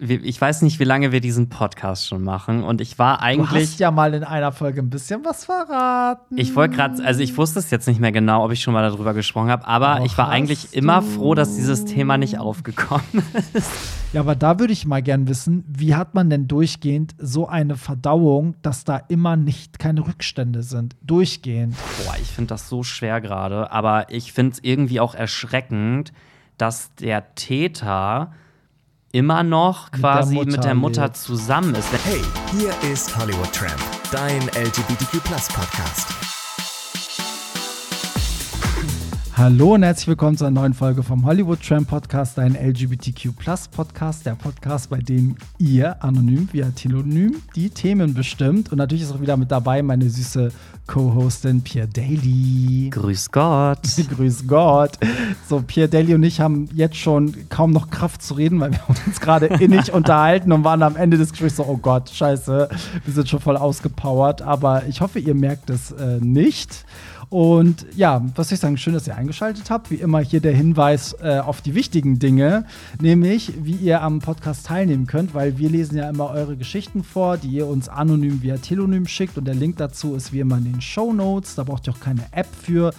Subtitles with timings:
[0.00, 2.62] ich weiß nicht, wie lange wir diesen Podcast schon machen.
[2.62, 3.48] Und ich war eigentlich.
[3.50, 6.36] Du hast ja mal in einer Folge ein bisschen was verraten.
[6.38, 8.88] Ich wollte gerade, also ich wusste es jetzt nicht mehr genau, ob ich schon mal
[8.88, 10.78] darüber gesprochen habe, aber Och, ich war eigentlich du?
[10.78, 13.02] immer froh, dass dieses Thema nicht aufgekommen
[13.52, 13.70] ist.
[14.12, 17.76] Ja, aber da würde ich mal gern wissen, wie hat man denn durchgehend so eine
[17.76, 20.96] Verdauung, dass da immer nicht keine Rückstände sind?
[21.02, 21.74] Durchgehend.
[22.04, 26.12] Boah, ich finde das so schwer gerade, aber ich finde es irgendwie auch erschreckend,
[26.56, 28.32] dass der Täter
[29.12, 31.88] immer noch quasi mit der Mutter, mit der Mutter zusammen ist.
[32.04, 36.37] Hey, hier ist Hollywood Tramp, dein LGBTQ Podcast.
[39.38, 43.28] Hallo und herzlich willkommen zu einer neuen Folge vom Hollywood Tram Podcast, dein LGBTQ
[43.70, 48.72] Podcast, der Podcast, bei dem ihr anonym via Telonym die Themen bestimmt.
[48.72, 50.50] Und natürlich ist auch wieder mit dabei meine süße
[50.88, 52.90] Co-Hostin Pierre Daly.
[52.90, 53.78] Grüß Gott.
[54.16, 54.98] Grüß Gott.
[55.48, 58.80] So, Pierre Daly und ich haben jetzt schon kaum noch Kraft zu reden, weil wir
[58.88, 62.68] uns gerade innig unterhalten und waren am Ende des Gesprächs so, oh Gott, scheiße,
[63.04, 64.42] wir sind schon voll ausgepowert.
[64.42, 66.84] Aber ich hoffe, ihr merkt es äh, nicht.
[67.30, 69.90] Und ja, was soll ich sagen, schön, dass ihr eingeschaltet habt.
[69.90, 72.64] Wie immer hier der Hinweis äh, auf die wichtigen Dinge,
[73.00, 77.36] nämlich wie ihr am Podcast teilnehmen könnt, weil wir lesen ja immer eure Geschichten vor,
[77.36, 79.36] die ihr uns anonym via Telonym schickt.
[79.36, 81.54] Und der Link dazu ist wie immer in den Show Notes.
[81.54, 82.94] Da braucht ihr auch keine App für.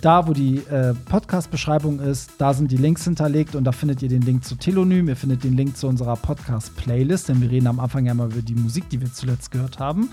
[0.00, 4.08] Da, wo die äh, Podcast-Beschreibung ist, da sind die Links hinterlegt und da findet ihr
[4.08, 7.78] den Link zu Telonym, ihr findet den Link zu unserer Podcast-Playlist, denn wir reden am
[7.78, 10.08] Anfang ja mal über die Musik, die wir zuletzt gehört haben.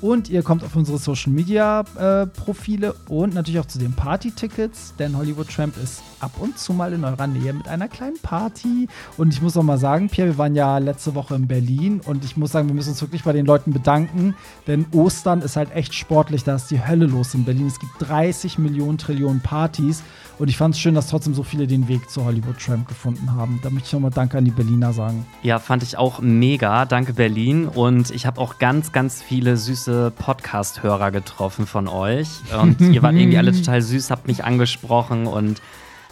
[0.00, 5.48] Und ihr kommt auf unsere Social-Media-Profile äh, und natürlich auch zu den Party-Tickets, denn Hollywood
[5.48, 8.86] Tramp ist ab und zu mal in eurer Nähe mit einer kleinen Party.
[9.16, 12.24] Und ich muss auch mal sagen, Pierre, wir waren ja letzte Woche in Berlin und
[12.24, 14.36] ich muss sagen, wir müssen uns wirklich bei den Leuten bedanken,
[14.68, 17.66] denn Ostern ist halt echt sportlich, da ist die Hölle los in Berlin.
[17.66, 20.02] Es gibt 30 Millionen Trillionen Millionen Partys.
[20.38, 23.34] Und ich fand es schön, dass trotzdem so viele den Weg zur Hollywood Tramp gefunden
[23.34, 23.58] haben.
[23.62, 25.24] Da möchte ich nochmal Danke an die Berliner sagen.
[25.42, 26.84] Ja, fand ich auch mega.
[26.84, 27.66] Danke, Berlin.
[27.66, 32.28] Und ich habe auch ganz, ganz viele süße Podcast-Hörer getroffen von euch.
[32.60, 35.62] Und ihr wart irgendwie alle total süß, habt mich angesprochen und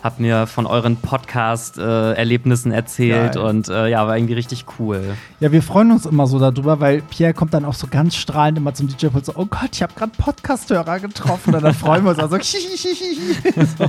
[0.05, 3.43] habt mir von euren Podcast-Erlebnissen äh, erzählt Geil.
[3.43, 5.03] und äh, ja, war irgendwie richtig cool.
[5.41, 8.59] Ja, wir freuen uns immer so darüber, weil Pierre kommt dann auch so ganz strahlend
[8.59, 12.11] immer zum DJ-Pult so, oh Gott, ich habe gerade Podcast-Hörer getroffen und dann freuen wir
[12.11, 12.37] uns also.
[13.79, 13.85] so.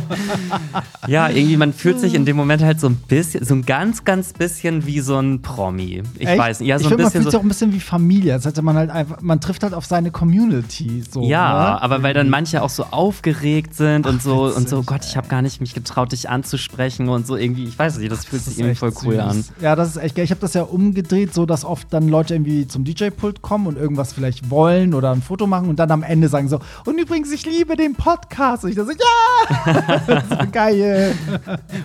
[1.08, 4.06] Ja, irgendwie, man fühlt sich in dem Moment halt so ein bisschen, so ein ganz,
[4.06, 6.02] ganz bisschen wie so ein Promi.
[6.18, 6.40] Ich Echt?
[6.40, 7.04] weiß nicht, ja, so ich ein find, bisschen.
[7.04, 8.34] Man fühlt sich auch ein bisschen wie Familie.
[8.34, 11.04] Das heißt, man halt einfach, man trifft halt auf seine Community.
[11.10, 11.82] So, ja, ne?
[11.82, 15.06] aber weil dann manche auch so aufgeregt sind Ach, und so witzig, und so, Gott,
[15.06, 18.12] ich habe gar nicht mich getraut traut, dich anzusprechen und so irgendwie, ich weiß nicht,
[18.12, 19.22] das fühlt das sich irgendwie voll cool süß.
[19.22, 19.46] an.
[19.62, 20.26] Ja, das ist echt geil.
[20.26, 23.78] Ich habe das ja umgedreht, so dass oft dann Leute irgendwie zum DJ-Pult kommen und
[23.78, 27.32] irgendwas vielleicht wollen oder ein Foto machen und dann am Ende sagen so, und übrigens,
[27.32, 28.64] ich liebe den Podcast.
[28.64, 30.24] Und ich dann so, ja!
[30.30, 31.16] so geil.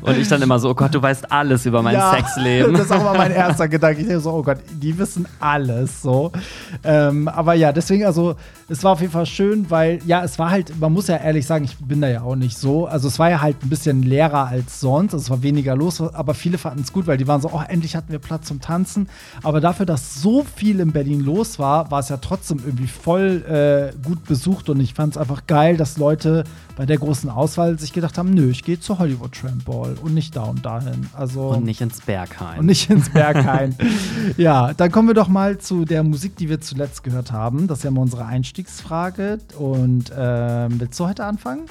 [0.03, 2.73] und ich dann immer so, oh Gott, du weißt alles über mein ja, Sexleben.
[2.73, 4.01] das ist auch immer mein erster Gedanke.
[4.01, 6.33] Ich denke so, oh Gott, die wissen alles so.
[6.85, 8.37] Ähm, aber ja, deswegen, also,
[8.69, 11.47] es war auf jeden Fall schön, weil, ja, es war halt, man muss ja ehrlich
[11.47, 12.87] sagen, ich bin da ja auch nicht so.
[12.87, 15.15] Also, es war ja halt ein bisschen leerer als sonst.
[15.15, 17.97] Es war weniger los, aber viele fanden es gut, weil die waren so, oh, endlich
[17.97, 19.09] hatten wir Platz zum Tanzen.
[19.43, 23.45] Aber dafür, dass so viel in Berlin los war, war es ja trotzdem irgendwie voll
[23.49, 26.45] äh, gut besucht und ich fand es einfach geil, dass Leute
[26.77, 30.15] bei der großen Auswahl sich gedacht haben, nö, ich gehe zur Hollywood Tramp Ball und
[30.15, 31.09] nicht da und dahin.
[31.15, 32.59] Also, und nicht ins Berghain.
[32.61, 33.75] Und nicht ins Berghain.
[34.37, 37.67] ja, dann kommen wir doch mal zu der Musik, die wir zuletzt gehört haben.
[37.67, 39.39] Das ist ja mal unsere Einstiegsfrage.
[39.59, 41.63] Und äh, willst du heute anfangen?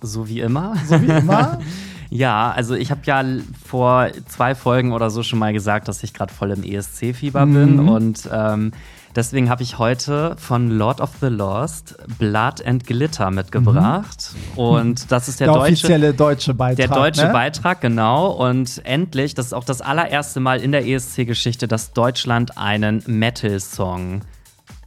[0.00, 0.74] So wie immer.
[0.88, 1.58] So wie immer.
[2.10, 3.24] Ja, also ich habe ja
[3.66, 7.54] vor zwei Folgen oder so schon mal gesagt, dass ich gerade voll im ESC-Fieber mhm.
[7.54, 8.70] bin und ähm,
[9.14, 14.58] deswegen habe ich heute von Lord of the Lost Blood and Glitter mitgebracht mhm.
[14.58, 16.76] und das ist der, der deutsche, offizielle deutsche Beitrag.
[16.76, 17.32] Der deutsche ne?
[17.32, 18.30] Beitrag, genau.
[18.30, 24.22] Und endlich, das ist auch das allererste Mal in der ESC-Geschichte, dass Deutschland einen Metal-Song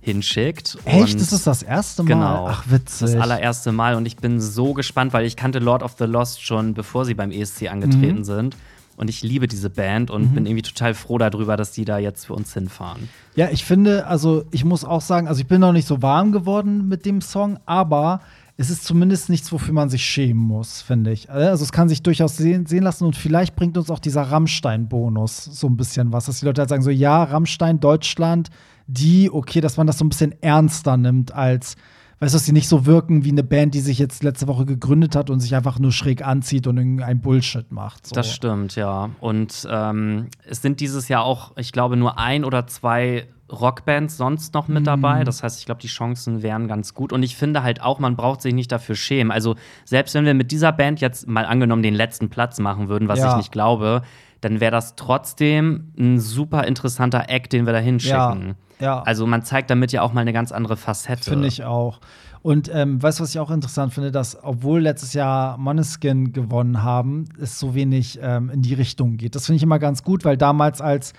[0.07, 0.77] hinschickt.
[0.85, 1.19] Echt?
[1.19, 2.07] Das ist das erste Mal?
[2.07, 2.47] Genau.
[2.49, 3.13] Ach, witzig.
[3.13, 3.95] Das allererste Mal.
[3.95, 7.13] Und ich bin so gespannt, weil ich kannte Lord of the Lost schon, bevor sie
[7.13, 8.23] beim ESC angetreten mhm.
[8.23, 8.57] sind.
[8.97, 10.35] Und ich liebe diese Band und mhm.
[10.35, 13.07] bin irgendwie total froh darüber, dass die da jetzt für uns hinfahren.
[13.35, 16.31] Ja, ich finde, also ich muss auch sagen, also ich bin noch nicht so warm
[16.31, 18.21] geworden mit dem Song, aber
[18.57, 21.29] es ist zumindest nichts, wofür man sich schämen muss, finde ich.
[21.29, 25.45] Also es kann sich durchaus sehen, sehen, lassen und vielleicht bringt uns auch dieser Rammstein-Bonus
[25.45, 28.49] so ein bisschen was, dass die Leute halt sagen so, ja, Rammstein, Deutschland,
[28.87, 31.75] die, okay, dass man das so ein bisschen ernster nimmt als
[32.19, 34.65] weißt du, dass sie nicht so wirken wie eine Band, die sich jetzt letzte Woche
[34.65, 38.07] gegründet hat und sich einfach nur schräg anzieht und irgendein Bullshit macht.
[38.07, 38.15] So.
[38.15, 39.09] Das stimmt, ja.
[39.19, 44.53] Und ähm, es sind dieses Jahr auch, ich glaube, nur ein oder zwei Rockbands sonst
[44.53, 45.21] noch mit dabei.
[45.21, 45.25] Mhm.
[45.25, 47.13] Das heißt, ich glaube, die Chancen wären ganz gut.
[47.13, 49.31] Und ich finde halt auch, man braucht sich nicht dafür schämen.
[49.31, 49.55] Also,
[49.85, 53.19] selbst wenn wir mit dieser Band jetzt mal angenommen den letzten Platz machen würden, was
[53.19, 53.31] ja.
[53.31, 54.01] ich nicht glaube,
[54.41, 58.47] dann wäre das trotzdem ein super interessanter Act, den wir da hinschicken.
[58.49, 59.01] Ja, ja.
[59.01, 61.29] Also man zeigt damit ja auch mal eine ganz andere Facette.
[61.31, 61.99] Finde ich auch.
[62.43, 66.83] Und ähm, weißt du, was ich auch interessant finde, dass obwohl letztes Jahr Moneskin gewonnen
[66.83, 69.35] haben, es so wenig ähm, in die Richtung geht.
[69.35, 71.13] Das finde ich immer ganz gut, weil damals als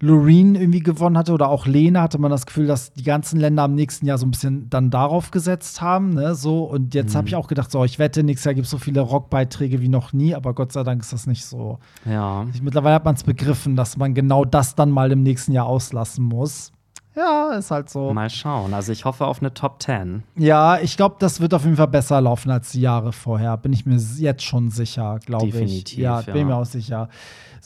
[0.00, 3.62] Loreen irgendwie gewonnen hatte oder auch Lena, hatte man das Gefühl, dass die ganzen Länder
[3.62, 6.10] am nächsten Jahr so ein bisschen dann darauf gesetzt haben.
[6.10, 6.34] Ne?
[6.34, 7.18] So, und jetzt Mhm.
[7.18, 9.88] habe ich auch gedacht, so, ich wette, nächstes Jahr gibt es so viele Rockbeiträge wie
[9.88, 11.78] noch nie, aber Gott sei Dank ist das nicht so.
[12.04, 12.44] Ja.
[12.52, 15.66] Ich, mittlerweile hat man es begriffen, dass man genau das dann mal im nächsten Jahr
[15.66, 16.72] auslassen muss.
[17.16, 18.12] Ja, ist halt so.
[18.12, 18.74] Mal schauen.
[18.74, 20.24] Also ich hoffe auf eine Top 10.
[20.36, 23.56] Ja, ich glaube, das wird auf jeden Fall besser laufen als die Jahre vorher.
[23.56, 25.52] Bin ich mir jetzt schon sicher, glaube ich.
[25.52, 26.32] Definitiv, Ja, ja.
[26.32, 27.08] bin mir auch sicher.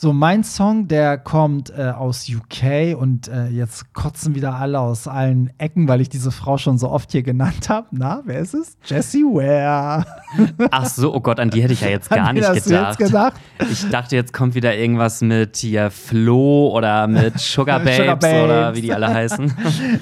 [0.01, 5.09] So, mein Song, der kommt äh, aus UK und äh, jetzt kotzen wieder alle aus
[5.09, 7.87] allen Ecken, weil ich diese Frau schon so oft hier genannt habe.
[7.91, 8.77] Na, wer ist es?
[8.85, 10.05] Jessie Ware.
[10.71, 12.97] Ach so, oh Gott, an die hätte ich ja jetzt gar nicht gedacht.
[12.97, 13.33] gedacht?
[13.69, 18.43] Ich dachte, jetzt kommt wieder irgendwas mit hier Flo oder mit Sugar Babes, Sugar Babes.
[18.45, 19.53] oder wie die alle heißen.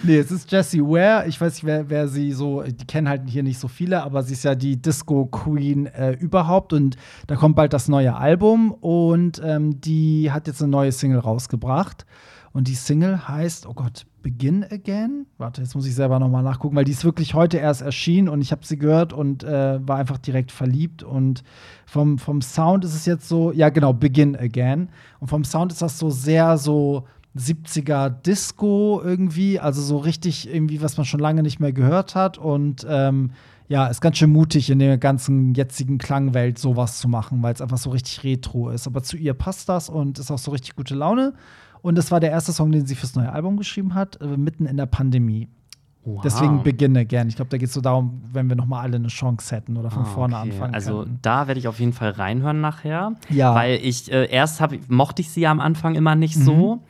[0.03, 1.27] nee, es ist Jessie Ware.
[1.27, 4.21] Ich weiß nicht, wer, wer sie so, die kennen halt hier nicht so viele, aber
[4.21, 9.41] sie ist ja die Disco-Queen äh, überhaupt und da kommt bald das neue Album und
[9.43, 12.05] ähm, die hat jetzt eine neue Single rausgebracht.
[12.53, 15.27] Und die Single heißt, oh Gott, Begin Again?
[15.37, 18.41] Warte, jetzt muss ich selber nochmal nachgucken, weil die ist wirklich heute erst erschienen und
[18.41, 21.03] ich habe sie gehört und äh, war einfach direkt verliebt.
[21.03, 21.43] Und
[21.85, 24.89] vom, vom Sound ist es jetzt so, ja genau, Begin Again.
[25.19, 27.05] Und vom Sound ist das so sehr so
[27.37, 32.37] 70er Disco irgendwie, also so richtig irgendwie, was man schon lange nicht mehr gehört hat.
[32.37, 33.31] Und ähm,
[33.67, 37.61] ja, ist ganz schön mutig in der ganzen jetzigen Klangwelt sowas zu machen, weil es
[37.61, 38.87] einfach so richtig retro ist.
[38.87, 41.33] Aber zu ihr passt das und ist auch so richtig gute Laune.
[41.81, 44.65] Und das war der erste Song, den sie fürs neue Album geschrieben hat, äh, mitten
[44.65, 45.47] in der Pandemie.
[46.05, 46.21] Wow.
[46.23, 47.27] Deswegen Begin Again.
[47.27, 49.75] Ich glaube, da geht es so darum, wenn wir noch mal alle eine Chance hätten
[49.75, 50.51] oder von Ah, vorne okay.
[50.51, 51.19] anfangen Also könnten.
[51.21, 53.15] da werde ich auf jeden Fall reinhören nachher.
[53.29, 53.53] Ja.
[53.53, 56.43] Weil ich äh, erst hab, mochte ich sie ja am Anfang immer nicht Mhm.
[56.43, 56.83] so.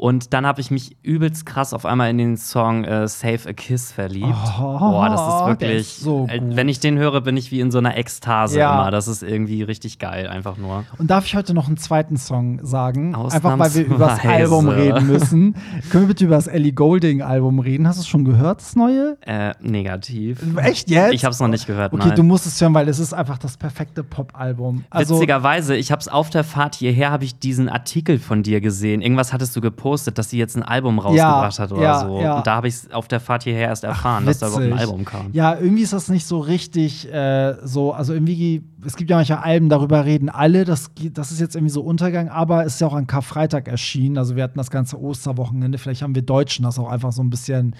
[0.00, 3.52] Und dann habe ich mich übelst krass auf einmal in den Song äh, Save a
[3.52, 4.32] Kiss verliebt.
[4.58, 5.80] Oh, Boah, das ist der wirklich.
[5.80, 8.72] ist so äh, wenn ich den höre, bin ich wie in so einer Ekstase Ja.
[8.80, 8.90] immer.
[8.90, 10.84] Das ist irgendwie richtig geil, einfach nur.
[10.96, 13.14] Und darf ich heute noch einen zweiten Song sagen?
[13.14, 14.24] Einfach weil wir über das.
[14.24, 15.54] Album reden müssen.
[15.90, 17.86] Können wir bitte über das Ellie Golding-Album reden?
[17.86, 19.18] Hast du es schon gehört, das neue?
[19.26, 20.40] Äh, negativ.
[20.56, 21.12] Echt jetzt?
[21.12, 21.92] Ich habe es noch nicht gehört.
[21.92, 22.16] Okay, nein.
[22.16, 24.84] du musst es hören, weil es ist einfach das perfekte Pop-Album.
[24.88, 28.62] Also, Witzigerweise, ich habe es auf der Fahrt hierher, habe ich diesen Artikel von dir
[28.62, 29.02] gesehen.
[29.02, 32.20] Irgendwas hattest du gepostet, dass sie jetzt ein Album rausgebracht hat oder ja, so.
[32.20, 32.38] ja.
[32.38, 34.78] Und da habe ich es auf der Fahrt hierher erst erfahren, dass da überhaupt ein.
[34.78, 35.28] Album kam.
[35.32, 39.38] Ja, irgendwie ist das nicht so richtig äh, so, also irgendwie, es gibt ja manchmal
[39.38, 42.86] Alben, darüber reden alle, das, das ist jetzt irgendwie so Untergang, aber es ist ja
[42.86, 46.78] auch an Karfreitag erschienen, also wir hatten das ganze Osterwochenende, vielleicht haben wir Deutschen das
[46.78, 47.74] auch einfach so ein bisschen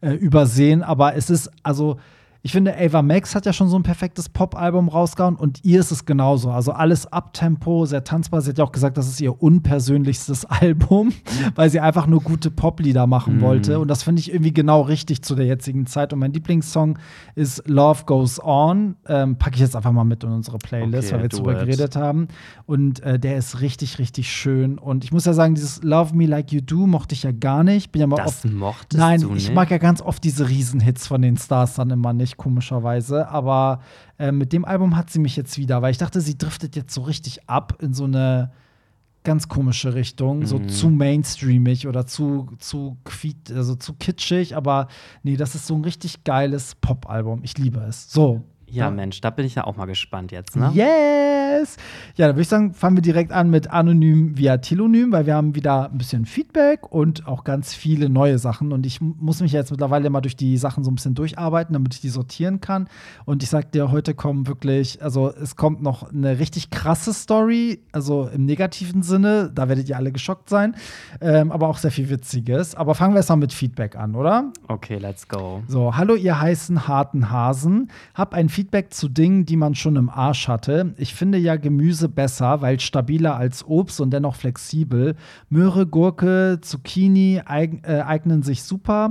[0.00, 1.96] äh, übersehen, aber es ist, also
[2.46, 5.90] ich finde, Ava Max hat ja schon so ein perfektes Pop-Album rausgehauen und ihr ist
[5.90, 6.50] es genauso.
[6.50, 8.42] Also alles Abtempo, sehr tanzbar.
[8.42, 11.12] Sie hat ja auch gesagt, das ist ihr unpersönlichstes Album,
[11.54, 13.78] weil sie einfach nur gute Poplieder machen wollte.
[13.80, 16.12] Und das finde ich irgendwie genau richtig zu der jetzigen Zeit.
[16.12, 16.98] Und mein Lieblingssong
[17.34, 18.96] ist Love Goes On.
[19.08, 21.54] Ähm, Packe ich jetzt einfach mal mit in unsere Playlist, Okay, weil wir jetzt drüber
[21.54, 22.28] geredet haben.
[22.66, 24.78] Und äh, der ist richtig, richtig schön.
[24.78, 27.64] Und ich muss ja sagen, dieses Love Me Like You Do mochte ich ja gar
[27.64, 27.90] nicht.
[27.90, 29.54] Bin ja mal Das oft mochtest Nein, du ich nicht?
[29.54, 33.28] mag ja ganz oft diese Riesenhits von den Stars dann immer nicht, komischerweise.
[33.28, 33.80] Aber
[34.18, 36.94] äh, mit dem Album hat sie mich jetzt wieder, weil ich dachte, sie driftet jetzt
[36.94, 38.50] so richtig ab in so eine
[39.22, 40.68] ganz komische Richtung, so Mhm.
[40.68, 44.54] zu mainstreamig oder zu, zu, quiet, also zu kitschig.
[44.54, 44.88] Aber
[45.22, 47.40] nee, das ist so ein richtig geiles Pop-Album.
[47.42, 48.12] Ich liebe es.
[48.12, 48.42] So.
[48.74, 50.70] Ja, Mensch, da bin ich ja auch mal gespannt jetzt, ne?
[50.74, 51.76] Yes!
[52.16, 55.34] Ja, dann würde ich sagen, fangen wir direkt an mit Anonym via Telonym, weil wir
[55.34, 58.72] haben wieder ein bisschen Feedback und auch ganz viele neue Sachen.
[58.72, 61.94] Und ich muss mich jetzt mittlerweile mal durch die Sachen so ein bisschen durcharbeiten, damit
[61.94, 62.88] ich die sortieren kann.
[63.24, 67.80] Und ich sag dir, heute kommen wirklich, also es kommt noch eine richtig krasse Story,
[67.92, 70.74] also im negativen Sinne, da werdet ihr alle geschockt sein,
[71.20, 72.74] ähm, aber auch sehr viel Witziges.
[72.74, 74.52] Aber fangen wir erst mal mit Feedback an, oder?
[74.68, 75.62] Okay, let's go.
[75.68, 77.90] So, hallo ihr heißen harten Hasen.
[78.14, 80.94] Hab ein Feedback zu Dingen, die man schon im Arsch hatte.
[80.96, 85.16] Ich finde ja Gemüse besser, weil stabiler als Obst und dennoch flexibel.
[85.48, 89.10] Möhre, Gurke, Zucchini äh, eignen sich super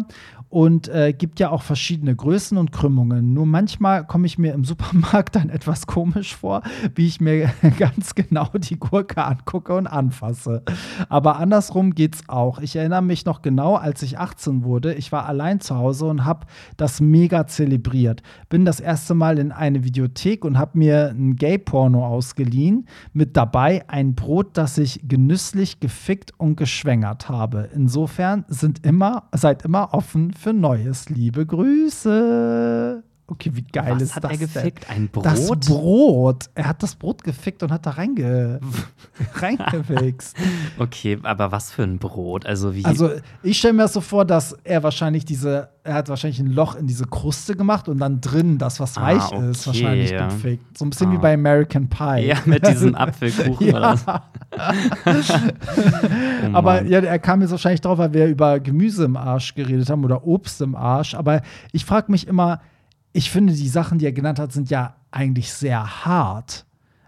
[0.53, 3.33] und äh, gibt ja auch verschiedene Größen und Krümmungen.
[3.33, 6.61] Nur manchmal komme ich mir im Supermarkt dann etwas komisch vor,
[6.93, 10.61] wie ich mir ganz genau die Gurke angucke und anfasse.
[11.09, 12.59] Aber andersrum geht's auch.
[12.59, 14.93] Ich erinnere mich noch genau, als ich 18 wurde.
[14.93, 16.45] Ich war allein zu Hause und habe
[16.77, 18.21] das mega zelebriert.
[18.47, 22.87] Bin das erste Mal in eine Videothek und habe mir ein Gay-Porno ausgeliehen.
[23.13, 27.69] Mit dabei ein Brot, das ich genüsslich gefickt und geschwängert habe.
[27.73, 31.09] Insofern sind immer, seid immer offen für Neues.
[31.09, 33.03] Liebe Grüße.
[33.33, 34.47] Okay, wie geil Was ist hat das er denn?
[34.47, 34.89] gefickt?
[34.89, 35.25] Ein Brot?
[35.25, 36.45] Das Brot.
[36.53, 38.59] Er hat das Brot gefickt und hat da reinge
[39.35, 40.37] reingewichst.
[40.77, 42.45] Okay, aber was für ein Brot?
[42.45, 42.85] Also wie.
[42.85, 43.09] Also
[43.41, 46.75] ich stelle mir das so vor, dass er wahrscheinlich diese, er hat wahrscheinlich ein Loch
[46.75, 49.81] in diese Kruste gemacht und dann drin das, was Ah, weich ist, okay.
[49.81, 50.77] wahrscheinlich gefickt.
[50.77, 51.21] So ein bisschen wie Ah.
[51.21, 52.27] bei American Pie.
[52.27, 53.77] ja, mit diesem Apfelkuchen Ja.
[53.77, 54.11] oder so.
[56.43, 59.89] Oh Aber ja, er kam jetzt wahrscheinlich drauf, weil wir über Gemüse im Arsch geredet
[59.89, 61.15] haben oder Obst im Arsch.
[61.15, 62.61] Aber ich frage mich immer,
[63.13, 66.65] ich finde, die Sachen, die er genannt hat, sind ja eigentlich sehr hart.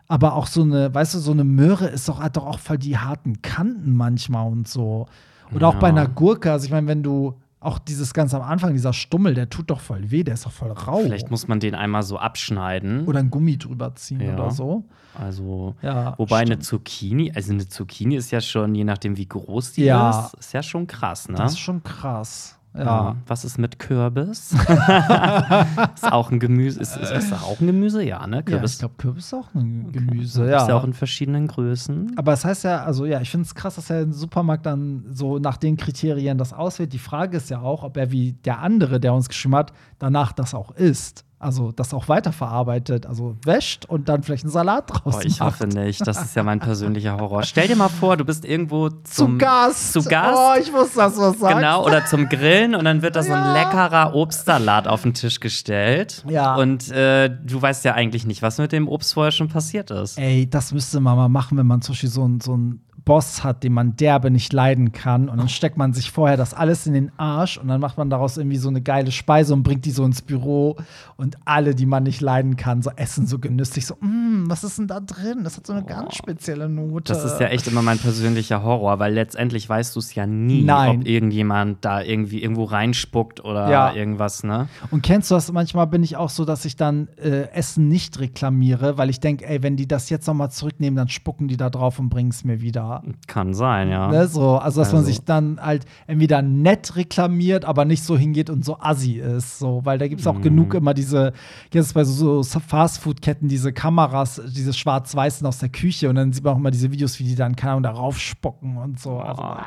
[0.07, 2.77] Aber auch so eine, weißt du, so eine Möhre ist doch, hat doch auch voll
[2.77, 5.07] die harten Kanten manchmal und so.
[5.53, 5.79] Oder auch Ja.
[5.79, 9.33] bei einer Gurke, also ich meine, wenn du auch dieses ganz am Anfang, dieser Stummel,
[9.33, 10.99] der tut doch voll weh, der ist doch voll rau.
[10.99, 13.05] Vielleicht muss man den einmal so abschneiden.
[13.07, 14.35] oder ein Gummi drüber ziehen Ja.
[14.35, 14.83] oder so.
[15.19, 16.65] Also, Ja, wobei eine stimmt.
[16.65, 20.25] Zucchini, also eine Zucchini ist ja schon, je nachdem wie groß die Ja.
[20.27, 21.35] ist, ist ja schon krass, ne?
[21.35, 22.54] Das ist schon krass.
[22.77, 22.83] Ja.
[22.83, 23.15] Ja.
[23.27, 24.51] Was ist mit Kürbis?
[25.95, 26.79] ist auch ein Gemüse.
[26.79, 28.03] Ist, ist, ist das auch ein Gemüse?
[28.03, 28.37] Ja, ne?
[28.37, 28.73] Ja, Kürbis.
[28.73, 30.43] ich glaube, Kürbis ist auch ein Gemüse.
[30.43, 30.67] Ist Ja.
[30.67, 32.13] ja auch in verschiedenen Größen.
[32.17, 35.05] Aber es heißt ja, also ja, ich finde es krass, dass er im Supermarkt dann
[35.11, 36.93] so nach den Kriterien das auswählt.
[36.93, 40.31] Die Frage ist ja auch, ob er wie der andere, der uns geschrieben hat, danach
[40.33, 41.23] das auch isst.
[41.45, 45.61] Also das auch weiterverarbeitet, also wäscht und dann vielleicht einen Salat draus Oh, ich macht.
[45.61, 46.05] hoffe nicht.
[46.07, 47.43] Das ist ja mein persönlicher Horror.
[47.43, 49.93] Stell dir mal vor, du bist irgendwo Zu zum, Gast.
[49.93, 50.35] Zu Gast.
[50.35, 51.55] Oh, ich wusste, dass du was sagst.
[51.55, 55.39] Genau, oder zum Grillen und dann wird da so ein leckerer Obstsalat auf den Tisch
[55.39, 56.25] gestellt.
[56.27, 56.55] Ja.
[56.55, 60.17] Und äh, du weißt ja eigentlich nicht, was mit dem Obst vorher schon passiert ist.
[60.17, 63.43] Ey, das müsste man mal machen, wenn man zum Beispiel so einen so einen Boss
[63.43, 65.29] hat, den man derbe nicht leiden kann.
[65.29, 68.09] Und dann steckt man sich vorher das alles in den Arsch und dann macht man
[68.09, 70.75] daraus irgendwie so eine geile Speise und bringt die so ins Büro.
[71.15, 73.85] Und alle, die man nicht leiden kann, so essen so genüsslich.
[73.85, 75.43] So, mm, was ist denn da drin?
[75.43, 77.13] Das hat so eine ganz spezielle Note.
[77.13, 80.63] Das ist ja echt immer mein persönlicher Horror, weil letztendlich weißt du es ja nie,
[80.63, 81.01] Nein.
[81.01, 83.93] ob irgendjemand da irgendwie irgendwo reinspuckt oder Ja.
[83.93, 84.67] irgendwas, ne?
[84.91, 85.51] Und kennst du das?
[85.51, 89.45] Manchmal bin ich auch so, dass ich dann äh, Essen nicht reklamiere, weil ich denke,
[89.47, 92.29] ey, wenn die das jetzt noch mal zurücknehmen, dann spucken die da drauf und bringen
[92.31, 92.94] es mir wieder.
[93.27, 94.09] Kann sein, ja.
[94.09, 95.07] Ne, so, also, dass man Also.
[95.07, 99.59] sich dann halt entweder nett reklamiert, aber nicht so hingeht und so assi ist.
[99.59, 100.41] So, weil da gibt es auch Mhm.
[100.43, 101.33] genug immer diese,
[101.73, 106.43] jetzt bei so, so Fastfood-Ketten, diese Kameras, diese schwarz-weißen aus der Küche und dann sieht
[106.43, 109.19] man auch immer diese Videos, wie die dann, keine Ahnung, da raufspucken und so.
[109.19, 109.65] Also, ah.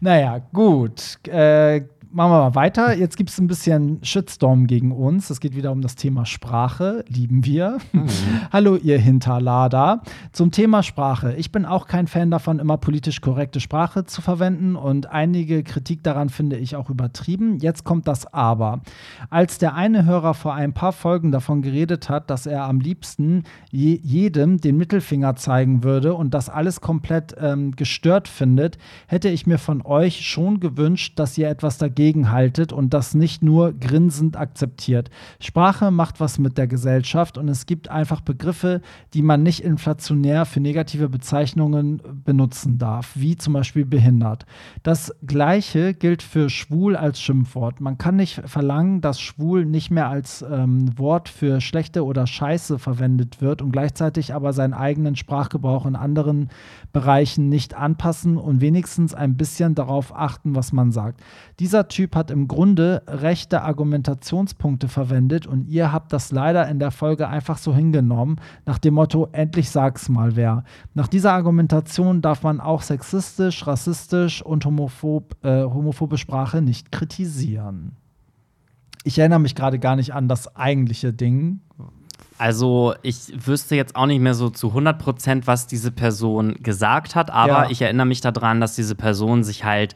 [0.00, 1.18] Naja, gut.
[1.28, 1.82] Äh,
[2.14, 2.94] Machen wir mal weiter.
[2.94, 5.30] Jetzt gibt es ein bisschen Shitstorm gegen uns.
[5.30, 7.06] Es geht wieder um das Thema Sprache.
[7.08, 7.78] Lieben wir.
[8.52, 10.02] Hallo, ihr Hinterlader.
[10.30, 11.32] Zum Thema Sprache.
[11.38, 16.02] Ich bin auch kein Fan davon, immer politisch korrekte Sprache zu verwenden und einige Kritik
[16.02, 17.56] daran finde ich auch übertrieben.
[17.60, 18.82] Jetzt kommt das Aber.
[19.30, 23.44] Als der eine Hörer vor ein paar Folgen davon geredet hat, dass er am liebsten
[23.70, 28.76] je jedem den Mittelfinger zeigen würde und das alles komplett ähm, gestört findet,
[29.06, 33.42] hätte ich mir von euch schon gewünscht, dass ihr etwas dagegen haltet und das nicht
[33.42, 35.10] nur grinsend akzeptiert.
[35.40, 38.80] Sprache macht was mit der Gesellschaft und es gibt einfach Begriffe,
[39.14, 44.46] die man nicht inflationär für negative Bezeichnungen benutzen darf, wie zum Beispiel behindert.
[44.82, 47.80] Das gleiche gilt für schwul als Schimpfwort.
[47.80, 52.78] Man kann nicht verlangen, dass schwul nicht mehr als ähm, Wort für schlechte oder scheiße
[52.78, 56.48] verwendet wird und gleichzeitig aber seinen eigenen Sprachgebrauch in anderen
[56.92, 61.22] Bereichen nicht anpassen und wenigstens ein bisschen darauf achten, was man sagt.
[61.58, 66.90] Dieser Typ hat im Grunde rechte Argumentationspunkte verwendet und ihr habt das leider in der
[66.90, 70.64] Folge einfach so hingenommen, nach dem Motto, endlich sag's mal wer.
[70.94, 77.96] Nach dieser Argumentation darf man auch sexistisch, rassistisch und homophob, äh, homophobe Sprache nicht kritisieren.
[79.04, 81.60] Ich erinnere mich gerade gar nicht an das eigentliche Ding.
[82.38, 87.14] Also, ich wüsste jetzt auch nicht mehr so zu 100 Prozent, was diese Person gesagt
[87.14, 87.70] hat, aber Ja.
[87.70, 89.94] ich erinnere mich daran, dass diese Person sich halt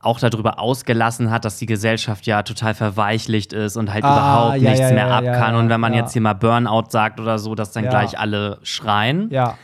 [0.00, 4.56] auch darüber ausgelassen hat, dass die Gesellschaft ja total verweichlicht ist und halt Ah, überhaupt
[4.62, 5.54] ja, nichts ja, mehr ab kann.
[5.54, 9.28] und wenn man jetzt hier mal Burnout sagt oder so, dass dann gleich alle schreien.
[9.30, 9.56] Ja.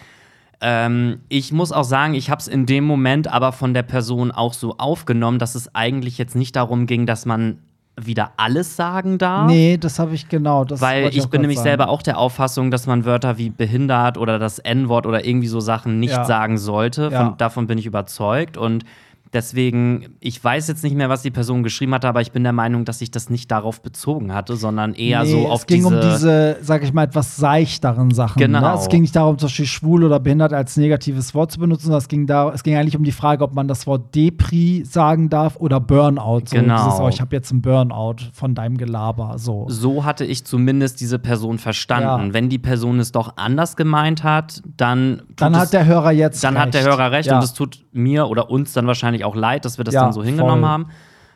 [0.60, 4.30] Ähm, ich muss auch sagen, ich habe es in dem Moment aber von der Person
[4.30, 7.58] auch so aufgenommen, dass es eigentlich jetzt nicht darum ging, dass man
[8.00, 9.46] wieder alles sagen darf.
[9.46, 10.64] Nee, das habe ich genau.
[10.64, 11.68] Das Weil ich, auch bin nämlich sagen.
[11.70, 15.60] selber auch der Auffassung, dass man Wörter wie behindert oder das N-Wort oder irgendwie so
[15.60, 16.24] Sachen nicht Ja.
[16.24, 17.08] sagen sollte.
[17.12, 17.24] Ja.
[17.26, 18.56] Von, davon bin ich überzeugt.
[18.56, 18.84] Und
[19.32, 22.52] deswegen, ich weiß jetzt nicht mehr, was die Person geschrieben hatte, aber ich bin der
[22.52, 25.82] Meinung, dass sich das nicht darauf bezogen hatte, sondern eher nee, so auf es ging
[25.82, 25.94] diese.
[25.94, 28.38] um diese, sag ich mal, etwas seichteren Sachen.
[28.38, 28.60] Genau.
[28.60, 28.74] Ne?
[28.74, 31.98] Es ging nicht darum, zum Beispiel schwul oder behindert als negatives Wort zu benutzen, sondern
[31.98, 35.28] es ging, da, es ging eigentlich um die Frage, ob man das Wort Depri sagen
[35.28, 36.42] darf oder Burnout.
[36.46, 36.84] So Genau.
[36.84, 39.34] Dieses, oh, ich habe jetzt einen Burnout von deinem Gelaber.
[39.38, 39.66] So.
[39.68, 42.28] so hatte ich zumindest diese Person verstanden.
[42.28, 42.32] Ja.
[42.32, 45.22] Wenn die Person es doch anders gemeint hat, dann.
[45.36, 46.66] Dann hat der Hörer jetzt dann recht.
[46.66, 47.36] hat der Hörer recht Ja.
[47.36, 50.12] und es tut mir oder uns dann wahrscheinlich auch leid, dass wir das Ja, dann
[50.12, 50.70] so hingenommen voll.
[50.70, 50.86] haben.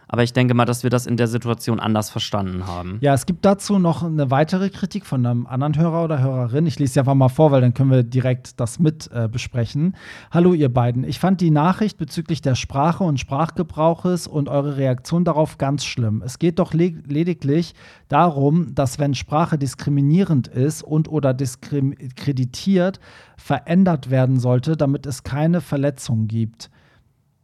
[0.08, 2.98] Aber ich denke mal, dass wir das in der Situation anders verstanden haben.
[3.00, 6.66] Ja, es gibt dazu noch eine weitere Kritik von einem anderen Hörer oder Hörerin.
[6.66, 9.96] Ich lese sie einfach mal vor, weil dann können wir direkt das mit äh, besprechen.
[10.30, 11.02] Hallo, ihr beiden.
[11.04, 16.20] Ich fand die Nachricht bezüglich der Sprache und Sprachgebrauches und eure Reaktion darauf ganz schlimm.
[16.22, 17.72] Es geht doch le lediglich
[18.08, 23.00] darum, dass wenn Sprache diskriminierend ist und oder diskreditiert,
[23.38, 26.70] verändert werden sollte, damit es keine Verletzungen gibt.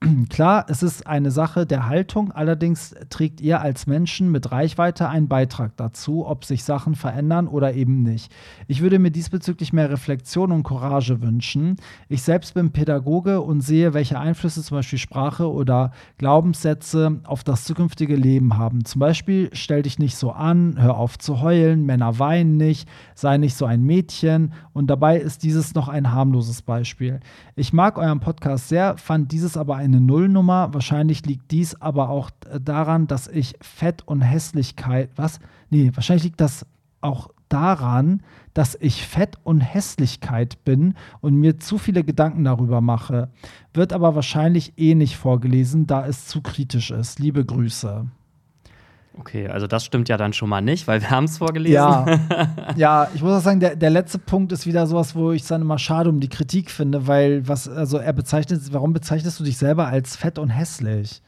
[0.28, 5.26] Klar, es ist eine Sache der Haltung, allerdings trägt ihr als Menschen mit Reichweite einen
[5.26, 8.32] Beitrag dazu, ob sich Sachen verändern oder eben nicht.
[8.68, 11.76] Ich würde mir diesbezüglich mehr Reflexion und Courage wünschen.
[12.08, 17.64] Ich selbst bin Pädagoge und sehe, welche Einflüsse zum Beispiel Sprache oder Glaubenssätze auf das
[17.64, 18.84] zukünftige Leben haben.
[18.84, 22.88] Zum Beispiel, stell dich nicht so an, hör auf zu heulen, Männer weinen nicht,
[23.20, 27.18] sei nicht so ein Mädchen und dabei ist dieses noch ein harmloses Beispiel.
[27.56, 30.72] Ich mag euren Podcast sehr, fand dieses aber ein eine Nullnummer.
[30.72, 35.40] Wahrscheinlich liegt dies aber auch daran, dass ich Fett und Hässlichkeit, was?
[35.70, 36.66] Nee, wahrscheinlich liegt das
[37.00, 38.22] auch daran,
[38.52, 43.30] dass ich Fett und Hässlichkeit bin und mir zu viele Gedanken darüber mache.
[43.72, 47.18] Wird aber wahrscheinlich eh nicht vorgelesen, da es zu kritisch ist.
[47.18, 48.06] Liebe Grüße.
[49.18, 51.74] Okay, also das stimmt ja dann schon mal nicht, weil wir haben es vorgelesen.
[51.74, 52.06] Ja,
[52.76, 55.48] ja, ich muss auch sagen, der, der letzte Punkt ist wieder sowas, wo ich es
[55.48, 59.44] dann immer schade um die Kritik finde, weil was, also er bezeichnet, warum bezeichnest du
[59.44, 61.20] dich selber als fett und hässlich?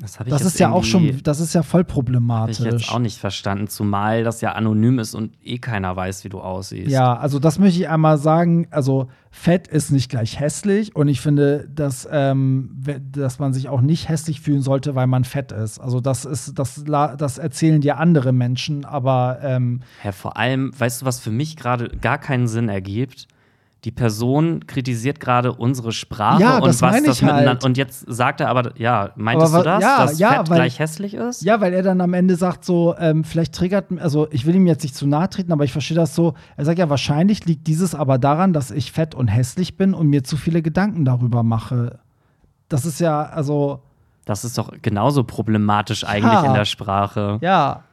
[0.00, 2.60] Das, das ist ja auch schon, das ist ja voll problematisch.
[2.60, 6.24] Hab ich jetzt auch nicht verstanden, zumal das ja anonym ist und eh keiner weiß,
[6.24, 6.90] wie du aussiehst.
[6.90, 8.68] Ja, also das möchte ich einmal sagen.
[8.70, 13.80] Also fett ist nicht gleich hässlich und ich finde, dass, ähm, dass man sich auch
[13.80, 15.78] nicht hässlich fühlen sollte, weil man fett ist.
[15.78, 21.02] Also das ist, das, das erzählen dir andere Menschen, aber ähm ja, vor allem, weißt
[21.02, 23.28] du, was für mich gerade gar keinen Sinn ergibt?
[23.86, 27.50] Die Person kritisiert gerade unsere Sprache ja, und was das miteinander.
[27.50, 27.64] Halt.
[27.64, 30.56] Und jetzt sagt er aber, ja, meintest aber, du das, ja, dass ja, Fett weil,
[30.56, 31.42] gleich hässlich ist?
[31.42, 34.66] Ja, weil er dann am Ende sagt so, ähm, vielleicht triggert, also ich will ihm
[34.66, 36.34] jetzt nicht zu nahe treten, aber ich verstehe das so.
[36.56, 40.08] Er sagt ja, wahrscheinlich liegt dieses aber daran, dass ich fett und hässlich bin und
[40.08, 42.00] mir zu viele Gedanken darüber mache.
[42.68, 43.82] Das ist ja, also.
[44.24, 47.38] Das ist doch genauso problematisch eigentlich in der Sprache.
[47.40, 47.84] Ja,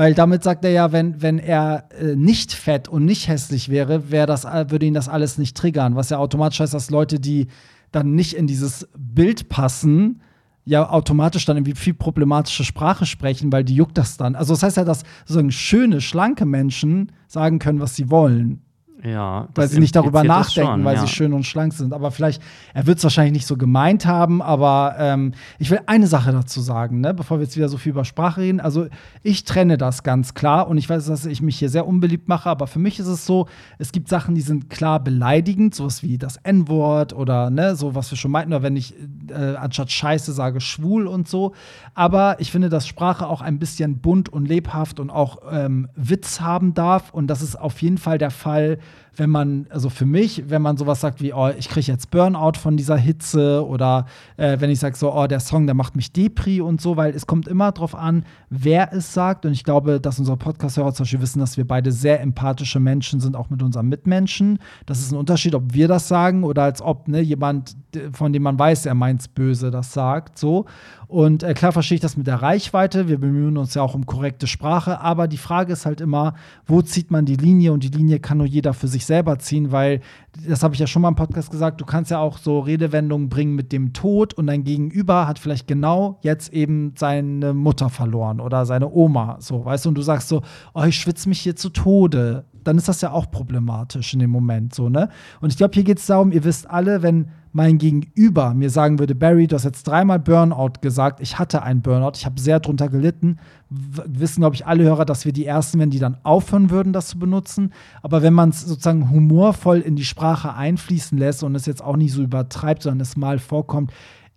[0.00, 4.10] weil damit sagt er ja, wenn, wenn er äh, nicht fett und nicht hässlich wäre,
[4.10, 5.94] wär das, äh, würde ihn das alles nicht triggern.
[5.94, 7.48] Was ja automatisch heißt, dass Leute, die
[7.92, 10.22] dann nicht in dieses Bild passen,
[10.64, 14.36] ja automatisch dann irgendwie viel problematische Sprache sprechen, weil die juckt das dann.
[14.36, 18.62] Also das heißt ja, dass sozusagen schöne, schlanke Menschen sagen können, was sie wollen.
[19.02, 21.00] Ja, weil sie nicht darüber nachdenken, schon, weil ja.
[21.02, 21.92] sie schön und schlank sind.
[21.92, 22.42] Aber vielleicht,
[22.74, 26.60] er wird es wahrscheinlich nicht so gemeint haben, aber ähm, ich will eine Sache dazu
[26.60, 28.60] sagen, ne, bevor wir jetzt wieder so viel über Sprache reden.
[28.60, 28.88] Also
[29.22, 32.50] ich trenne das ganz klar und ich weiß, dass ich mich hier sehr unbeliebt mache,
[32.50, 33.46] aber für mich ist es so,
[33.78, 38.10] es gibt Sachen, die sind klar beleidigend, sowas wie das N-Wort oder ne, so was
[38.10, 38.94] wir schon meinten, oder wenn ich
[39.30, 41.54] äh, anstatt Scheiße sage schwul und so.
[41.94, 46.40] Aber ich finde, dass Sprache auch ein bisschen bunt und lebhaft und auch ähm, Witz
[46.40, 48.78] haben darf und das ist auf jeden Fall der Fall
[49.16, 52.58] wenn man, also für mich, wenn man sowas sagt wie, oh, ich kriege jetzt Burnout
[52.58, 56.12] von dieser Hitze oder äh, wenn ich sage so, oh, der Song, der macht mich
[56.12, 59.44] Depri und so, weil es kommt immer drauf an, wer es sagt.
[59.44, 63.20] Und ich glaube, dass unsere Podcast-Hörer zum Beispiel wissen, dass wir beide sehr empathische Menschen
[63.20, 64.58] sind, auch mit unseren Mitmenschen.
[64.86, 67.76] Das ist ein Unterschied, ob wir das sagen oder als ob ne, jemand,
[68.12, 70.38] von dem man weiß, er meint es böse, das sagt.
[70.38, 70.66] So.
[71.08, 73.08] Und äh, klar verstehe ich das mit der Reichweite.
[73.08, 75.00] Wir bemühen uns ja auch um korrekte Sprache.
[75.00, 76.34] Aber die Frage ist halt immer,
[76.66, 77.72] wo zieht man die Linie?
[77.72, 80.00] Und die Linie kann nur jeder für sich selber ziehen, weil,
[80.46, 83.28] das habe ich ja schon mal im Podcast gesagt, du kannst ja auch so Redewendungen
[83.28, 88.40] bringen mit dem Tod und dein Gegenüber hat vielleicht genau jetzt eben seine Mutter verloren
[88.40, 89.36] oder seine Oma.
[89.40, 90.42] So, weißt du, und du sagst so,
[90.74, 92.44] oh, ich schwitze mich hier zu Tode.
[92.62, 95.08] Dann ist das ja auch problematisch in dem Moment, so, ne?
[95.40, 98.98] Und ich glaube, hier geht es darum, ihr wisst alle, wenn mein Gegenüber mir sagen
[98.98, 102.60] würde, Barry, du hast jetzt dreimal Burnout gesagt, ich hatte einen Burnout, ich habe sehr
[102.60, 103.38] drunter gelitten,
[103.68, 107.08] wissen, glaube ich, alle Hörer, dass wir die Ersten, wenn die dann aufhören würden, das
[107.08, 107.72] zu benutzen.
[108.02, 111.96] Aber wenn man es sozusagen humorvoll in die Sprache einfließen lässt und es jetzt auch
[111.96, 113.92] nicht so übertreibt, sondern es mal vorkommt,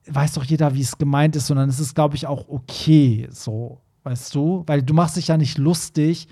[0.07, 3.81] weiß doch jeder, wie es gemeint ist, sondern es ist, glaube ich, auch okay so,
[4.03, 4.63] weißt du?
[4.67, 6.27] Weil du machst dich ja nicht lustig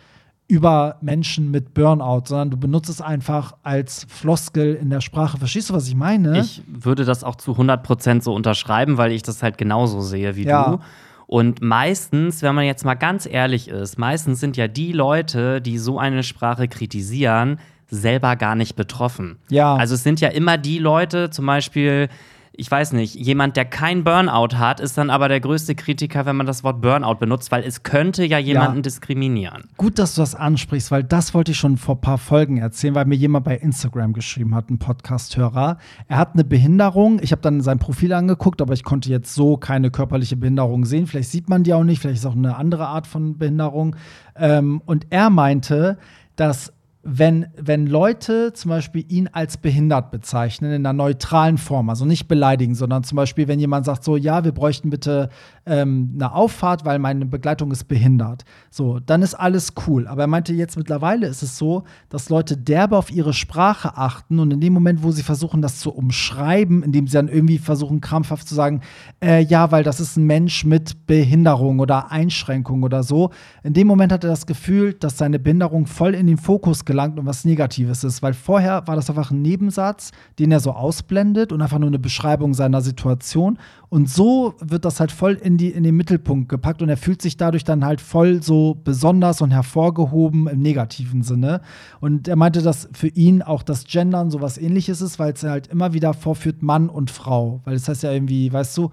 [0.48, 5.38] über Menschen mit Burnout, sondern du benutzt es einfach als Floskel in der Sprache.
[5.38, 6.42] Verstehst du, was ich meine?
[6.42, 10.44] Ich würde das auch zu 100% so unterschreiben, weil ich das halt genauso sehe wie
[10.44, 10.72] ja.
[10.72, 10.80] du.
[11.26, 15.78] Und meistens, wenn man jetzt mal ganz ehrlich ist, meistens sind ja die Leute, die
[15.78, 17.58] so eine Sprache kritisieren,
[17.92, 19.38] selber gar nicht betroffen.
[19.50, 19.76] Ja.
[19.76, 22.08] Also es sind ja immer die Leute, zum Beispiel,
[22.54, 26.36] ich weiß nicht, jemand, der kein Burnout hat, ist dann aber der größte Kritiker, wenn
[26.36, 28.82] man das Wort Burnout benutzt, weil es könnte ja jemanden ja.
[28.84, 29.64] diskriminieren.
[29.78, 32.96] Gut, dass du das ansprichst, weil das wollte ich schon vor ein paar Folgen erzählen,
[32.96, 35.78] weil mir jemand bei Instagram geschrieben hat, ein Podcast-Hörer.
[36.08, 37.20] Er hat eine Behinderung.
[37.22, 41.08] Ich habe dann sein Profil angeguckt, aber ich konnte jetzt so keine körperliche Behinderung sehen.
[41.08, 43.96] Vielleicht sieht man die auch nicht, vielleicht ist auch eine andere Art von Behinderung.
[44.36, 45.98] Ähm, und er meinte,
[46.36, 52.06] dass wenn, wenn Leute zum Beispiel ihn als behindert bezeichnen, in einer neutralen Form, also
[52.06, 55.30] nicht beleidigen, sondern zum Beispiel, wenn jemand sagt, so, ja, wir bräuchten bitte
[55.66, 58.44] ähm, eine Auffahrt, weil meine Begleitung ist behindert.
[58.70, 60.08] So, dann ist alles cool.
[60.08, 64.40] Aber er meinte, jetzt mittlerweile ist es so, dass Leute derbe auf ihre Sprache achten
[64.40, 68.02] und in dem Moment, wo sie versuchen, das zu umschreiben, indem sie dann irgendwie versuchen,
[68.02, 68.82] krampfhaft zu sagen,
[69.24, 73.32] äh, ja, weil das ist ein Mensch mit Behinderung oder Einschränkung oder so,
[73.64, 77.20] in dem Moment hat er das Gefühl, dass seine Behinderung voll in den Fokus gelangt
[77.20, 78.24] und was Negatives ist.
[78.24, 82.00] Weil vorher war das einfach ein Nebensatz, den er so ausblendet und einfach nur eine
[82.00, 83.58] Beschreibung seiner Situation.
[83.92, 87.22] Und so wird das halt voll in, die, in den Mittelpunkt gepackt und er fühlt
[87.22, 91.60] sich dadurch dann halt voll so besonders und hervorgehoben im negativen Sinne.
[92.00, 95.68] Und er meinte, dass für ihn auch das Gendern sowas ähnliches ist, weil es halt
[95.68, 97.60] immer wieder vorführt Mann und Frau.
[97.66, 98.92] Weil das heißt ja irgendwie, weißt du,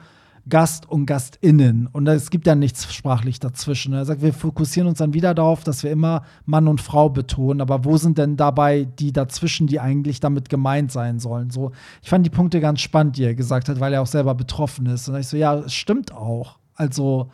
[0.49, 1.87] Gast und Gastinnen.
[1.87, 3.93] Und es gibt ja nichts sprachlich dazwischen.
[3.93, 7.61] Er sagt, wir fokussieren uns dann wieder darauf, dass wir immer Mann und Frau betonen.
[7.61, 11.51] Aber wo sind denn dabei die dazwischen, die eigentlich damit gemeint sein sollen?
[11.51, 14.35] So, ich fand die Punkte ganz spannend, die er gesagt hat, weil er auch selber
[14.35, 15.09] betroffen ist.
[15.09, 16.59] Und ich so, ja, es stimmt auch.
[16.75, 17.31] Also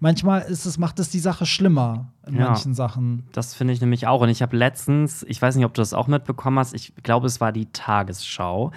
[0.00, 3.24] manchmal ist es, macht es die Sache schlimmer in ja, manchen Sachen.
[3.32, 4.20] Das finde ich nämlich auch.
[4.20, 7.26] Und ich habe letztens, ich weiß nicht, ob du das auch mitbekommen hast, ich glaube,
[7.26, 8.72] es war die Tagesschau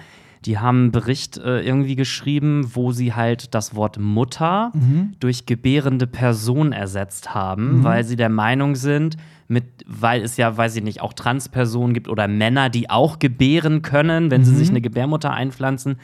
[0.46, 5.14] die haben einen Bericht äh, irgendwie geschrieben, wo sie halt das Wort Mutter mhm.
[5.18, 7.84] durch gebärende Person ersetzt haben, mhm.
[7.84, 9.16] weil sie der Meinung sind,
[9.48, 13.82] mit, weil es ja, weiß ich nicht, auch Transpersonen gibt oder Männer, die auch gebären
[13.82, 14.44] können, wenn mhm.
[14.44, 15.98] sie sich eine Gebärmutter einpflanzen.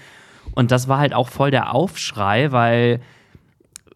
[0.53, 3.01] Und das war halt auch voll der Aufschrei, weil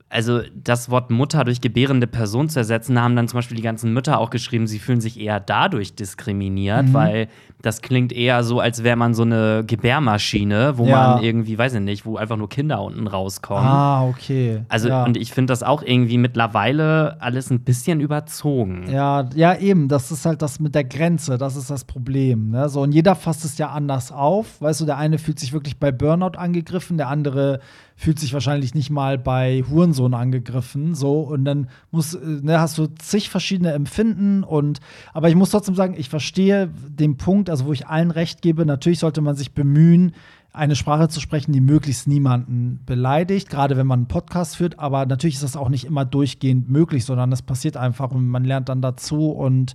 [0.09, 3.93] also das Wort Mutter durch gebärende Person zu ersetzen, haben dann zum Beispiel die ganzen
[3.93, 6.95] Mütter auch geschrieben, sie fühlen sich eher dadurch diskriminiert, mhm.
[6.95, 7.29] weil
[7.61, 11.15] das klingt eher so, als wäre man so eine Gebärmaschine, wo ja.
[11.15, 13.67] man irgendwie, weiß ich nicht, wo einfach nur Kinder unten rauskommen.
[13.67, 14.63] Ah, okay.
[14.69, 15.05] Also, ja.
[15.05, 18.85] und ich finde das auch irgendwie mittlerweile alles ein bisschen überzogen.
[18.89, 19.89] Ja, ja, eben.
[19.89, 22.51] Das ist halt das mit der Grenze, das ist das Problem.
[22.51, 22.69] Ne?
[22.69, 24.61] So, und jeder fasst es ja anders auf.
[24.61, 27.61] Weißt du, der eine fühlt sich wirklich bei Burnout angegriffen, der andere
[27.97, 30.95] fühlt sich wahrscheinlich nicht mal bei Hurensohn angegriffen.
[30.95, 34.81] So, und dann muss, äh, ne, hast du zig verschiedene Empfinden und
[35.15, 38.67] aber ich muss trotzdem sagen, ich verstehe den Punkt, also wo ich allen recht gebe,
[38.67, 40.13] natürlich sollte man sich bemühen,
[40.53, 44.79] eine Sprache zu sprechen, die möglichst niemanden beleidigt, gerade wenn man einen Podcast führt.
[44.79, 48.45] Aber natürlich ist das auch nicht immer durchgehend möglich, sondern es passiert einfach und man
[48.45, 49.75] lernt dann dazu und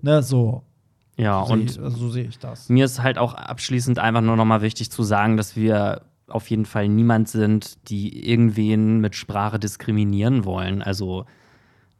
[0.00, 0.62] ne, so.
[1.16, 2.68] Ja, so und seh, also so sehe ich das.
[2.68, 6.02] Mir ist halt auch abschließend einfach nur noch mal wichtig zu sagen, dass wir
[6.34, 10.82] auf jeden Fall niemand sind, die irgendwen mit Sprache diskriminieren wollen.
[10.82, 11.26] Also,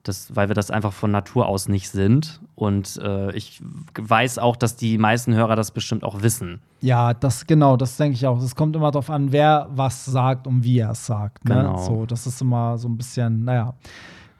[0.04, 2.40] das, weil wir das einfach von Natur aus nicht sind.
[2.54, 3.62] Und äh, ich
[3.98, 6.60] weiß auch, dass die meisten Hörer das bestimmt auch wissen.
[6.80, 8.40] Ja, das genau, das denke ich auch.
[8.42, 11.44] Es kommt immer darauf an, wer was sagt und wie er es sagt.
[11.46, 11.54] Ne?
[11.54, 11.78] Genau.
[11.78, 13.74] So, das ist immer so ein bisschen, naja.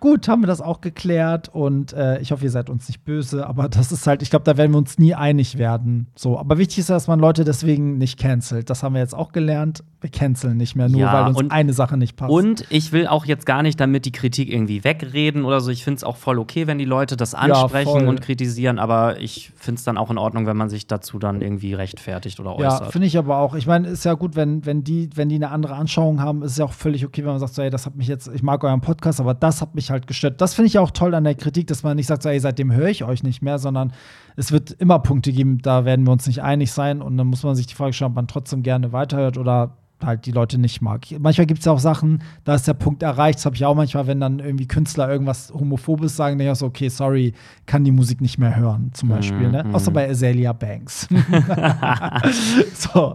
[0.05, 3.47] Gut, haben wir das auch geklärt und äh, ich hoffe, ihr seid uns nicht böse,
[3.47, 6.09] aber das ist halt, ich glaube, da werden wir uns nie einig werden.
[6.15, 8.69] So, aber wichtig ist, dass man Leute deswegen nicht cancelt.
[8.69, 9.83] Das haben wir jetzt auch gelernt.
[10.03, 12.31] Wir canceln nicht mehr, nur ja, weil uns und, eine Sache nicht passt.
[12.31, 15.71] Und ich will auch jetzt gar nicht damit die Kritik irgendwie wegreden oder so.
[15.71, 19.19] Ich finde es auch voll okay, wenn die Leute das ansprechen ja, und kritisieren, aber
[19.23, 22.57] ich finde es dann auch in Ordnung, wenn man sich dazu dann irgendwie rechtfertigt oder
[22.57, 22.81] äußert.
[22.81, 23.55] Ja, finde ich aber auch.
[23.55, 26.51] Ich meine, ist ja gut, wenn, wenn, die, wenn die eine andere Anschauung haben, ist
[26.51, 28.43] es ja auch völlig okay, wenn man sagt, so, ey, das hat mich jetzt, ich
[28.43, 30.41] mag euren Podcast, aber das hat mich halt halt gestört.
[30.41, 32.73] Das finde ich auch toll an der Kritik, dass man nicht sagt, so, ey, seitdem
[32.73, 33.93] höre ich euch nicht mehr, sondern
[34.37, 37.43] es wird immer Punkte geben, da werden wir uns nicht einig sein und dann muss
[37.43, 40.81] man sich die Frage stellen, ob man trotzdem gerne weiterhört oder halt die Leute nicht
[40.83, 41.07] mag.
[41.19, 43.39] Manchmal gibt es ja auch Sachen, da ist der Punkt erreicht.
[43.39, 46.61] Das habe ich auch manchmal, wenn dann irgendwie Künstler irgendwas Homophobes sagen, denke ich auch
[46.61, 47.33] so, okay, sorry,
[47.67, 49.51] kann die Musik nicht mehr hören, zum Beispiel.
[49.51, 49.65] Ne?
[49.65, 49.75] Mhm.
[49.75, 51.09] Außer bei Azalea Banks.
[52.75, 53.15] so,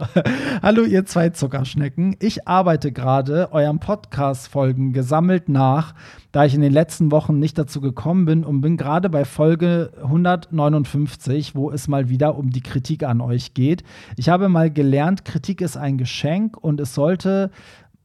[0.61, 2.15] hallo ihr zwei Zuckerschnecken.
[2.19, 5.93] Ich arbeite gerade euren Podcast-Folgen gesammelt nach,
[6.31, 9.91] da ich in den letzten Wochen nicht dazu gekommen bin und bin gerade bei Folge
[10.01, 13.83] 159, wo es mal wieder um die Kritik an euch geht.
[14.15, 17.49] Ich habe mal gelernt, Kritik ist ein Geschenk und es sollte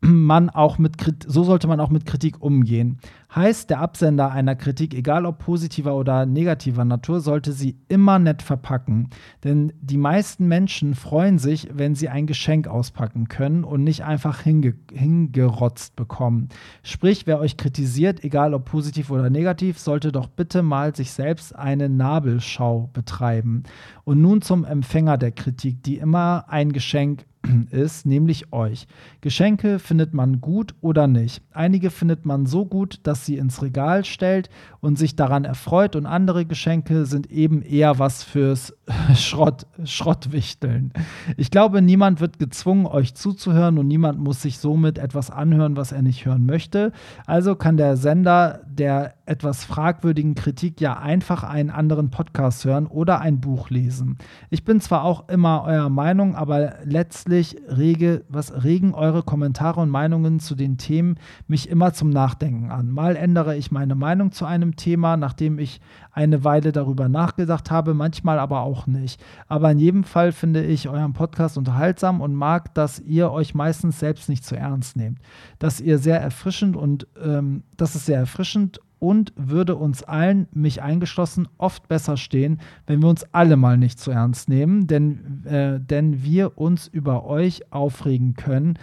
[0.04, 0.94] man auch mit
[1.26, 2.98] so sollte man auch mit Kritik umgehen.
[3.34, 8.42] Heißt, der Absender einer Kritik, egal ob positiver oder negativer Natur, sollte sie immer nett
[8.42, 9.08] verpacken.
[9.42, 14.40] Denn die meisten Menschen freuen sich, wenn sie ein Geschenk auspacken können und nicht einfach
[14.40, 16.50] hinge hingerotzt bekommen.
[16.82, 21.56] Sprich, wer euch kritisiert, egal ob positiv oder negativ, sollte doch bitte mal sich selbst
[21.56, 23.64] eine Nabelschau betreiben.
[24.04, 27.24] Und nun zum Empfänger der Kritik, die immer ein Geschenk
[27.70, 28.86] ist, nämlich euch.
[29.20, 31.42] Geschenke findet man gut oder nicht.
[31.52, 36.06] Einige findet man so gut, dass sie ins Regal stellt und sich daran erfreut und
[36.06, 38.74] andere Geschenke sind eben eher was fürs
[39.14, 40.92] Schrott, Schrottwichteln.
[41.36, 45.92] Ich glaube, niemand wird gezwungen, euch zuzuhören und niemand muss sich somit etwas anhören, was
[45.92, 46.92] er nicht hören möchte.
[47.26, 53.20] Also kann der Sender der etwas fragwürdigen Kritik ja einfach einen anderen Podcast hören oder
[53.20, 54.18] ein Buch lesen.
[54.50, 59.88] Ich bin zwar auch immer eurer Meinung, aber letztlich rege, was regen eure Kommentare und
[59.88, 62.90] Meinungen zu den Themen mich immer zum Nachdenken an.
[62.90, 65.80] Mal ändere ich meine Meinung zu einem Thema, nachdem ich
[66.12, 69.22] eine Weile darüber nachgedacht habe, manchmal aber auch nicht.
[69.48, 73.98] Aber in jedem Fall finde ich euren Podcast unterhaltsam und mag, dass ihr euch meistens
[73.98, 75.18] selbst nicht zu ernst nehmt.
[75.58, 80.80] Dass ihr sehr erfrischend und ähm, das ist sehr erfrischend und würde uns allen, mich
[80.80, 85.78] eingeschlossen, oft besser stehen, wenn wir uns alle mal nicht zu ernst nehmen, denn, äh,
[85.78, 88.78] denn wir uns über euch aufregen können,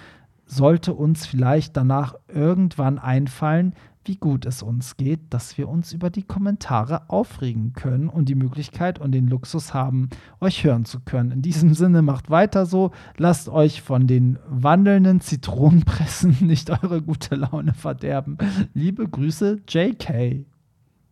[0.46, 3.74] sollte uns vielleicht danach irgendwann einfallen,
[4.06, 8.36] wie gut es uns geht, dass wir uns über die Kommentare aufregen können und die
[8.36, 10.10] Möglichkeit und den Luxus haben,
[10.40, 11.32] euch hören zu können.
[11.32, 17.36] In diesem Sinne macht weiter so, lasst euch von den wandelnden Zitronenpressen nicht eure gute
[17.36, 18.38] Laune verderben.
[18.74, 20.46] Liebe Grüße, JK.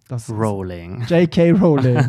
[0.08, 1.04] Das Rowling.
[1.08, 1.52] J.K.
[1.62, 2.00] Rowling.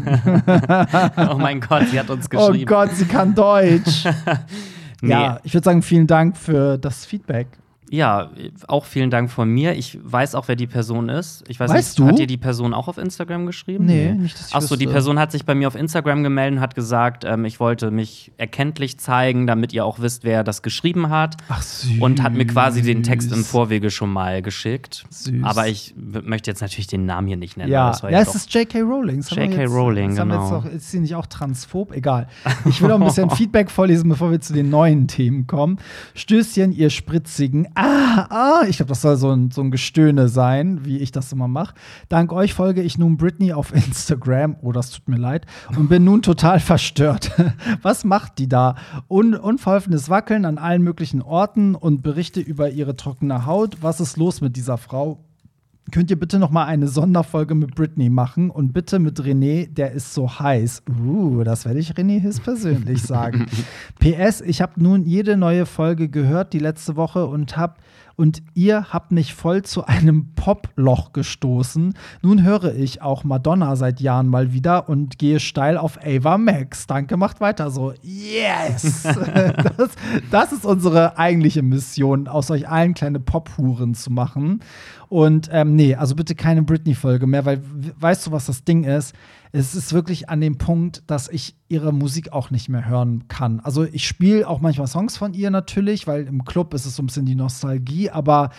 [1.30, 2.64] oh mein Gott, sie hat uns oh geschrieben.
[2.64, 4.06] Oh Gott, sie kann Deutsch.
[5.02, 5.10] nee.
[5.10, 7.48] Ja, ich würde sagen, vielen Dank für das Feedback.
[7.92, 8.30] Ja,
[8.68, 9.74] auch vielen Dank von mir.
[9.74, 11.42] Ich weiß auch, wer die Person ist.
[11.48, 12.06] Ich weiß weißt nicht, du?
[12.06, 13.84] hat dir die Person auch auf Instagram geschrieben?
[13.84, 16.62] Nee, nicht, dass ich Achso, die Person hat sich bei mir auf Instagram gemeldet und
[16.62, 21.10] hat gesagt, ähm, ich wollte mich erkenntlich zeigen, damit ihr auch wisst, wer das geschrieben
[21.10, 21.36] hat.
[21.48, 22.00] Ach süß.
[22.00, 25.04] Und hat mir quasi den Text im Vorwege schon mal geschickt.
[25.10, 25.42] Süß.
[25.42, 27.72] Aber ich möchte jetzt natürlich den Namen hier nicht nennen.
[27.72, 28.82] Ja, ja es ist J.K.
[28.82, 29.22] Rowling.
[29.22, 29.64] J.K.
[29.64, 30.58] Rowling, genau.
[30.58, 31.90] Auch, ist sie nicht auch transphob?
[31.90, 32.28] Egal.
[32.66, 35.78] Ich will auch ein bisschen Feedback vorlesen, bevor wir zu den neuen Themen kommen.
[36.14, 37.66] Stößchen, ihr spritzigen.
[37.82, 41.32] Ah, ah, ich glaube, das soll so ein, so ein Gestöhne sein, wie ich das
[41.32, 41.74] immer mache.
[42.10, 44.56] Dank euch folge ich nun Britney auf Instagram.
[44.60, 45.46] Oh, das tut mir leid.
[45.76, 47.32] Und bin nun total verstört.
[47.82, 48.74] Was macht die da?
[49.08, 53.78] Un unverholfenes Wackeln an allen möglichen Orten und Berichte über ihre trockene Haut.
[53.80, 55.29] Was ist los mit dieser Frau?
[55.90, 59.92] Könnt ihr bitte noch mal eine Sonderfolge mit Britney machen und bitte mit René, der
[59.92, 60.82] ist so heiß.
[61.04, 63.46] Uh, das werde ich René Hiss persönlich sagen.
[63.98, 67.74] PS, ich habe nun jede neue Folge gehört die letzte Woche und habe
[68.20, 71.94] und ihr habt mich voll zu einem Poploch gestoßen.
[72.20, 76.86] Nun höre ich auch Madonna seit Jahren mal wieder und gehe steil auf Ava Max.
[76.86, 77.94] Danke, macht weiter so.
[78.02, 79.04] Yes!
[79.78, 79.90] das,
[80.30, 84.60] das ist unsere eigentliche Mission, aus euch allen kleine Pophuren zu machen.
[85.08, 87.62] Und ähm, nee, also bitte keine Britney-Folge mehr, weil
[88.00, 89.14] weißt du, was das Ding ist?
[89.52, 93.60] Es ist wirklich an dem Punkt, dass ich ihre Musik auch nicht mehr hören kann.
[93.60, 97.02] Also ich spiele auch manchmal Songs von ihr natürlich, weil im Club ist es so
[97.02, 98.50] ein bisschen die Nostalgie, aber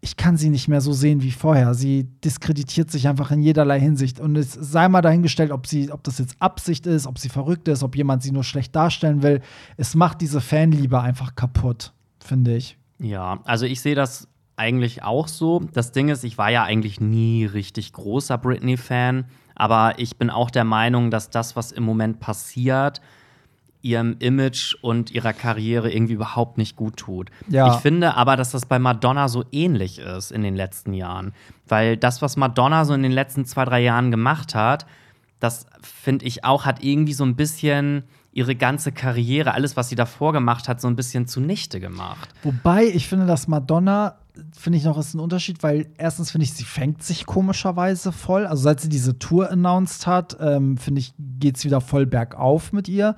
[0.00, 1.72] ich kann sie nicht mehr so sehen wie vorher.
[1.74, 4.20] Sie diskreditiert sich einfach in jederlei Hinsicht.
[4.20, 7.68] Und es sei mal dahingestellt, ob sie, ob das jetzt Absicht ist, ob sie verrückt
[7.68, 9.40] ist, ob jemand sie nur schlecht darstellen will.
[9.78, 12.76] Es macht diese Fanliebe einfach kaputt, finde ich.
[12.98, 15.60] Ja, also ich sehe das eigentlich auch so.
[15.72, 20.50] Das Ding ist, ich war ja eigentlich nie richtig großer Britney-Fan, aber ich bin auch
[20.50, 23.00] der Meinung, dass das, was im Moment passiert,
[23.84, 27.30] ihrem Image und ihrer Karriere irgendwie überhaupt nicht gut tut.
[27.48, 27.74] Ja.
[27.74, 31.34] Ich finde aber, dass das bei Madonna so ähnlich ist in den letzten Jahren.
[31.68, 34.86] Weil das, was Madonna so in den letzten zwei, drei Jahren gemacht hat,
[35.38, 39.96] das finde ich auch, hat irgendwie so ein bisschen ihre ganze Karriere, alles, was sie
[39.96, 42.30] davor gemacht hat, so ein bisschen zunichte gemacht.
[42.42, 44.16] Wobei ich finde, dass Madonna
[44.56, 48.46] finde ich noch ist ein Unterschied, weil erstens finde ich, sie fängt sich komischerweise voll.
[48.46, 52.72] Also seit sie diese Tour announced hat, ähm, finde ich, geht es wieder voll bergauf
[52.72, 53.16] mit ihr.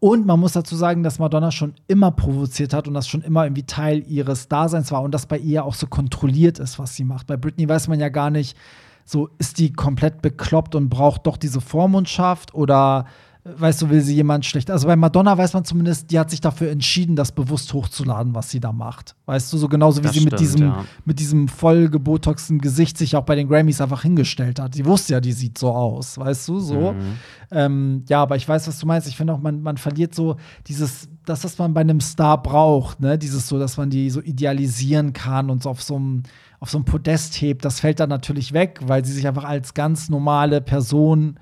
[0.00, 3.44] Und man muss dazu sagen, dass Madonna schon immer provoziert hat und das schon immer
[3.44, 7.04] irgendwie Teil ihres Daseins war und das bei ihr auch so kontrolliert ist, was sie
[7.04, 7.26] macht.
[7.26, 8.56] Bei Britney weiß man ja gar nicht,
[9.04, 13.06] so ist die komplett bekloppt und braucht doch diese Vormundschaft oder
[13.44, 14.70] weißt du, will sie jemand schlecht.
[14.70, 18.50] Also bei Madonna weiß man zumindest, die hat sich dafür entschieden, das bewusst hochzuladen, was
[18.50, 19.16] sie da macht.
[19.24, 20.84] Weißt du, so genauso wie das sie stimmt, mit diesem, ja.
[21.06, 24.74] mit diesem voll gebotoxten Gesicht sich auch bei den Grammys einfach hingestellt hat.
[24.74, 26.92] Sie wusste ja, die sieht so aus, weißt du, so.
[26.92, 27.16] Mhm.
[27.50, 29.08] Ähm, ja, aber ich weiß, was du meinst.
[29.08, 33.00] Ich finde auch, man, man verliert so dieses, das, was man bei einem Star braucht,
[33.00, 33.16] ne?
[33.16, 36.22] Dieses so, dass man die so idealisieren kann und so auf so einem
[36.60, 39.72] auf so einem Podest hebt, das fällt dann natürlich weg, weil sie sich einfach als
[39.72, 41.40] ganz normale Person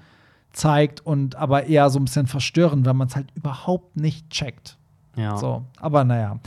[0.52, 4.78] zeigt und aber eher so ein bisschen verstörend, weil man es halt überhaupt nicht checkt.
[5.16, 5.36] Ja.
[5.36, 6.38] So, aber naja.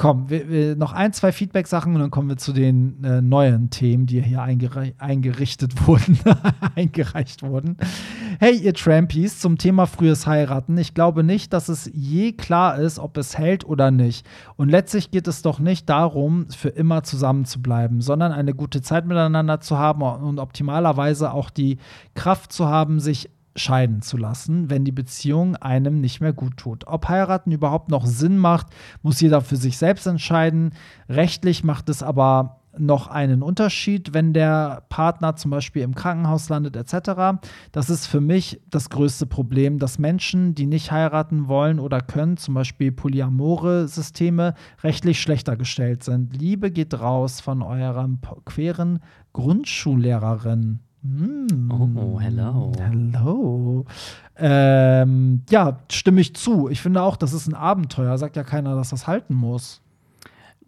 [0.00, 3.70] Komm, wir, wir, noch ein, zwei Feedback-Sachen und dann kommen wir zu den äh, neuen
[3.70, 6.20] Themen, die hier eingerichtet wurden,
[6.76, 7.76] eingereicht wurden.
[8.38, 10.78] Hey, ihr Trampies, zum Thema frühes Heiraten.
[10.78, 14.24] Ich glaube nicht, dass es je klar ist, ob es hält oder nicht.
[14.54, 18.82] Und letztlich geht es doch nicht darum, für immer zusammen zu bleiben, sondern eine gute
[18.82, 21.78] Zeit miteinander zu haben und optimalerweise auch die
[22.14, 26.86] Kraft zu haben, sich scheiden zu lassen, wenn die Beziehung einem nicht mehr gut tut.
[26.86, 28.68] Ob heiraten überhaupt noch Sinn macht,
[29.02, 30.72] muss jeder für sich selbst entscheiden.
[31.08, 36.76] Rechtlich macht es aber noch einen Unterschied, wenn der Partner zum Beispiel im Krankenhaus landet
[36.76, 37.40] etc.
[37.72, 42.36] Das ist für mich das größte Problem, dass Menschen, die nicht heiraten wollen oder können,
[42.36, 46.36] zum Beispiel polyamore Systeme, rechtlich schlechter gestellt sind.
[46.36, 49.00] Liebe geht raus von eurem queren
[49.32, 50.80] Grundschullehrerin.
[51.02, 51.70] Mm.
[51.70, 52.72] Oh, hello.
[52.78, 53.84] Hello.
[54.36, 56.68] Ähm, ja, stimme ich zu.
[56.68, 58.18] Ich finde auch, das ist ein Abenteuer.
[58.18, 59.80] Sagt ja keiner, dass das halten muss.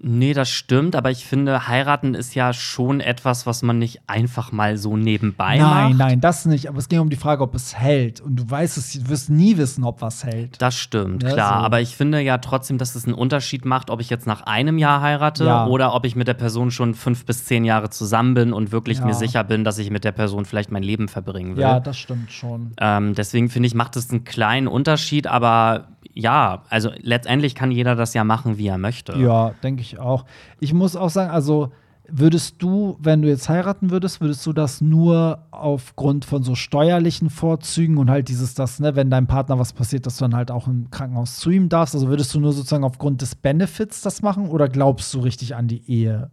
[0.03, 4.51] Nee, das stimmt, aber ich finde, heiraten ist ja schon etwas, was man nicht einfach
[4.51, 5.89] mal so nebenbei nein, macht.
[5.91, 6.69] Nein, nein, das nicht.
[6.69, 8.21] Aber es ging um die Frage, ob es hält.
[8.23, 10.61] Und du weißt es, du wirst nie wissen, ob was hält.
[10.63, 11.61] Das stimmt, ja, klar.
[11.61, 11.65] So.
[11.67, 14.79] Aber ich finde ja trotzdem, dass es einen Unterschied macht, ob ich jetzt nach einem
[14.79, 15.67] Jahr heirate ja.
[15.67, 19.01] oder ob ich mit der Person schon fünf bis zehn Jahre zusammen bin und wirklich
[19.01, 19.05] ja.
[19.05, 21.63] mir sicher bin, dass ich mit der Person vielleicht mein Leben verbringen will.
[21.63, 22.73] Ja, das stimmt schon.
[22.81, 27.95] Ähm, deswegen finde ich, macht es einen kleinen Unterschied, aber ja, also letztendlich kann jeder
[27.95, 29.17] das ja machen, wie er möchte.
[29.19, 30.25] Ja, denke ich auch.
[30.61, 31.71] Ich muss auch sagen, also
[32.13, 37.31] würdest du, wenn du jetzt heiraten würdest, würdest du das nur aufgrund von so steuerlichen
[37.31, 40.51] Vorzügen und halt dieses, das, ne, wenn deinem Partner was passiert, dass du dann halt
[40.51, 44.23] auch im Krankenhaus zu ihm darfst, also würdest du nur sozusagen aufgrund des Benefits das
[44.23, 46.31] machen oder glaubst du richtig an die Ehe?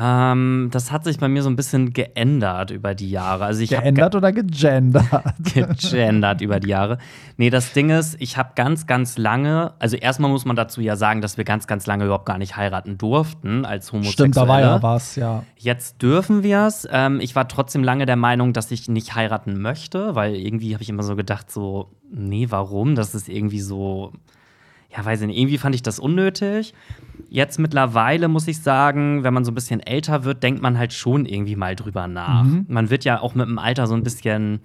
[0.00, 3.46] Ähm, das hat sich bei mir so ein bisschen geändert über die Jahre.
[3.46, 5.04] Also ich geändert oder gegendert?
[5.42, 6.98] gegendert über die Jahre.
[7.36, 10.94] Nee, das Ding ist, ich habe ganz, ganz lange, also erstmal muss man dazu ja
[10.94, 14.32] sagen, dass wir ganz, ganz lange überhaupt gar nicht heiraten durften als Homosexuelle.
[14.32, 15.42] Stimmt, da war ja was, ja.
[15.56, 16.86] Jetzt dürfen wir es.
[16.90, 20.82] Ähm, ich war trotzdem lange der Meinung, dass ich nicht heiraten möchte, weil irgendwie habe
[20.84, 22.94] ich immer so gedacht, so, nee, warum?
[22.94, 24.12] Das ist irgendwie so
[24.90, 26.74] ja, weiß ich nicht, irgendwie fand ich das unnötig.
[27.28, 30.92] Jetzt mittlerweile muss ich sagen, wenn man so ein bisschen älter wird, denkt man halt
[30.92, 32.44] schon irgendwie mal drüber nach.
[32.44, 32.64] Mhm.
[32.68, 34.60] Man wird ja auch mit dem Alter so ein bisschen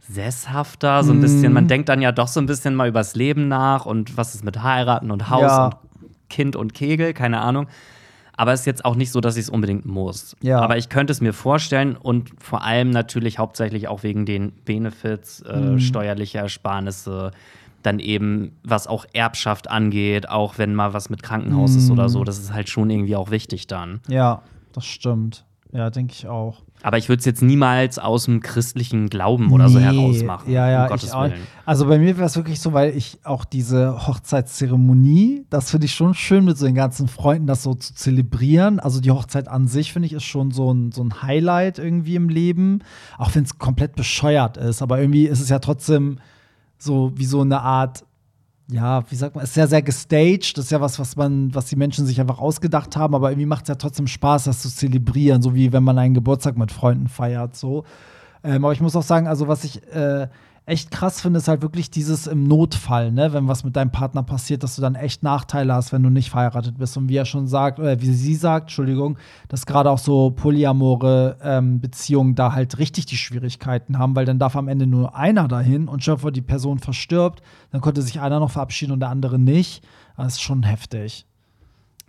[0.00, 1.68] sesshafter, so ein bisschen, man mhm.
[1.68, 4.62] denkt dann ja doch so ein bisschen mal übers Leben nach und was ist mit
[4.62, 5.64] heiraten und Haus ja.
[5.66, 5.76] und
[6.28, 7.66] Kind und Kegel, keine Ahnung.
[8.36, 10.36] Aber es ist jetzt auch nicht so, dass ich es unbedingt muss.
[10.42, 10.60] Ja.
[10.60, 15.40] Aber ich könnte es mir vorstellen und vor allem natürlich hauptsächlich auch wegen den Benefits,
[15.40, 15.80] äh, mhm.
[15.80, 17.30] steuerliche Ersparnisse,
[17.86, 21.78] dann eben, was auch Erbschaft angeht, auch wenn mal was mit Krankenhaus mm.
[21.78, 24.00] ist oder so, das ist halt schon irgendwie auch wichtig dann.
[24.08, 25.44] Ja, das stimmt.
[25.72, 26.62] Ja, denke ich auch.
[26.82, 30.52] Aber ich würde es jetzt niemals aus dem christlichen Glauben oder nee, so herausmachen.
[30.52, 31.34] Ja, ja, um Gottes Willen.
[31.64, 35.94] Also bei mir wäre es wirklich so, weil ich auch diese Hochzeitszeremonie, das finde ich
[35.94, 38.78] schon schön, mit so den ganzen Freunden das so zu zelebrieren.
[38.78, 42.14] Also die Hochzeit an sich, finde ich, ist schon so ein, so ein Highlight irgendwie
[42.14, 42.80] im Leben.
[43.18, 44.80] Auch wenn es komplett bescheuert ist.
[44.80, 46.18] Aber irgendwie ist es ja trotzdem
[46.78, 48.04] so wie so eine Art,
[48.70, 50.56] ja, wie sagt man, ist sehr, sehr gestaged.
[50.56, 53.46] Das ist ja was, was man, was die Menschen sich einfach ausgedacht haben, aber irgendwie
[53.46, 56.72] macht es ja trotzdem Spaß, das zu zelebrieren, so wie wenn man einen Geburtstag mit
[56.72, 57.56] Freunden feiert.
[57.56, 57.84] So.
[58.42, 60.28] Ähm, aber ich muss auch sagen, also was ich äh,
[60.66, 64.24] echt krass finde, ist halt wirklich dieses im Notfall, ne, wenn was mit deinem Partner
[64.24, 66.96] passiert, dass du dann echt Nachteile hast, wenn du nicht verheiratet bist.
[66.96, 71.36] Und wie er schon sagt, oder wie sie sagt, Entschuldigung, dass gerade auch so polyamore
[71.40, 75.46] ähm, Beziehungen da halt richtig die Schwierigkeiten haben, weil dann darf am Ende nur einer
[75.46, 79.10] dahin und schon vor die Person verstirbt, dann konnte sich einer noch verabschieden und der
[79.10, 79.84] andere nicht.
[80.16, 81.26] Das ist schon heftig.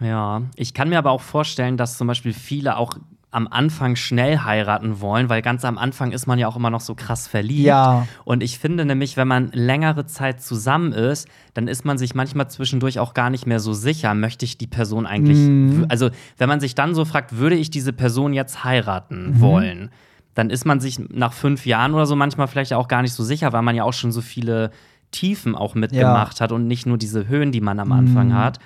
[0.02, 2.98] Ja, ich kann mir aber auch vorstellen, dass zum Beispiel viele auch
[3.30, 6.80] am Anfang schnell heiraten wollen, weil ganz am Anfang ist man ja auch immer noch
[6.80, 7.66] so krass verliebt.
[7.66, 8.08] Ja.
[8.24, 12.50] Und ich finde nämlich, wenn man längere Zeit zusammen ist, dann ist man sich manchmal
[12.50, 15.38] zwischendurch auch gar nicht mehr so sicher, möchte ich die Person eigentlich.
[15.38, 15.86] Mhm.
[15.90, 19.42] Also, wenn man sich dann so fragt, würde ich diese Person jetzt heiraten mhm.
[19.42, 19.92] wollen,
[20.34, 23.24] dann ist man sich nach fünf Jahren oder so manchmal vielleicht auch gar nicht so
[23.24, 24.72] sicher, weil man ja auch schon so viele
[25.12, 26.44] Tiefen auch mitgemacht ja.
[26.44, 28.36] hat und nicht nur diese Höhen, die man am Anfang mhm.
[28.36, 28.60] hat.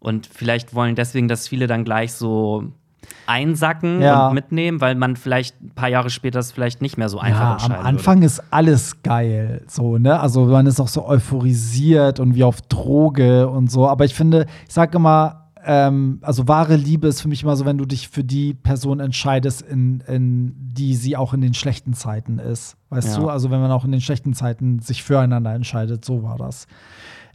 [0.00, 2.72] Und vielleicht wollen deswegen, dass viele dann gleich so
[3.26, 4.28] einsacken ja.
[4.28, 7.68] und mitnehmen, weil man vielleicht ein paar Jahre später es vielleicht nicht mehr so einfach
[7.68, 8.26] ja, Am Anfang würde.
[8.26, 10.18] ist alles geil, so, ne?
[10.18, 13.88] Also man ist auch so euphorisiert und wie auf Droge und so.
[13.88, 17.66] Aber ich finde, ich sage immer, ähm, also wahre Liebe ist für mich immer so,
[17.66, 21.92] wenn du dich für die Person entscheidest, in, in die sie auch in den schlechten
[21.92, 22.76] Zeiten ist.
[22.88, 23.22] Weißt ja.
[23.22, 23.28] du?
[23.28, 26.66] Also wenn man auch in den schlechten Zeiten sich füreinander entscheidet, so war das.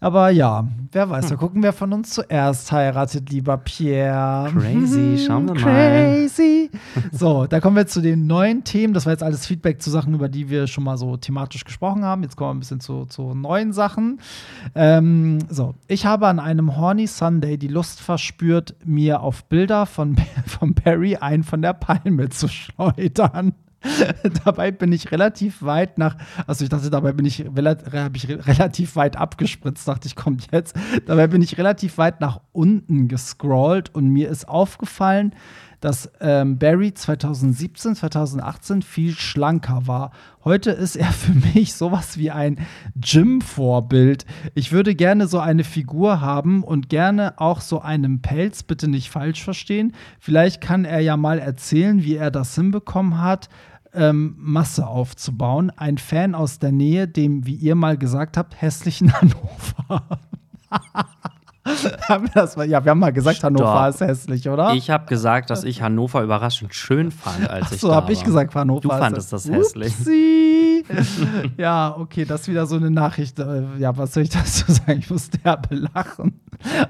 [0.03, 4.51] Aber ja, wer weiß, mal gucken, wer von uns zuerst heiratet, lieber Pierre.
[4.51, 5.61] Crazy, schauen wir mal.
[5.61, 6.69] Crazy.
[7.13, 8.93] So, da kommen wir zu den neuen Themen.
[8.93, 12.03] Das war jetzt alles Feedback zu Sachen, über die wir schon mal so thematisch gesprochen
[12.03, 12.21] haben.
[12.21, 14.19] Jetzt kommen wir ein bisschen zu, zu neuen Sachen.
[14.75, 20.17] Ähm, so, ich habe an einem Horny Sunday die Lust verspürt, mir auf Bilder von,
[20.45, 23.53] von Barry einen von der Palme zu schleudern.
[24.45, 26.17] dabei bin ich relativ weit nach,
[26.47, 30.75] also ich dachte, dabei bin ich, hab ich relativ weit abgespritzt, dachte ich, kommt jetzt.
[31.05, 35.33] Dabei bin ich relativ weit nach unten gescrollt und mir ist aufgefallen,
[35.83, 40.11] dass ähm, Barry 2017, 2018 viel schlanker war.
[40.45, 42.59] Heute ist er für mich sowas wie ein
[42.95, 44.25] Gym-Vorbild.
[44.55, 49.09] Ich würde gerne so eine Figur haben und gerne auch so einen Pelz, bitte nicht
[49.09, 49.91] falsch verstehen.
[50.19, 53.49] Vielleicht kann er ja mal erzählen, wie er das hinbekommen hat
[53.93, 55.71] ähm, Masse aufzubauen.
[55.75, 60.03] Ein Fan aus der Nähe, dem, wie ihr mal gesagt habt, hässlichen Hannover.
[62.09, 63.53] haben wir das mal, ja, wir haben mal gesagt, Stopp.
[63.53, 64.73] Hannover ist hässlich, oder?
[64.73, 68.23] Ich habe gesagt, dass ich Hannover überraschend schön fand, als ich so da habe ich
[68.23, 68.81] gesagt, Hannover.
[68.81, 69.93] Du fandest das hässlich.
[69.97, 70.83] Upsi.
[71.57, 73.39] ja, okay, das ist wieder so eine Nachricht.
[73.39, 74.99] Äh, Ja, was soll ich dazu sagen?
[74.99, 76.41] Ich muss derbe lachen.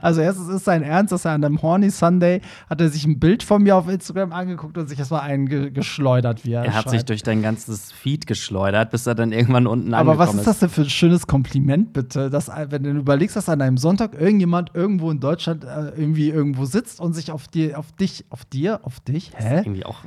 [0.02, 3.20] Also erstens ist sein Ernst, dass er an einem Horny Sunday hat er sich ein
[3.20, 6.74] Bild von mir auf Instagram angeguckt und sich erstmal einen ge geschleudert, wie er, Er
[6.76, 7.10] hat sich schreibt.
[7.10, 10.70] durch dein ganzes Feed geschleudert, bis er dann irgendwann unten Aber was ist das denn
[10.70, 12.30] für ein schönes Kompliment, bitte?
[12.30, 16.66] Dass, wenn du überlegst, dass an einem Sonntag irgendjemand irgendwo in Deutschland äh, irgendwie irgendwo
[16.66, 19.58] sitzt und sich auf dir, auf dich, auf dir, auf dich, hä?
[19.60, 19.98] Irgendwie auch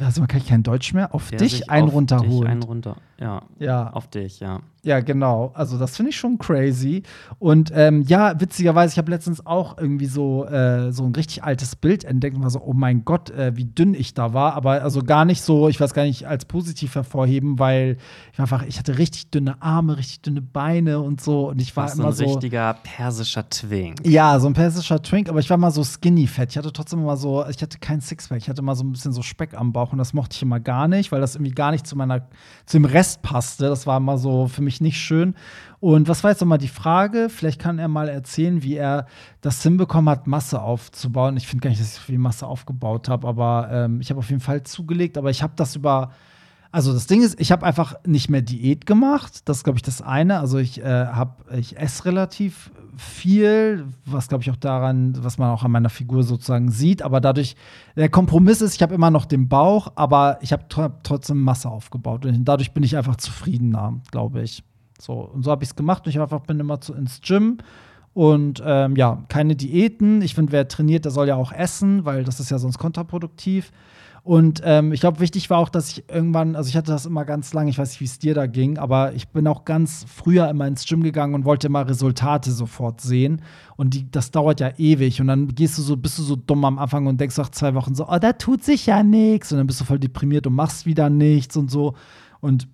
[0.00, 2.42] Also man kann ich kein Deutsch mehr, auf dich sich einen auf runterholt.
[2.44, 3.42] Dich einen runter, ja.
[3.58, 3.90] Ja.
[3.90, 4.60] Auf dich, ja.
[4.84, 5.50] Ja, genau.
[5.54, 7.02] Also das finde ich schon crazy.
[7.38, 11.74] Und ähm, ja, witzigerweise, ich habe letztens auch irgendwie so, äh, so ein richtig altes
[11.74, 14.54] Bild entdeckt und war so, oh mein Gott, äh, wie dünn ich da war.
[14.54, 17.98] Aber also gar nicht so, ich weiß gar nicht, als positiv hervorheben, weil
[18.32, 21.48] ich war einfach, ich hatte richtig dünne Arme, richtig dünne Beine und so.
[21.48, 22.24] Und ich war Warst so immer ein so.
[22.24, 24.06] richtiger persischer Twink.
[24.06, 26.50] Ja, so ein persischer Twink, aber ich war mal so skinny fett.
[26.50, 29.12] Ich hatte trotzdem immer so, ich hatte kein Sixpack, ich hatte mal so ein bisschen
[29.12, 31.72] so Speck am Bauch und das mochte ich immer gar nicht, weil das irgendwie gar
[31.72, 32.28] nicht zu meiner,
[32.64, 33.68] zu dem Rest passte.
[33.68, 35.34] Das war immer so für mich nicht schön.
[35.80, 37.28] Und was war jetzt nochmal die Frage?
[37.30, 39.06] Vielleicht kann er mal erzählen, wie er
[39.40, 41.36] das hinbekommen hat, Masse aufzubauen.
[41.36, 44.18] Ich finde gar nicht, dass ich so viel Masse aufgebaut habe, aber ähm, ich habe
[44.18, 46.10] auf jeden Fall zugelegt, aber ich habe das über
[46.70, 49.48] also das Ding ist, ich habe einfach nicht mehr Diät gemacht.
[49.48, 50.38] Das ist, glaube ich, das eine.
[50.38, 55.50] Also ich äh, habe, ich esse relativ viel, was glaube ich auch daran, was man
[55.50, 57.02] auch an meiner Figur sozusagen sieht.
[57.02, 57.56] Aber dadurch,
[57.96, 61.70] der Kompromiss ist, ich habe immer noch den Bauch, aber ich habe tr trotzdem Masse
[61.70, 62.26] aufgebaut.
[62.26, 64.62] Und dadurch bin ich einfach zufriedener, glaube ich.
[65.00, 66.04] So, und so habe ich es gemacht.
[66.04, 67.58] Und ich einfach bin immer zu, ins Gym.
[68.12, 70.22] Und ähm, ja, keine Diäten.
[70.22, 73.70] Ich finde, wer trainiert, der soll ja auch essen, weil das ist ja sonst kontraproduktiv.
[74.28, 77.24] Und ähm, ich glaube, wichtig war auch, dass ich irgendwann, also ich hatte das immer
[77.24, 80.04] ganz lange, ich weiß nicht, wie es dir da ging, aber ich bin auch ganz
[80.06, 83.40] früher immer ins Gym gegangen und wollte immer Resultate sofort sehen.
[83.76, 85.22] Und die, das dauert ja ewig.
[85.22, 87.74] Und dann gehst du so, bist du so dumm am Anfang und denkst nach zwei
[87.74, 89.50] Wochen so, oh, da tut sich ja nichts.
[89.50, 91.94] Und dann bist du voll deprimiert und machst wieder nichts und so.
[92.40, 92.68] Und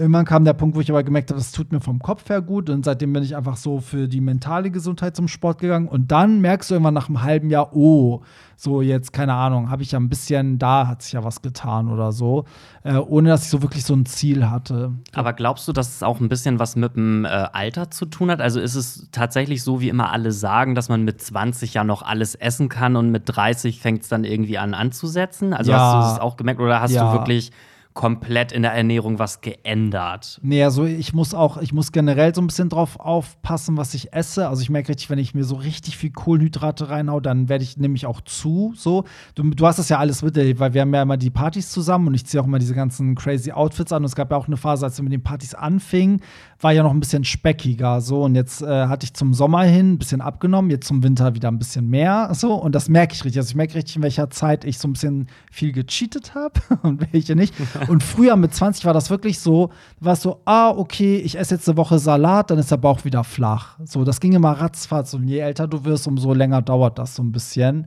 [0.00, 2.40] irgendwann kam der Punkt, wo ich aber gemerkt habe, das tut mir vom Kopf her
[2.40, 2.70] gut.
[2.70, 5.88] Und seitdem bin ich einfach so für die mentale Gesundheit zum Sport gegangen.
[5.88, 8.22] Und dann merkst du irgendwann nach einem halben Jahr, oh,
[8.56, 11.88] so jetzt, keine Ahnung, habe ich ja ein bisschen, da hat sich ja was getan
[11.90, 12.44] oder so.
[12.84, 14.92] Äh, ohne dass ich so wirklich so ein Ziel hatte.
[15.14, 18.30] Aber glaubst du, dass es auch ein bisschen was mit dem äh, Alter zu tun
[18.30, 18.40] hat?
[18.40, 22.02] Also ist es tatsächlich so, wie immer alle sagen, dass man mit 20 ja noch
[22.02, 25.52] alles essen kann und mit 30 fängt es dann irgendwie an anzusetzen?
[25.54, 25.78] Also Ja.
[25.78, 27.06] hast du es auch gemerkt oder hast Ja.
[27.12, 27.50] du wirklich
[27.94, 30.38] komplett in der Ernährung was geändert?
[30.42, 34.12] Nee, also ich muss auch, ich muss generell so ein bisschen drauf aufpassen, was ich
[34.12, 34.48] esse.
[34.48, 37.76] Also ich merke richtig, wenn ich mir so richtig viel Kohlenhydrate reinhau, dann werde ich
[37.76, 38.72] nämlich auch zu.
[38.76, 41.70] So, du, du hast das ja alles mit, weil wir haben ja immer die Partys
[41.70, 44.02] zusammen und ich ziehe auch immer diese ganzen crazy Outfits an.
[44.02, 46.20] Und es gab ja auch eine Phase, als wir mit den Partys anfingen,
[46.60, 48.00] war ja noch ein bisschen speckiger.
[48.00, 51.34] So und jetzt äh, hatte ich zum Sommer hin ein bisschen abgenommen, jetzt zum Winter
[51.34, 52.30] wieder ein bisschen mehr.
[52.32, 53.38] So und das merke ich richtig.
[53.40, 57.12] Also ich merke richtig, in welcher Zeit ich so ein bisschen viel gecheatet habe und
[57.12, 57.54] welche nicht.
[57.88, 59.70] Und früher mit 20 war das wirklich so,
[60.00, 63.04] war es so, ah, okay, ich esse jetzt eine Woche Salat, dann ist der Bauch
[63.04, 63.78] wieder flach.
[63.84, 65.14] So, das ging immer ratzfatz.
[65.14, 67.86] Und je älter du wirst, umso länger dauert das so ein bisschen.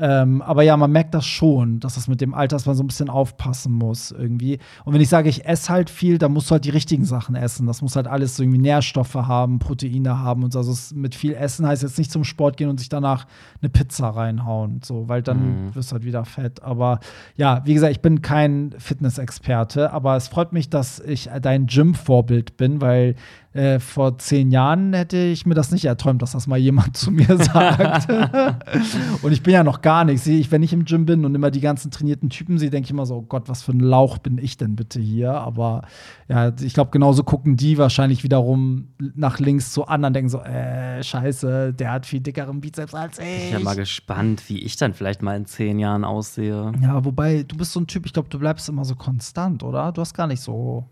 [0.00, 2.82] Ähm, aber ja, man merkt das schon, dass das mit dem Alter, dass man so
[2.82, 4.58] ein bisschen aufpassen muss irgendwie.
[4.84, 7.34] Und wenn ich sage, ich esse halt viel, dann musst du halt die richtigen Sachen
[7.34, 7.66] essen.
[7.66, 10.60] Das muss halt alles so irgendwie Nährstoffe haben, Proteine haben und so.
[10.60, 13.26] Also es, mit viel Essen heißt jetzt nicht zum Sport gehen und sich danach
[13.60, 16.62] eine Pizza reinhauen, so, weil dann wirst du halt wieder fett.
[16.62, 17.00] Aber
[17.36, 22.56] ja, wie gesagt, ich bin kein Fitnessexperte, aber es freut mich, dass ich dein Gym-Vorbild
[22.56, 23.14] bin, weil
[23.54, 27.10] äh, vor zehn Jahren hätte ich mir das nicht erträumt, dass das mal jemand zu
[27.10, 28.08] mir sagt.
[29.22, 30.26] und ich bin ja noch gar nichts.
[30.26, 32.90] Ich, wenn ich im Gym bin und immer die ganzen trainierten Typen sehe, denke ich
[32.90, 35.32] immer so, oh Gott, was für ein Lauch bin ich denn bitte hier?
[35.32, 35.82] Aber
[36.28, 41.02] ja, ich glaube, genauso gucken die wahrscheinlich wiederum nach links zu anderen, denken so, äh,
[41.02, 43.26] scheiße, der hat viel dickeren Bizeps als ich.
[43.26, 46.72] Ich bin ja mal gespannt, wie ich dann vielleicht mal in zehn Jahren aussehe.
[46.82, 49.90] Ja, wobei, du bist so ein Typ, ich glaube, du bleibst immer so konstant, oder?
[49.92, 50.84] Du hast gar nicht so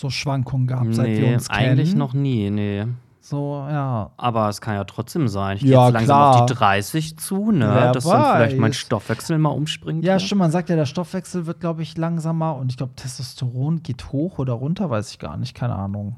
[0.00, 1.70] so Schwankungen gehabt, seit wir uns kennen?
[1.70, 2.86] Eigentlich noch nie, nee.
[3.20, 4.10] So, ja.
[4.16, 5.56] Aber es kann ja trotzdem sein.
[5.58, 6.42] Ich ja, gehe langsam klar.
[6.42, 7.70] auf die 30 zu, ne?
[7.72, 8.76] Wer Dass dann vielleicht mein weiß.
[8.76, 10.04] Stoffwechsel mal umspringt.
[10.04, 10.20] Ja, hier.
[10.20, 14.10] stimmt, man sagt ja, der Stoffwechsel wird, glaube ich, langsamer und ich glaube, Testosteron geht
[14.10, 16.16] hoch oder runter, weiß ich gar nicht, keine Ahnung.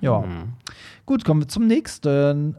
[0.00, 0.22] Ja.
[0.22, 0.52] Hm.
[1.06, 2.56] Gut, kommen wir zum nächsten.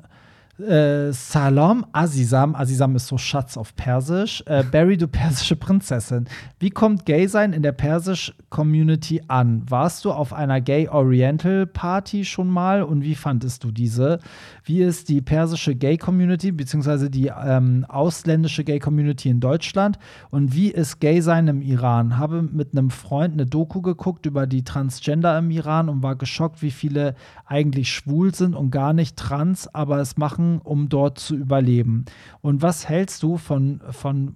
[0.57, 4.41] Äh, Salam Azizam, Azizam ist so Schatz auf Persisch.
[4.45, 6.27] Äh, Barry, du persische Prinzessin.
[6.59, 9.63] Wie kommt Gay-Sein in der Persisch-Community an?
[9.67, 14.19] Warst du auf einer Gay-Oriental-Party schon mal und wie fandest du diese?
[14.63, 19.99] Wie ist die persische Gay-Community beziehungsweise die ähm, ausländische Gay-Community in Deutschland?
[20.29, 22.17] Und wie ist Gay-Sein im Iran?
[22.17, 26.61] Habe mit einem Freund eine Doku geguckt über die Transgender im Iran und war geschockt,
[26.61, 31.35] wie viele eigentlich schwul sind und gar nicht trans, aber es machen, um dort zu
[31.35, 32.05] überleben.
[32.41, 34.35] Und was hältst du von, von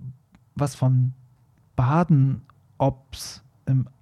[0.56, 1.14] was von
[1.76, 3.44] Baden-Ops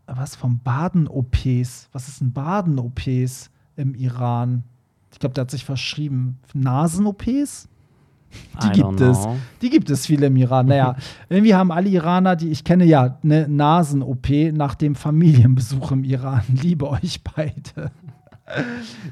[0.08, 1.90] was von Baden-OPs?
[1.92, 4.64] Was ist ein Baden-OPs im Iran?
[5.12, 6.40] Ich glaube, der hat sich verschrieben.
[6.54, 7.68] Nasen-OPs?
[8.62, 9.22] Die I gibt es.
[9.22, 9.38] know.
[9.62, 10.68] Die gibt es viele im Iran.
[10.68, 10.96] Naja,
[11.30, 16.44] irgendwie haben alle Iraner, die ich kenne, ja eine Nasen-OP nach dem Familienbesuch im Iran.
[16.62, 17.92] Liebe euch beide.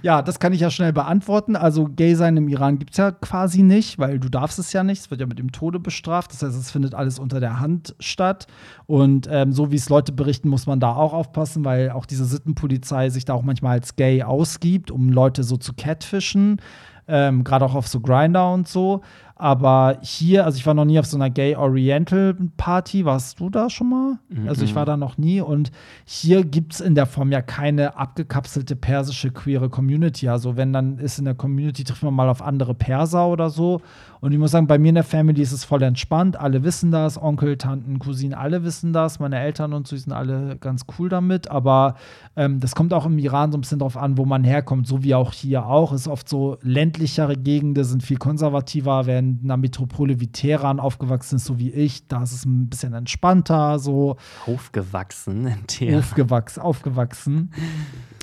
[0.02, 1.56] Ja, das kann ich ja schnell beantworten.
[1.58, 4.84] Also Gay sein im Iran gibt es ja quasi nicht, weil du darfst es ja
[4.84, 5.02] nicht.
[5.02, 6.32] Es wird ja mit dem Tode bestraft.
[6.32, 8.48] Das heißt, es findet alles unter der Hand statt.
[8.86, 12.26] Und ähm, so wie es Leute berichten, muss man da auch aufpassen, weil auch diese
[12.26, 16.62] Sittenpolizei sich da auch manchmal als gay ausgibt, um Leute so zu catfischen.
[17.08, 19.02] Ähm, Gerade auch auf so Grinder und so.
[19.38, 23.04] Aber hier, also ich war noch nie auf so einer Gay Oriental Party.
[23.04, 24.20] Warst du da schon mal?
[24.48, 25.42] Also ich war da noch nie.
[25.42, 25.72] Und
[26.06, 30.30] hier gibt es in der Form ja keine abgekapselte persische queere Community.
[30.30, 33.82] Also wenn dann ist in der Community, trifft man mal auf andere Perser oder so.
[34.22, 36.40] Und ich muss sagen, bei mir in der Family ist es voll entspannt.
[36.40, 37.22] Alle wissen das.
[37.22, 39.20] Onkel, Tanten, Cousinen, alle wissen das.
[39.20, 41.52] Meine Eltern und so die sind alle ganz cool damit.
[41.52, 41.96] Aber
[42.38, 44.88] ähm, das kommt auch im Iran so ein bisschen drauf an, wo man herkommt.
[44.88, 45.92] So wie auch hier auch.
[45.92, 50.80] Es ist oft so ländlichere Gegenden, sind viel konservativer, werden in einer Metropole wie Teheran
[50.80, 52.08] aufgewachsen ist, so wie ich.
[52.08, 56.00] Da ist es ein bisschen entspannter, so Aufgewachsen in Teheran.
[56.00, 57.52] aufgewachsen, aufgewachsen.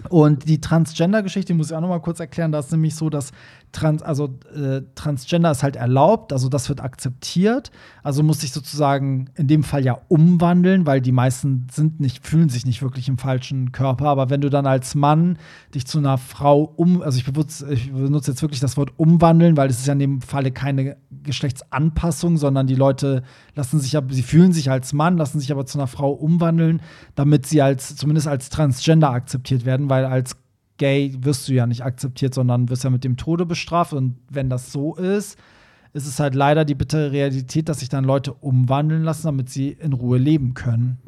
[0.09, 2.53] Und die Transgender-Geschichte muss ich auch noch mal kurz erklären.
[2.53, 3.33] Da ist nämlich so, dass
[3.73, 7.71] Trans, also äh, Transgender ist halt erlaubt, also das wird akzeptiert.
[8.03, 12.51] Also muss sich sozusagen in dem Fall ja umwandeln, weil die meisten sind nicht, fühlen
[12.51, 14.07] sich nicht wirklich im falschen Körper.
[14.07, 15.39] Aber wenn du dann als Mann
[15.75, 19.57] dich zu einer Frau um, also ich benutze, ich benutze jetzt wirklich das Wort umwandeln,
[19.57, 23.23] weil es ist ja in dem Falle keine Geschlechtsanpassung, sondern die Leute
[23.55, 26.83] lassen sich ja, sie fühlen sich als Mann, lassen sich aber zu einer Frau umwandeln,
[27.15, 30.37] damit sie als, zumindest als Transgender akzeptiert werden, weil als
[30.83, 33.93] gay wirst du ja nicht akzeptiert, sondern wirst ja mit dem Tode bestraft.
[33.93, 35.39] Und wenn das so ist,
[35.93, 39.69] ist es halt leider die bittere Realität, dass sich dann Leute umwandeln lassen, damit sie
[39.69, 40.99] in Ruhe leben können.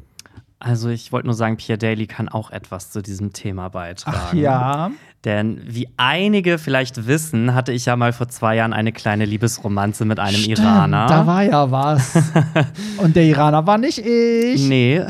[0.60, 4.16] Also ich wollte nur sagen, Pierre Daly kann auch etwas zu diesem Thema beitragen.
[4.28, 4.90] Ach ja.
[5.24, 10.04] Denn wie einige vielleicht wissen, hatte ich ja mal vor zwei Jahren eine kleine Liebesromanze
[10.04, 11.06] mit einem Stimmt, Iraner.
[11.06, 12.14] Da war ja was.
[12.98, 14.68] Und der Iraner war nicht ich.
[14.68, 15.02] Nee.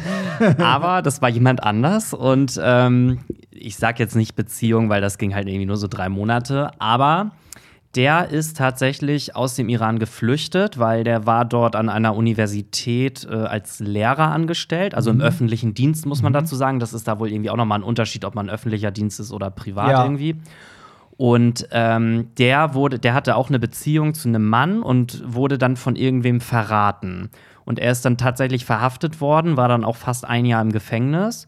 [0.58, 2.14] Aber das war jemand anders.
[2.14, 3.18] Und ähm,
[3.58, 6.70] ich sag jetzt nicht Beziehung, weil das ging halt irgendwie nur so drei Monate.
[6.78, 7.32] Aber
[7.94, 13.34] der ist tatsächlich aus dem Iran geflüchtet, weil der war dort an einer Universität äh,
[13.34, 16.78] als Lehrer angestellt, also im öffentlichen Dienst, muss man dazu sagen.
[16.78, 19.50] Das ist da wohl irgendwie auch nochmal ein Unterschied, ob man öffentlicher Dienst ist oder
[19.50, 20.02] privat Ja.
[20.04, 20.36] irgendwie.
[21.16, 25.76] Und ähm, der wurde, der hatte auch eine Beziehung zu einem Mann und wurde dann
[25.76, 27.30] von irgendwem verraten.
[27.64, 31.46] Und er ist dann tatsächlich verhaftet worden, war dann auch fast ein Jahr im Gefängnis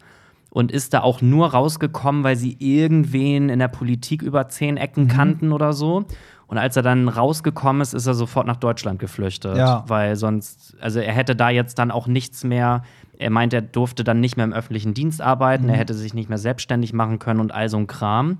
[0.49, 5.07] und ist da auch nur rausgekommen, weil sie irgendwen in der Politik über zehn Ecken
[5.07, 6.05] kannten oder so.
[6.47, 9.55] Und als er dann rausgekommen ist, ist er sofort nach Deutschland geflüchtet.
[9.55, 9.83] Ja.
[9.87, 12.81] Weil sonst, also er hätte da jetzt dann auch nichts mehr.
[13.19, 16.29] Er meint, er durfte dann nicht mehr im öffentlichen Dienst arbeiten, er hätte sich nicht
[16.29, 18.39] mehr selbstständig machen können und all so ein Kram.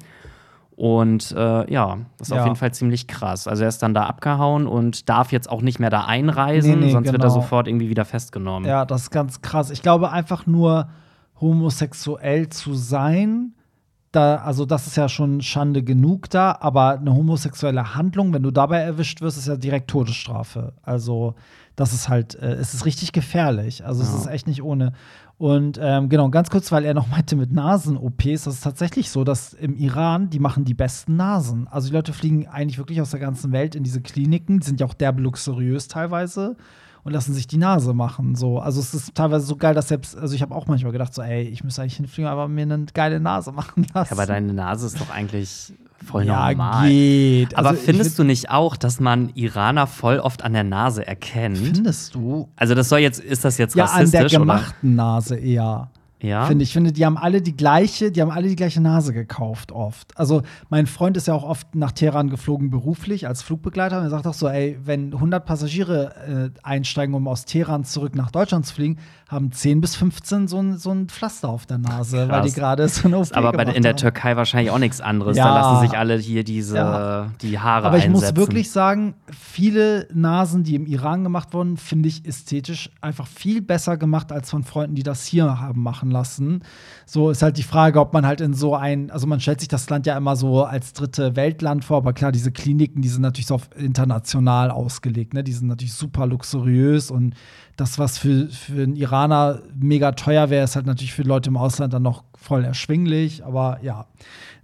[0.75, 2.39] Und äh, ja, das ist Ja.
[2.39, 3.47] auf jeden Fall ziemlich krass.
[3.47, 6.85] Also er ist dann da abgehauen und darf jetzt auch nicht mehr da einreisen, Nee,
[6.87, 7.33] nee, sonst wird er genau.
[7.33, 8.67] sofort irgendwie wieder festgenommen.
[8.67, 9.69] Ja, das ist ganz krass.
[9.71, 10.87] Ich glaube einfach nur
[11.41, 13.53] homosexuell zu sein,
[14.11, 18.49] da, also das ist ja schon Schande genug da, aber eine homosexuelle Handlung, wenn du
[18.49, 20.73] dabei erwischt wirst, ist ja direkt Todesstrafe.
[20.81, 21.35] Also
[21.75, 23.85] Das ist halt, äh, es ist richtig gefährlich.
[23.85, 24.17] Also es Ja.
[24.17, 24.91] ist echt nicht ohne.
[25.37, 29.23] Und ähm, genau, ganz kurz, weil er noch meinte mit Nasen-OPs, das ist tatsächlich so,
[29.23, 31.69] dass im Iran, die machen die besten Nasen.
[31.69, 34.81] Also die Leute fliegen eigentlich wirklich aus der ganzen Welt in diese Kliniken, die sind
[34.81, 36.57] ja auch derbe luxuriös teilweise
[37.03, 38.35] und lassen sich die Nase machen.
[38.35, 38.59] So.
[38.59, 41.21] Also es ist teilweise so geil, dass selbst, also ich habe auch manchmal gedacht, so,
[41.21, 44.13] ey, ich müsste eigentlich hinfliegen, aber mir eine geile Nase machen lassen.
[44.13, 45.73] Ja, aber deine Nase ist doch eigentlich
[46.05, 46.87] voll ja, normal.
[46.89, 47.57] geht.
[47.57, 51.05] Aber Also findest find- du nicht auch, dass man Iraner voll oft an der Nase
[51.05, 51.57] erkennt?
[51.57, 52.47] Findest du?
[52.55, 54.39] Also das soll jetzt, ist das jetzt Ja, an der rassistisch oder?
[54.39, 55.89] gemachten Nase eher.
[56.21, 56.45] Ja.
[56.45, 59.71] Finde ich, finde, die haben alle die gleiche, die haben alle die gleiche Nase gekauft
[59.71, 60.17] oft.
[60.17, 64.09] Also mein Freund ist ja auch oft nach Teheran geflogen beruflich als Flugbegleiter und er
[64.09, 68.65] sagt auch so, ey, wenn 100 Passagiere äh, einsteigen, um aus Teheran zurück nach Deutschland
[68.65, 68.97] zu fliegen,
[69.29, 72.55] haben 10 bis 15 so ein, so ein Pflaster auf der Nase, weil die Krass.
[72.55, 73.97] gerade so eine OP aber bei, in der haben.
[73.97, 75.37] Türkei wahrscheinlich auch nichts anderes.
[75.37, 75.45] Ja.
[75.47, 77.31] Da lassen sich alle hier diese Ja.
[77.41, 78.33] die Haare Aber ich einsetzen.
[78.33, 83.61] muss wirklich sagen, viele Nasen, die im Iran gemacht wurden, finde ich ästhetisch einfach viel
[83.61, 86.63] besser gemacht als von Freunden, die das hier haben machen lassen.
[87.11, 89.67] So ist halt die Frage, ob man halt in so ein, also man stellt sich
[89.67, 93.23] das Land ja immer so als dritte Weltland vor, aber klar, diese Kliniken, die sind
[93.23, 95.43] natürlich so auf international ausgelegt, ne?
[95.43, 97.33] Die sind natürlich super luxuriös und
[97.77, 101.57] das, was für, für einen Iraner mega teuer wäre, ist halt natürlich für Leute im
[101.57, 103.45] Ausland dann noch voll erschwinglich.
[103.45, 104.05] Aber ja,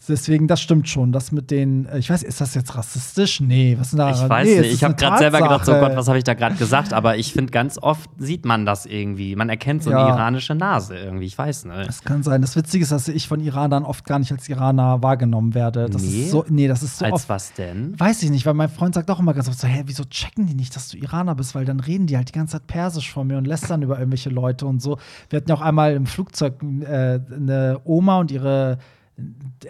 [0.08, 1.12] deswegen, das stimmt schon.
[1.12, 3.40] Das mit den, äh, ich weiß, ist das jetzt rassistisch?
[3.40, 4.12] Nee, was ist da?
[4.12, 5.90] Ich weiß nee, nicht, ich habe gerade selber gedacht, so Tatsache.
[5.90, 6.94] Gott, was habe ich da gerade gesagt?
[6.94, 9.36] Aber ich finde, ganz oft sieht man das irgendwie.
[9.36, 10.06] Man erkennt so Ja.
[10.06, 11.26] eine iranische Nase irgendwie.
[11.26, 11.88] Ich weiß nicht.
[11.88, 12.35] Das kann sein.
[12.42, 15.90] Das Witzige ist, dass ich von Iranern oft gar nicht als Iraner wahrgenommen werde.
[15.90, 16.24] Das Nee?
[16.24, 17.30] ist so, nee, das ist so Als oft.
[17.30, 18.00] was denn?
[18.00, 20.46] Weiß ich nicht, weil mein Freund sagt auch immer ganz oft so, hä, wieso checken
[20.48, 21.56] die nicht, dass du Iraner bist?
[21.56, 24.30] Weil dann reden die halt die ganze Zeit Persisch vor mir und lästern über irgendwelche
[24.30, 24.98] Leute und so.
[25.30, 28.78] Wir hatten ja auch einmal im Flugzeug äh, eine Oma und ihre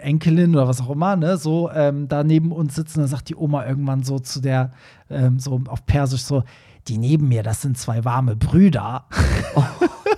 [0.00, 3.36] Enkelin oder was auch immer, ne, so ähm, da neben uns sitzen, dann sagt die
[3.36, 4.72] Oma irgendwann so zu der,
[5.08, 6.42] ähm, so auf Persisch so,
[6.88, 9.06] die neben mir, das sind zwei warme Brüder.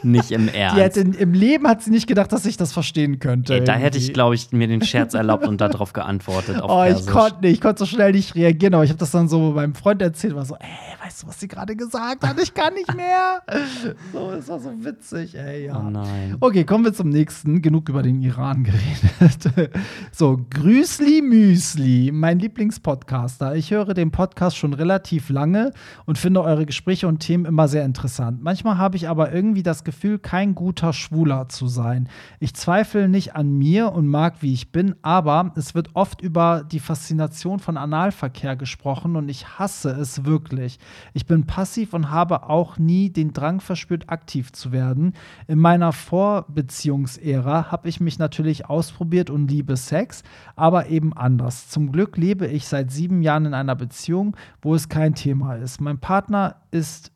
[0.03, 0.77] Nicht im Ernst.
[0.79, 3.55] hätte im Leben hat sie nicht gedacht, dass ich das verstehen könnte.
[3.55, 6.59] Ey, da hätte ich, glaube ich, mir den Scherz erlaubt und darauf geantwortet.
[6.69, 7.13] Oh, ich Persisch.
[7.13, 9.75] konnte nicht, ich konnte so schnell nicht reagieren, aber ich habe das dann so meinem
[9.75, 12.39] Freund erzählt, war so, ey, weißt du, was sie gerade gesagt hat?
[12.41, 13.41] Ich kann nicht mehr.
[14.13, 15.79] so, es war so witzig, ey, ja.
[15.79, 16.37] Oh nein.
[16.41, 17.63] Okay, kommen wir zum nächsten.
[17.63, 19.73] Genug über den Iran geredet.
[20.13, 23.55] so, Grüßli Müsli, mein Lieblingspodcaster.
[23.57, 25.73] Ich höre den Podcast schon relativ lange
[26.05, 28.43] und finde eure Gespräche und Themen immer sehr interessant.
[28.43, 32.09] Manchmal habe ich aber irgendwie das Gefühl, kein guter Schwuler zu sein.
[32.41, 36.65] Ich zweifle nicht an mir und mag, wie ich bin, aber es wird oft über
[36.71, 40.79] die Faszination von Analverkehr gesprochen und ich hasse es wirklich.
[41.13, 45.15] Ich bin passiv und habe auch nie den Drang verspürt, aktiv zu werden.
[45.47, 50.23] In meiner Vorbeziehungsära habe ich mich natürlich ausprobiert und liebe Sex,
[50.57, 51.69] aber eben anders.
[51.69, 55.81] Zum Glück lebe ich seit sieben Jahren in einer Beziehung, wo es kein Thema ist.
[55.81, 57.13] Mein Partner ist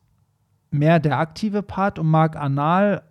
[0.71, 3.03] mehr der aktive Part und mag anal,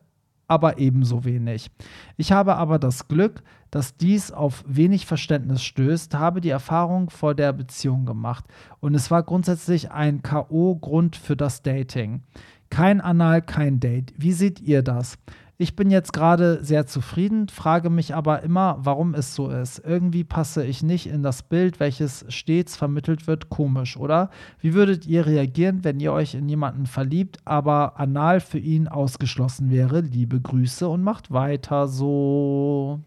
[0.49, 1.71] aber ebenso wenig.
[2.17, 7.35] Ich habe aber das Glück, dass dies auf wenig Verständnis stößt, habe die Erfahrung vor
[7.35, 8.45] der Beziehung gemacht
[8.81, 12.23] und es war grundsätzlich ein KO-Grund für das Dating.
[12.69, 14.13] Kein Anal, kein Date.
[14.17, 15.19] Wie seht ihr das?
[15.63, 19.79] Ich bin jetzt gerade sehr zufrieden, frage mich aber immer, warum es so ist.
[19.87, 23.49] Irgendwie passe ich nicht in das Bild, welches stets vermittelt wird.
[23.49, 24.31] Komisch, oder?
[24.59, 29.71] Wie würdet ihr reagieren, wenn ihr euch in jemanden verliebt, aber anal für ihn ausgeschlossen
[29.71, 30.01] wäre?
[30.01, 32.99] Liebe Grüße und macht weiter so.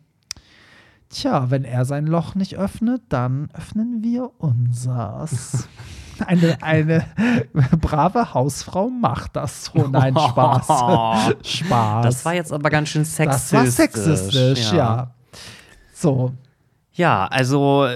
[1.09, 5.67] Tja, wenn er sein Loch nicht öffnet, dann öffnen wir unsers.
[6.25, 7.05] Eine, eine
[7.81, 9.87] brave Hausfrau macht das so.
[9.87, 10.67] Nein, Spaß.
[11.43, 12.05] Spaß.
[12.05, 13.53] Das war jetzt aber ganz schön Das sexistisch.
[13.59, 15.11] war sexistisch, ja.
[15.93, 16.33] So,
[16.93, 17.87] Ja, also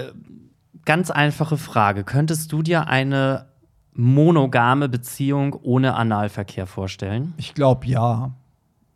[0.84, 2.04] ganz einfache Frage.
[2.04, 3.46] Könntest du dir eine
[3.92, 7.34] monogame Beziehung ohne Analverkehr vorstellen?
[7.36, 8.32] ich glaube ja.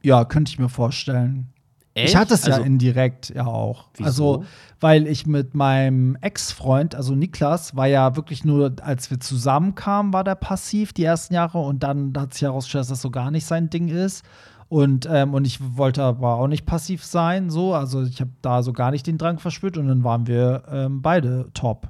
[0.03, 1.53] Ja, könnte ich mir vorstellen.
[1.97, 2.17] Ich Echt?
[2.17, 3.85] hatte es ja Also- indirekt ja auch.
[3.95, 4.07] Wieso?
[4.07, 4.45] Also,
[4.81, 10.25] weil ich mit meinem Ex-Freund, also Niklas, war ja wirklich nur, als wir zusammenkamen, war
[10.25, 13.47] der passiv die ersten Jahre und dann hat sich herausgestellt, dass das so gar nicht
[13.47, 14.25] sein Ding ist.
[14.69, 17.75] Und, ähm, und ich wollte aber auch nicht passiv sein, so.
[17.75, 21.01] Also ich habe da so gar nicht den Drang verspürt und dann waren wir ähm,
[21.01, 21.89] beide top.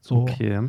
[0.00, 0.22] So.
[0.22, 0.60] Okay.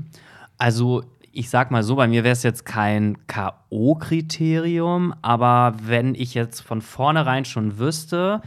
[0.59, 1.03] Also,
[1.35, 6.61] ich sag mal so, bei mir wäre es jetzt kein K.O.-Kriterium, aber wenn ich jetzt
[6.61, 8.41] von vornherein schon wüsste,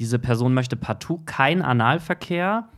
[0.00, 2.68] diese Person möchte partout keinen Analverkehr,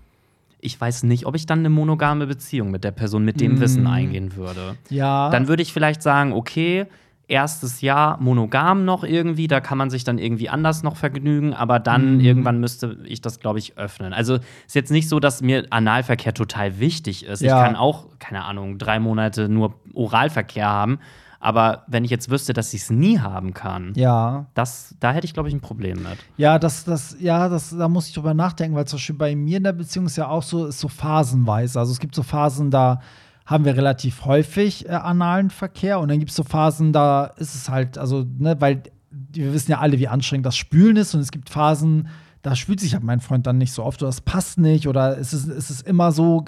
[0.61, 3.87] ich weiß nicht, ob ich dann eine monogame Beziehung mit der Person mit dem Wissen
[3.87, 4.77] eingehen würde.
[4.89, 5.31] Ja.
[5.31, 6.87] Dann würde ich vielleicht sagen, okay,
[7.29, 11.79] erstes Jahr monogam noch irgendwie, da kann man sich dann irgendwie anders noch vergnügen, aber
[11.79, 14.13] dann irgendwann müsste ich das, glaube ich, öffnen.
[14.13, 14.35] Also
[14.67, 17.41] ist jetzt nicht so, dass mir Analverkehr total wichtig ist.
[17.41, 17.59] Ja.
[17.59, 20.99] Ich kann auch, keine Ahnung, drei Monate nur Oralverkehr haben,
[21.41, 24.47] Aber wenn ich jetzt wüsste, dass ich es nie haben kann, Ja.
[24.55, 26.17] das, da hätte ich, glaube ich, ein Problem mit.
[26.39, 29.59] Ja, das, das, ja, das, da muss ich drüber nachdenken, weil zum Beispiel bei mir
[29.59, 31.79] in der Beziehung ist ja auch so, ist so phasenweise.
[31.79, 33.01] Also es gibt so Phasen, da
[33.47, 36.01] haben wir relativ häufig äh, analen Verkehr.
[36.01, 39.71] Und dann gibt es so Phasen, da ist es halt, also, ne, weil wir wissen
[39.71, 41.15] ja alle, wie anstrengend das Spülen ist.
[41.15, 42.09] Und es gibt Phasen,
[42.43, 45.19] da spült sich halt mein Freund dann nicht so oft oder es passt nicht oder
[45.19, 46.45] es ist, es ist immer so,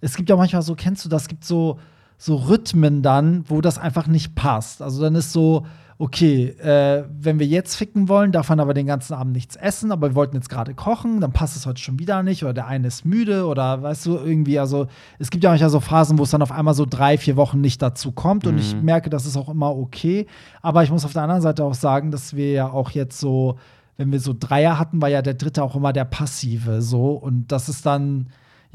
[0.00, 1.78] es gibt ja manchmal so, kennst du das, es gibt so,
[2.16, 4.80] so Rhythmen dann, wo das einfach nicht passt.
[4.80, 5.66] Also dann ist so,
[5.98, 9.92] okay, äh, wenn wir jetzt ficken wollen, darf man aber den ganzen Abend nichts essen,
[9.92, 12.66] aber wir wollten jetzt gerade kochen, dann passt es heute schon wieder nicht oder der
[12.66, 14.88] eine ist müde oder weißt du, irgendwie, also
[15.18, 17.62] es gibt ja manchmal so Phasen, wo es dann auf einmal so drei, vier Wochen
[17.62, 20.26] nicht dazu kommt und ich merke, das ist auch immer okay,
[20.60, 23.56] aber ich muss auf der anderen Seite auch sagen, dass wir ja auch jetzt so,
[23.96, 27.12] wenn wir so Dreier hatten, war ja der dritte auch immer der Passive so.
[27.12, 28.26] Und das ist dann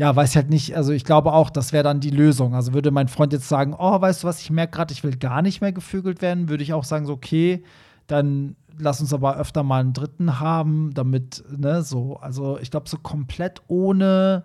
[0.01, 2.55] ja, weiß ich halt nicht, also ich glaube auch, das wäre dann die Lösung.
[2.55, 5.15] Also würde mein Freund jetzt sagen, oh, weißt du was, ich merke gerade, ich will
[5.15, 7.63] gar nicht mehr gevögelt werden, würde ich auch sagen, so, okay,
[8.07, 12.89] dann lass uns aber öfter mal einen dritten haben, damit, ne, so, also ich glaube,
[12.89, 14.43] so komplett ohne,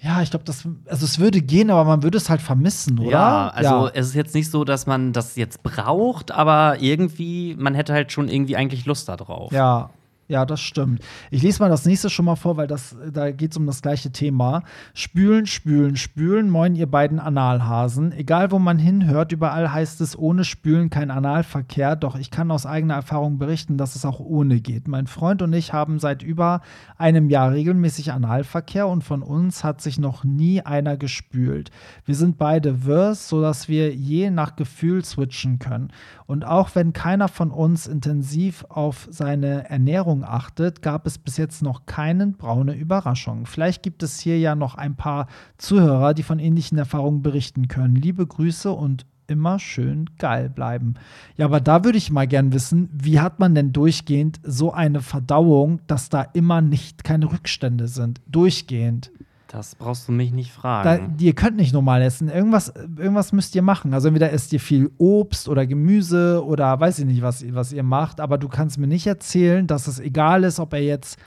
[0.00, 3.10] ja, ich glaube, das, also es würde gehen, aber man würde es halt vermissen, oder?
[3.12, 3.92] Ja, also ja.
[3.94, 8.10] es ist jetzt nicht so, dass man das jetzt braucht, aber irgendwie, man hätte halt
[8.10, 9.52] schon irgendwie eigentlich Lust darauf.
[9.52, 9.90] Ja,
[10.30, 11.02] ja, das stimmt.
[11.32, 13.82] Ich lese mal das nächste schon mal vor, weil das, da geht es um das
[13.82, 14.62] gleiche Thema.
[14.94, 18.12] Spülen, spülen, spülen, moin, ihr beiden Analhasen.
[18.12, 21.96] Egal, wo man hinhört, überall heißt es ohne Spülen kein Analverkehr.
[21.96, 24.86] Doch ich kann aus eigener Erfahrung berichten, dass es auch ohne geht.
[24.86, 26.60] Mein Freund und ich haben seit über
[26.96, 31.72] einem Jahr regelmäßig Analverkehr und von uns hat sich noch nie einer gespült.
[32.04, 35.90] Wir sind beide Verse, sodass wir je nach Gefühl switchen können.
[36.30, 41.60] Und auch wenn keiner von uns intensiv auf seine Ernährung achtet, gab es bis jetzt
[41.60, 43.46] noch keinen braune Überraschung.
[43.46, 45.26] Vielleicht gibt es hier ja noch ein paar
[45.58, 47.96] Zuhörer, die von ähnlichen Erfahrungen berichten können.
[47.96, 50.94] Liebe Grüße und immer schön geil bleiben.
[51.36, 55.00] Ja, aber da würde ich mal gern wissen, wie hat man denn durchgehend so eine
[55.00, 58.20] Verdauung, dass da immer nicht keine Rückstände sind?
[58.28, 59.10] Durchgehend.
[59.52, 61.16] Das brauchst du mich nicht Da, fragen.
[61.18, 62.28] ihr könnt nicht normal essen.
[62.28, 63.92] Irgendwas, irgendwas müsst ihr machen.
[63.92, 67.82] Also entweder esst ihr viel Obst oder Gemüse oder weiß ich nicht, was, was ihr
[67.82, 68.20] macht.
[68.20, 71.18] Aber du kannst mir nicht erzählen, dass es egal ist, ob er jetzt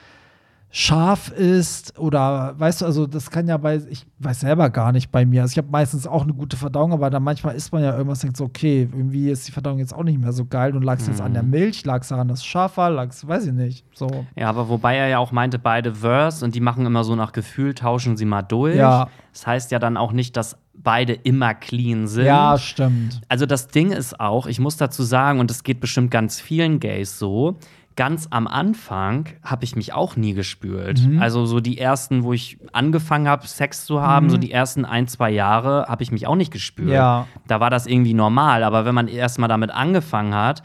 [0.76, 5.12] scharf ist oder weißt du, also das kann ja bei, ich weiß selber gar nicht
[5.12, 5.44] bei mir.
[5.44, 8.22] Also ich habe meistens auch eine gute Verdauung, aber dann manchmal isst man ja irgendwas
[8.22, 10.98] denkt so, okay, irgendwie ist die Verdauung jetzt auch nicht mehr so geil und lag
[10.98, 13.46] es jetzt an der Milch, lag es daran, dass es scharf war, lag es, weiß
[13.46, 13.86] ich nicht.
[13.94, 14.26] So.
[14.36, 17.34] ja, aber wobei er ja auch meinte, beide Verse und die machen immer so nach
[17.34, 18.76] Gefühl, tauschen sie mal durch.
[18.76, 19.10] Ja.
[19.32, 22.26] Das heißt ja dann auch nicht, dass beide immer clean sind.
[22.26, 23.22] Ja, stimmt.
[23.30, 26.80] Also das Ding ist auch, ich muss dazu sagen, und es geht bestimmt ganz vielen
[26.80, 27.60] Gays so,
[27.96, 31.08] ganz am Anfang habe ich mich auch nie gespült.
[31.08, 31.22] Mhm.
[31.22, 35.08] Also so die ersten, wo ich angefangen habe, Sex zu haben, so die ersten ein,
[35.08, 36.90] zwei Jahre, habe ich mich auch nicht gespült.
[36.90, 37.28] Ja.
[37.48, 38.64] Da war das irgendwie normal.
[38.64, 40.64] Aber wenn man erst mal damit angefangen hat,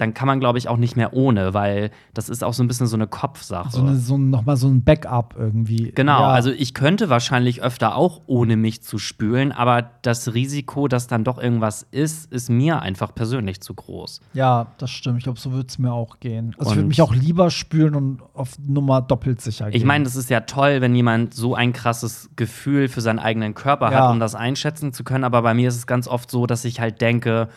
[0.00, 2.68] dann kann man, glaube ich, auch nicht mehr ohne, weil das ist auch so ein
[2.68, 3.70] bisschen so eine Kopfsache.
[3.70, 5.92] So, eine, so ein- noch mal so ein Backup irgendwie.
[5.94, 6.28] Genau, ja.
[6.28, 11.24] also ich könnte wahrscheinlich öfter auch ohne mich zu spülen, aber das Risiko, dass dann
[11.24, 14.20] doch irgendwas ist, ist mir einfach persönlich zu groß.
[14.32, 15.18] Ja, das stimmt.
[15.18, 16.54] Ich glaube, so würde es mir auch gehen.
[16.58, 19.76] Also ich würde Und- mich auch lieber spülen und auf Nummer doppelt sicher gehen.
[19.76, 23.54] Ich meine, das ist ja toll, wenn jemand so ein krasses Gefühl für seinen eigenen
[23.54, 24.04] Körper Ja.
[24.06, 26.64] hat, um das einschätzen zu können, aber bei mir ist es ganz oft so, dass
[26.64, 27.48] ich halt denke,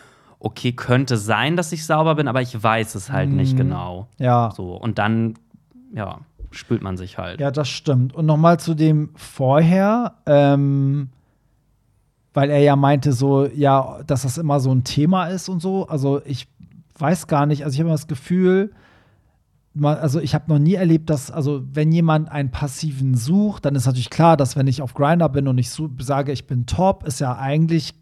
[0.43, 4.07] okay, könnte sein, dass ich sauber bin, aber ich weiß es halt nicht genau.
[4.19, 4.51] ja.
[4.55, 5.35] So, und dann,
[5.95, 6.19] ja,
[6.51, 7.39] spült man sich halt.
[7.39, 8.13] Ja, das stimmt.
[8.13, 11.09] Und nochmal zu dem vorher, ähm,
[12.33, 15.87] weil er ja meinte, so, ja, dass das immer so ein Thema ist und so.
[15.87, 16.47] Also ich
[16.97, 18.73] weiß gar nicht, also ich habe immer das Gefühl,
[19.81, 23.85] also ich habe noch nie erlebt, dass, also wenn jemand einen Passiven sucht, dann ist
[23.85, 27.19] natürlich klar, dass wenn ich auf Grinder bin und ich sage, ich bin top, ist
[27.19, 27.95] ja eigentlich,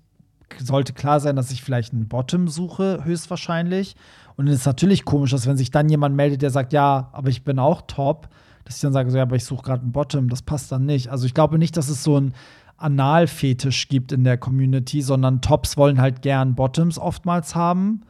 [0.59, 3.95] sollte klar sein, dass ich vielleicht einen Bottom suche, höchstwahrscheinlich.
[4.35, 7.29] Und es ist natürlich komisch, dass wenn sich dann jemand meldet, der sagt, ja, aber
[7.29, 8.29] ich bin auch top,
[8.65, 10.85] dass ich dann sage, so, ja, aber ich suche gerade einen Bottom, das passt dann
[10.85, 11.09] nicht.
[11.09, 12.33] Also ich glaube nicht, dass es so ein
[12.77, 18.01] Analfetisch gibt in der Community, sondern Tops wollen halt gern Bottoms oftmals haben.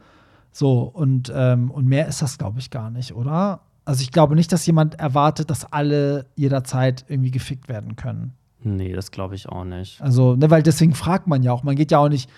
[0.50, 3.60] So, und, ähm, und mehr ist das, glaube ich, gar nicht, oder?
[3.84, 8.32] Also ich glaube nicht, dass jemand erwartet, dass alle jederzeit irgendwie gefickt werden können.
[8.64, 10.00] Nee, das glaube ich auch nicht.
[10.00, 11.62] Also, ne, weil deswegen fragt man ja auch.
[11.62, 12.30] Man geht ja auch nicht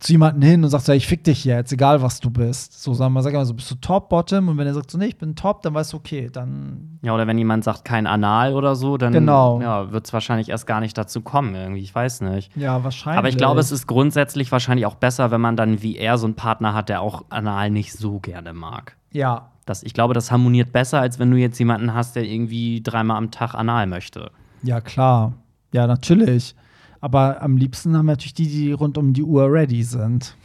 [0.00, 2.82] zu jemandem hin und sagt so, ich fick dich jetzt, egal was du bist.
[2.82, 4.48] So, sondern man sagt immer so, bist du top, bottom?
[4.48, 7.14] Und wenn er sagt so, nee, ich bin top, dann weißt du, okay, dann Ja,
[7.14, 9.60] oder wenn jemand sagt, kein Anal oder so, dann Genau.
[9.60, 11.82] ja, wird es wahrscheinlich erst gar nicht dazu kommen, irgendwie.
[11.82, 12.50] Ich weiß nicht.
[12.56, 13.18] ja, wahrscheinlich.
[13.18, 16.26] Aber ich glaube, es ist grundsätzlich wahrscheinlich auch besser, wenn man dann wie er so
[16.26, 18.96] einen Partner hat, der auch Anal nicht so gerne mag.
[19.12, 22.82] Ja, Das, ich glaube, das harmoniert besser, als wenn du jetzt jemanden hast, der irgendwie
[22.82, 24.32] dreimal am Tag Anal möchte.
[24.64, 25.34] Ja, klar.
[25.72, 26.54] Ja, natürlich.
[27.00, 30.36] Aber am liebsten haben wir natürlich die, die rund um die Uhr ready sind.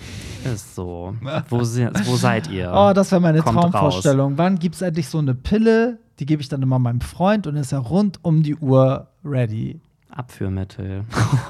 [0.43, 1.13] Ist so.
[1.49, 2.71] Wo, se wo seid ihr?
[2.73, 4.31] Oh, das wäre meine Kommt Traumvorstellung.
[4.31, 4.37] raus.
[4.37, 5.99] Wann gibt es endlich so eine Pille?
[6.19, 9.79] Die gebe ich dann immer meinem Freund und ist ja rund um die Uhr ready.
[10.09, 11.03] Abführmittel.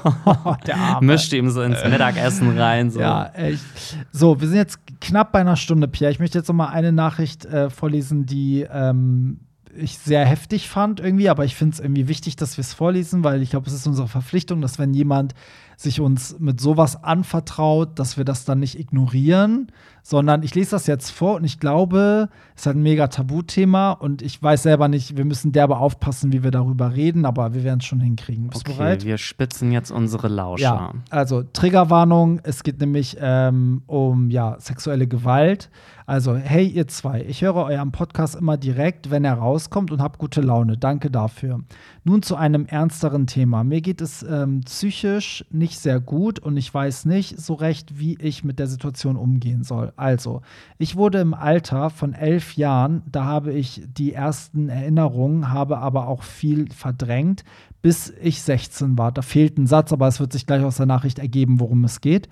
[0.66, 1.06] Der Arme.
[1.06, 2.90] Mischt ihm so ins Mittagessen rein.
[2.90, 3.00] So.
[3.00, 3.64] Ja, echt.
[4.12, 6.12] So, wir sind jetzt knapp bei einer Stunde, Pierre.
[6.12, 9.40] Ich möchte jetzt noch mal eine Nachricht äh, vorlesen, die ähm,
[9.76, 13.24] ich sehr heftig fand irgendwie, aber ich finde es irgendwie wichtig, dass wir es vorlesen,
[13.24, 15.34] weil ich glaube, es ist unsere Verpflichtung, dass wenn jemand
[15.76, 19.70] sich uns mit sowas anvertraut, dass wir das dann nicht ignorieren,
[20.08, 23.92] sondern ich lese das jetzt vor und ich glaube, es ist halt ein mega Tabuthema
[23.92, 27.62] und ich weiß selber nicht, wir müssen derbe aufpassen, wie wir darüber reden, aber wir
[27.62, 28.48] werden es schon hinkriegen.
[28.48, 29.04] Bist du Okay, bereit?
[29.04, 30.62] wir spitzen jetzt unsere Lauscher.
[30.62, 35.68] Ja, also Triggerwarnung, es geht nämlich ähm, um ja, sexuelle Gewalt.
[36.08, 40.16] Also, hey ihr zwei, ich höre euren Podcast immer direkt, wenn er rauskommt und habe
[40.16, 40.78] gute Laune.
[40.78, 41.60] Danke dafür.
[42.02, 43.62] Nun zu einem ernsteren Thema.
[43.62, 48.16] Mir geht es ähm, psychisch nicht sehr gut und ich weiß nicht so recht, wie
[48.22, 49.92] ich mit der Situation umgehen soll.
[49.98, 50.42] Also,
[50.78, 56.08] ich wurde im Alter von elf Jahren, da habe ich die ersten Erinnerungen, habe aber
[56.08, 57.44] auch viel verdrängt,
[57.82, 59.12] bis ich 16 war.
[59.12, 62.00] Da fehlt ein Satz, aber es wird sich gleich aus der Nachricht ergeben, worum es
[62.00, 62.28] geht.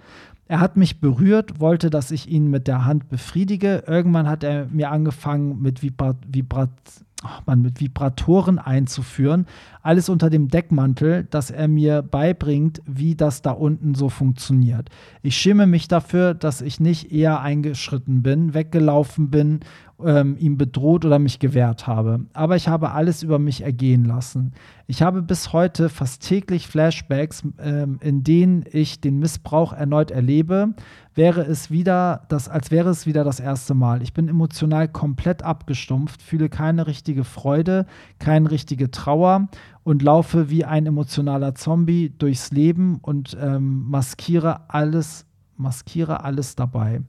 [0.48, 3.82] Er hat mich berührt, wollte, dass ich ihn mit der Hand befriedige.
[3.86, 6.70] Irgendwann hat er mir angefangen, mit, Vibra Vibrat
[7.22, 9.46] ach Mann, mit Vibratoren einzuführen.
[9.86, 14.90] Alles unter dem Deckmantel, dass er mir beibringt, wie das da unten so funktioniert.
[15.22, 19.60] Ich schäme mich dafür, dass ich nicht eher eingeschritten bin, weggelaufen bin,
[20.04, 22.26] ähm, ihm bedroht oder mich gewehrt habe.
[22.32, 24.52] Aber ich habe alles über mich ergehen lassen.
[24.88, 30.74] Ich habe bis heute fast täglich Flashbacks, ähm, in denen ich den Missbrauch erneut erlebe.
[31.14, 34.02] Wäre es wieder das, als wäre es wieder das erste Mal.
[34.02, 37.86] Ich bin emotional komplett abgestumpft, fühle keine richtige Freude,
[38.18, 39.48] keine richtige Trauer
[39.86, 45.26] und laufe wie ein emotionaler Zombie durchs Leben und ähm, maskiere alles,
[45.56, 47.02] maskiere alles dabei.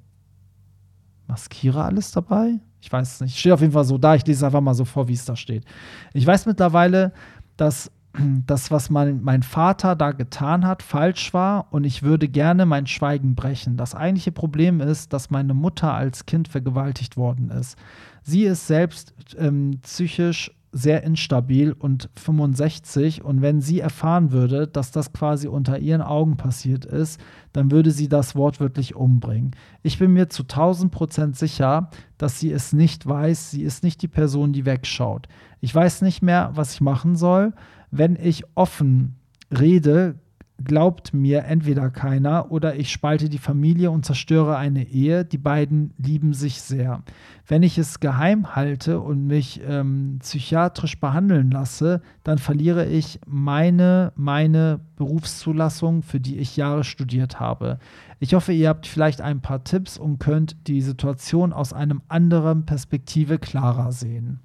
[1.25, 2.59] Maskiere alles dabei?
[2.80, 3.39] Ich weiß es nicht.
[3.39, 4.13] Steht auf jeden Fall so da.
[4.13, 5.65] Ich lese es einfach mal so vor, wie es da steht.
[6.13, 7.13] Ich weiß mittlerweile,
[7.57, 7.91] dass
[8.45, 12.86] das, was mein, mein Vater da getan hat, falsch war und ich würde gerne mein
[12.86, 13.78] Schweigen brechen.
[13.78, 17.75] Das eigentliche Problem ist, dass meine Mutter als Kind vergewaltigt worden ist.
[18.21, 24.91] Sie ist selbst ähm, psychisch sehr instabil und 65 und wenn sie erfahren würde, dass
[24.91, 27.20] das quasi unter ihren Augen passiert ist,
[27.53, 29.51] dann würde sie das wortwörtlich umbringen.
[29.82, 33.51] Ich bin mir zu 1000 Prozent sicher, dass sie es nicht weiß.
[33.51, 35.28] Sie ist nicht die Person, die wegschaut.
[35.61, 37.53] Ich weiß nicht mehr, was ich machen soll.
[37.89, 39.15] Wenn ich offen
[39.57, 40.15] rede,
[40.63, 45.23] glaubt mir entweder keiner oder ich spalte die Familie und zerstöre eine Ehe.
[45.23, 47.03] Die beiden lieben sich sehr.
[47.45, 54.11] Wenn ich es geheim halte und mich ähm, psychiatrisch behandeln lasse, dann verliere ich meine,
[54.15, 57.79] meine Berufszulassung, für die ich Jahre studiert habe.
[58.19, 62.65] Ich hoffe, ihr habt vielleicht ein paar Tipps und könnt die Situation aus einem anderen
[62.65, 64.39] Perspektive klarer sehen.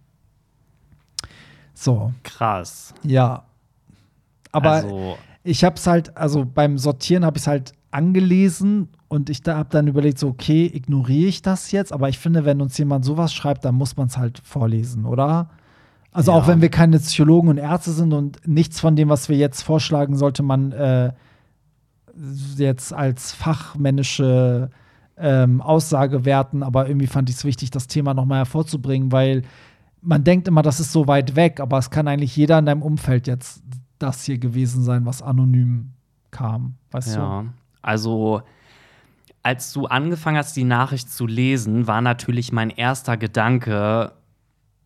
[1.72, 2.94] So, Krass.
[3.02, 3.44] ja.
[4.54, 9.28] Aber also, ich habe es halt, also beim Sortieren habe ich es halt angelesen und
[9.28, 11.92] ich da habe dann überlegt, so, okay, ignoriere ich das jetzt?
[11.92, 15.50] Aber ich finde, wenn uns jemand sowas schreibt, dann muss man es halt vorlesen, oder?
[16.12, 16.38] Also Ja.
[16.38, 19.62] auch wenn wir keine Psychologen und Ärzte sind und nichts von dem, was wir jetzt
[19.62, 21.12] vorschlagen, sollte man äh,
[22.56, 24.70] jetzt als fachmännische
[25.16, 26.62] ähm, Aussage werten.
[26.62, 29.42] Aber irgendwie fand ich es wichtig, das Thema nochmal hervorzubringen, weil
[30.00, 32.82] man denkt immer, das ist so weit weg, aber es kann eigentlich jeder in deinem
[32.82, 33.62] Umfeld jetzt
[34.02, 35.90] das hier gewesen sein, was anonym
[36.30, 36.74] kam.
[36.90, 37.44] Weißt ja.
[37.82, 38.42] Also,
[39.42, 44.12] als du angefangen hast, die Nachricht zu lesen, war natürlich mein erster Gedanke,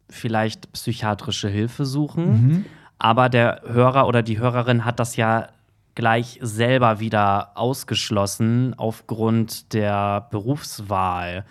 [0.08, 1.88] vielleicht psychiatrische Hilfe du?
[1.88, 2.46] suchen.
[2.46, 2.64] Mhm.
[2.98, 5.48] Aber der Hörer oder die Hörerin hat das ja
[5.94, 11.44] gleich selber wieder ausgeschlossen aufgrund der Berufswahl.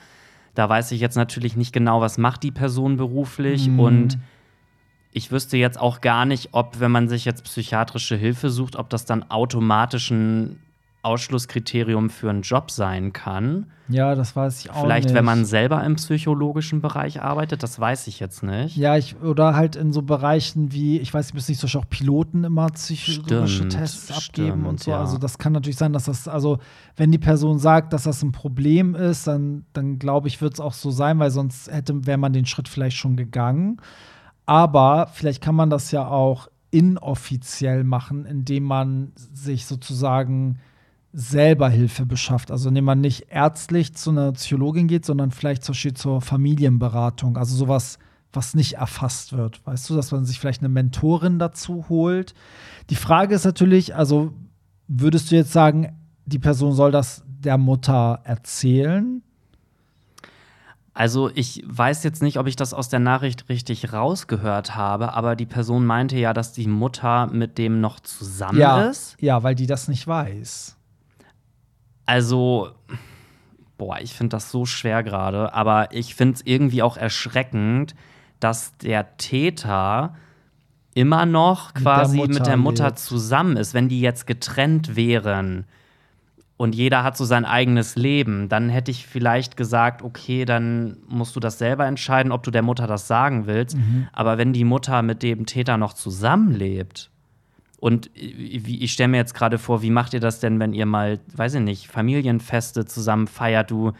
[0.55, 3.79] Da weiß ich jetzt natürlich nicht genau, was macht die Person beruflich Mhm.
[3.79, 4.17] und
[5.15, 8.89] ich wüsste jetzt auch gar nicht, ob, wenn man sich jetzt psychiatrische Hilfe sucht, ob
[8.89, 10.59] das dann automatisch ein
[11.03, 13.67] Ausschlusskriterium für einen Job sein kann.
[13.87, 15.15] Ja, das weiß ich auch Vielleicht, nicht.
[15.15, 18.75] wenn man selber im psychologischen Bereich arbeitet, das weiß ich jetzt nicht.
[18.75, 22.43] Ja, ich, oder halt in so Bereichen wie, ich weiß, müssen nicht so auch Piloten
[22.43, 24.91] immer psychologische Stimmt, Tests abgeben stimmt, und so.
[24.91, 24.99] ja.
[24.99, 26.57] Also das kann natürlich sein, dass das, also
[26.97, 30.59] wenn die Person sagt, dass das ein Problem ist, dann, dann glaube ich, wird es
[30.59, 33.79] auch so sein, weil sonst hätte, wäre man den Schritt vielleicht schon gegangen.
[34.45, 40.59] Aber vielleicht kann man das ja auch inoffiziell machen, indem man sich sozusagen
[41.13, 42.51] selber Hilfe beschafft.
[42.51, 47.37] Also indem man nicht ärztlich zu einer Psychologin geht, sondern vielleicht zum Beispiel zur Familienberatung.
[47.37, 47.97] Also sowas,
[48.33, 49.65] was nicht erfasst wird.
[49.65, 52.33] Weißt du, dass man sich vielleicht eine Mentorin dazu holt.
[52.89, 54.33] Die Frage ist natürlich, also
[54.87, 59.23] würdest du jetzt sagen, die Person soll das der Mutter erzählen?
[60.97, 65.35] Also ich weiß jetzt nicht, ob ich das aus der Nachricht richtig rausgehört habe, aber
[65.35, 69.17] die Person meinte ja, dass die Mutter mit dem noch zusammen ja, ist.
[69.19, 70.77] Ja, weil die das nicht weiß.
[72.05, 72.69] Also,
[73.77, 77.93] boah, ich finde das so schwer gerade, aber ich finde es irgendwie auch erschreckend,
[78.39, 80.15] dass der Täter
[80.93, 84.95] immer noch Mit quasi der mit Mutter der Mutter zusammen ist, wenn die jetzt getrennt
[84.95, 85.65] wären
[86.57, 91.35] und jeder hat so sein eigenes Leben, dann hätte ich vielleicht gesagt, okay, dann musst
[91.35, 93.75] du das selber entscheiden, ob du der Mutter das sagen willst.
[93.75, 94.07] Mhm.
[94.13, 97.09] Aber wenn die Mutter mit dem Täter noch zusammenlebt
[97.79, 101.19] und ich stelle mir jetzt gerade vor, wie macht ihr das denn, wenn ihr mal,
[101.35, 103.69] weiß ich nicht, Familienfeste zusammen feiert?
[103.69, 103.91] Du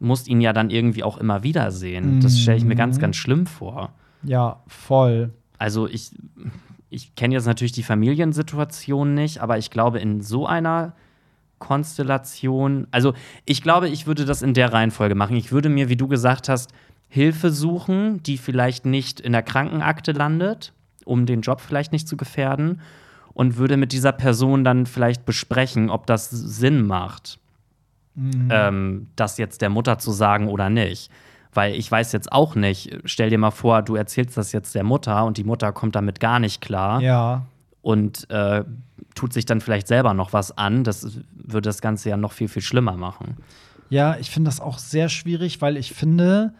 [0.00, 2.20] musst ihn ja dann irgendwie auch immer wiedersehen.
[2.20, 3.00] Das stelle ich mir ganz, Mhm.
[3.02, 3.92] ganz schlimm vor.
[4.24, 5.30] Ja, voll.
[5.58, 6.10] Also ich,
[6.88, 10.92] ich kenne jetzt natürlich die Familiensituation nicht, aber ich glaube, in so einer
[11.60, 15.36] Konstellation, also ich glaube, ich würde das in der Reihenfolge machen.
[15.36, 16.72] Ich würde mir, wie du gesagt hast,
[17.08, 20.72] Hilfe suchen, die vielleicht nicht in der Krankenakte landet,
[21.04, 22.80] um den Job vielleicht nicht zu gefährden,
[23.32, 27.38] und würde mit dieser Person dann vielleicht besprechen, ob das Sinn macht,
[28.50, 31.10] ähm, das jetzt der Mutter zu sagen oder nicht.
[31.54, 34.84] Weil ich weiß jetzt auch nicht, stell dir mal vor, du erzählst das jetzt der
[34.84, 37.46] Mutter und die Mutter kommt damit gar nicht klar Ja.
[37.82, 38.64] und äh,
[39.14, 40.84] tut sich dann vielleicht selber noch was an.
[40.84, 43.36] Das würde das Ganze ja noch viel, viel schlimmer machen.
[43.88, 46.54] Ja, ich finde das auch sehr schwierig, weil ich finde,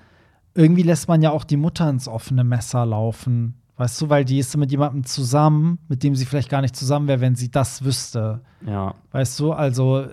[0.54, 3.54] irgendwie lässt man ja auch die Mutter ins offene Messer laufen.
[3.76, 7.08] Weißt du, weil die ist mit jemandem zusammen, mit dem sie vielleicht gar nicht zusammen
[7.08, 8.40] wäre, wenn sie das wüsste.
[8.66, 8.94] Ja.
[9.12, 10.04] Weißt du, also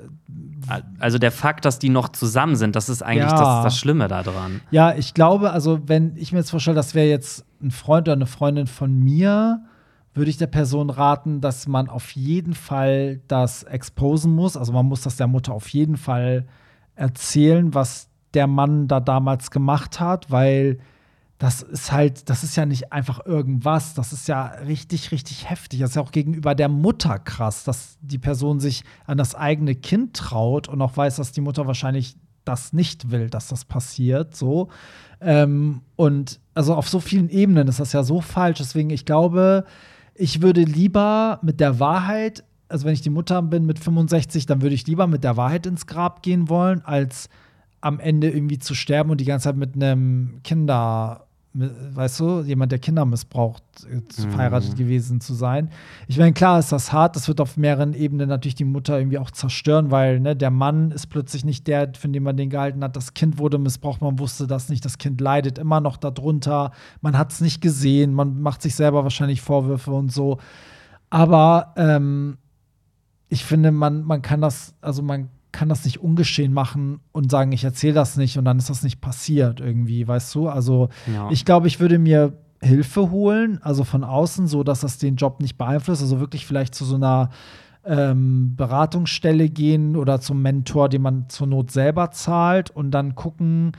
[0.99, 3.55] Also der Fakt, dass die noch zusammen sind, das ist eigentlich Ja.
[3.55, 4.61] das, das Schlimme daran.
[4.71, 8.13] Ja, ich glaube, also wenn ich mir jetzt vorstelle, das wäre jetzt ein Freund oder
[8.13, 9.61] eine Freundin von mir,
[10.17, 14.57] würde ich der Person raten, dass man auf jeden Fall das exposen muss.
[14.57, 16.45] Also man muss das der Mutter auf jeden Fall
[16.95, 20.79] erzählen, was der Mann da damals gemacht hat, weil
[21.37, 25.79] das ist halt, das ist ja nicht einfach irgendwas, das ist ja richtig, richtig heftig.
[25.79, 29.75] Das ist ja auch gegenüber der Mutter krass, dass die Person sich an das eigene
[29.75, 34.35] Kind traut und auch weiß, dass die Mutter wahrscheinlich das nicht will, dass das passiert,
[34.35, 34.69] so.
[35.19, 38.59] Ähm, und also auf so vielen Ebenen ist das ja so falsch.
[38.59, 39.65] Deswegen, ich glaube,
[40.17, 44.61] ich würde lieber mit der Wahrheit, also wenn ich die Mutter bin mit 65, dann
[44.61, 47.29] würde ich lieber mit der Wahrheit ins Grab gehen wollen, als
[47.81, 51.26] am Ende irgendwie zu sterben und die ganze Zeit mit einem Kinder,
[51.59, 55.69] weißt du, jemand, der Kinder missbraucht, äh, verheiratet gewesen zu sein.
[56.07, 59.17] Ich meine, klar ist das hart, das wird auf mehreren Ebenen natürlich die Mutter irgendwie
[59.17, 62.83] auch zerstören, weil ne, der Mann ist plötzlich nicht der, für den man den gehalten
[62.83, 62.95] hat.
[62.95, 64.85] Das Kind wurde missbraucht, man wusste das nicht.
[64.85, 66.71] Das Kind leidet immer noch darunter.
[67.01, 70.37] Man hat es nicht gesehen, man macht sich selber wahrscheinlich Vorwürfe und so.
[71.09, 72.37] Aber ähm,
[73.29, 77.51] ich finde, man, man kann das, also man kann das nicht ungeschehen machen und sagen,
[77.51, 80.49] ich erzähle das nicht und dann ist das nicht passiert irgendwie, weißt du?
[80.49, 81.31] Also Ja.
[81.31, 85.41] ich glaube, ich würde mir Hilfe holen, also von außen, so dass das den Job
[85.41, 87.31] nicht beeinflusst, also wirklich vielleicht zu so einer
[87.85, 93.71] ähm, Beratungsstelle gehen oder zum Mentor, den man zur Not selber zahlt und dann gucken.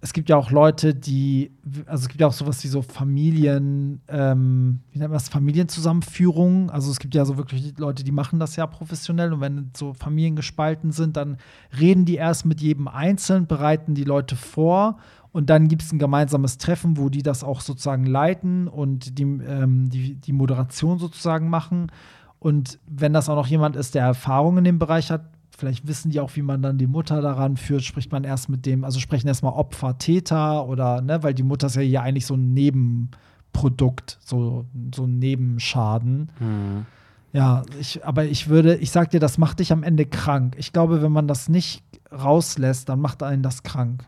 [0.00, 1.50] Es gibt ja auch Leute, die,
[1.86, 6.70] also es gibt ja auch sowas wie so Familien, ähm, wie nennt man das, Familienzusammenführungen.
[6.70, 9.92] Also es gibt ja so wirklich Leute, die machen das ja professionell und wenn so
[9.94, 11.38] Familien gespalten sind, dann
[11.78, 14.98] reden die erst mit jedem einzeln, bereiten die Leute vor
[15.32, 19.22] und dann gibt es ein gemeinsames Treffen, wo die das auch sozusagen leiten und die,
[19.22, 21.92] ähm, die, die Moderation sozusagen machen.
[22.38, 25.22] Und wenn das auch noch jemand ist, der Erfahrung in dem Bereich hat,
[25.58, 28.64] vielleicht wissen die auch, wie man dann die Mutter daran führt, spricht man erst mit
[28.64, 32.26] dem, also sprechen erstmal Opfer, Täter oder, ne, weil die Mutter ist ja hier eigentlich
[32.26, 36.30] so ein Nebenprodukt, so, so ein Nebenschaden.
[36.38, 36.86] Hm.
[37.32, 40.54] Ja, ich, aber ich würde, ich sag dir, das macht dich am Ende krank.
[40.56, 44.04] Ich glaube, wenn man das nicht rauslässt, dann macht einen das krank.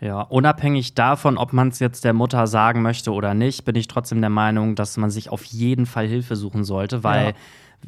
[0.00, 3.88] Ja, unabhängig davon, ob man es jetzt der Mutter sagen möchte oder nicht, bin ich
[3.88, 7.34] trotzdem der Meinung, dass man sich auf jeden Fall Hilfe suchen sollte, weil Ja.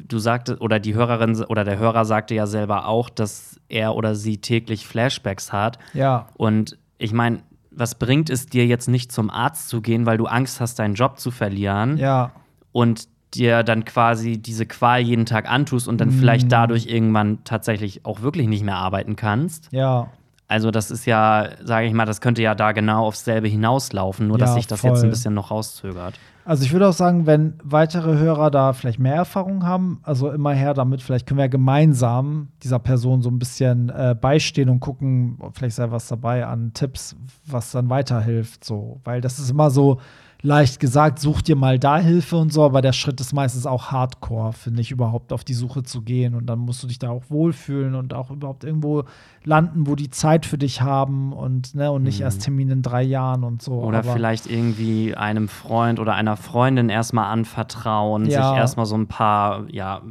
[0.07, 4.15] Du sagte oder die Hörerin oder der Hörer sagte ja selber auch, dass er oder
[4.15, 5.79] sie täglich Flashbacks hat.
[5.93, 7.39] Ja, Und ich meine,
[7.71, 10.95] was bringt es dir jetzt nicht zum Arzt zu gehen, weil du Angst hast, deinen
[10.95, 12.31] Job zu verlieren ja,
[12.71, 16.13] und dir dann quasi diese Qual jeden Tag antust und dann Mhm.
[16.13, 19.69] vielleicht dadurch irgendwann tatsächlich auch wirklich nicht mehr arbeiten kannst?
[19.71, 20.07] ja.
[20.49, 24.29] Also das ist ja, sage ich mal, das könnte ja da genau aufs selbe hinauslaufen,
[24.29, 24.91] nur dass Ja, sich das voll.
[24.91, 26.17] jetzt ein bisschen noch rauszögert.
[26.47, 30.53] Also ich würde auch sagen, wenn weitere Hörer da vielleicht mehr Erfahrung haben, also immer
[30.53, 35.37] her damit, vielleicht können wir gemeinsam dieser Person so ein bisschen äh, beistehen und gucken,
[35.51, 38.63] vielleicht sei was dabei an Tipps, was dann weiterhilft.
[38.63, 39.99] So, weil das ist immer so,
[40.43, 43.91] leicht gesagt, such dir mal da Hilfe und so, aber der Schritt ist meistens auch
[43.91, 46.35] Hardcore, finde ich, überhaupt auf die Suche zu gehen.
[46.35, 49.03] Und dann musst du dich da auch wohlfühlen und auch überhaupt irgendwo
[49.43, 52.25] landen, wo die Zeit für dich haben und, ne, und nicht Mhm.
[52.25, 53.73] erst Termin in drei Jahren und so.
[53.81, 58.49] Oder aber, vielleicht irgendwie einem Freund oder einer Freundin erstmal anvertrauen, Ja.
[58.49, 60.01] sich erstmal so ein paar, ja,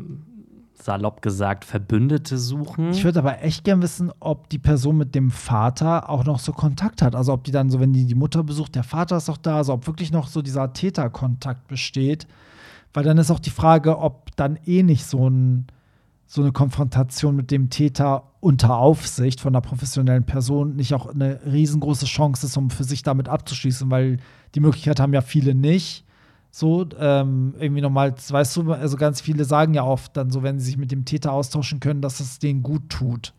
[0.86, 2.90] salopp gesagt, Verbündete suchen.
[2.90, 6.52] Ich würde aber echt gern wissen, ob die Person mit dem Vater auch noch so
[6.52, 7.14] Kontakt hat.
[7.14, 9.56] Also ob die dann so, wenn die die Mutter besucht, der Vater ist doch da,
[9.56, 12.26] also ob wirklich noch so dieser Täterkontakt besteht.
[12.94, 15.66] Weil dann ist auch die Frage, ob dann eh nicht so, ein,
[16.26, 21.40] so eine Konfrontation mit dem Täter unter Aufsicht von einer professionellen Person nicht auch eine
[21.44, 24.18] riesengroße Chance ist, um für sich damit abzuschließen, weil
[24.54, 26.05] die Möglichkeit haben ja viele nicht.
[26.56, 30.58] So, ähm, irgendwie nochmal, weißt du, also ganz viele sagen ja oft dann so, wenn
[30.58, 33.34] sie sich mit dem Täter austauschen können, dass es denen gut tut.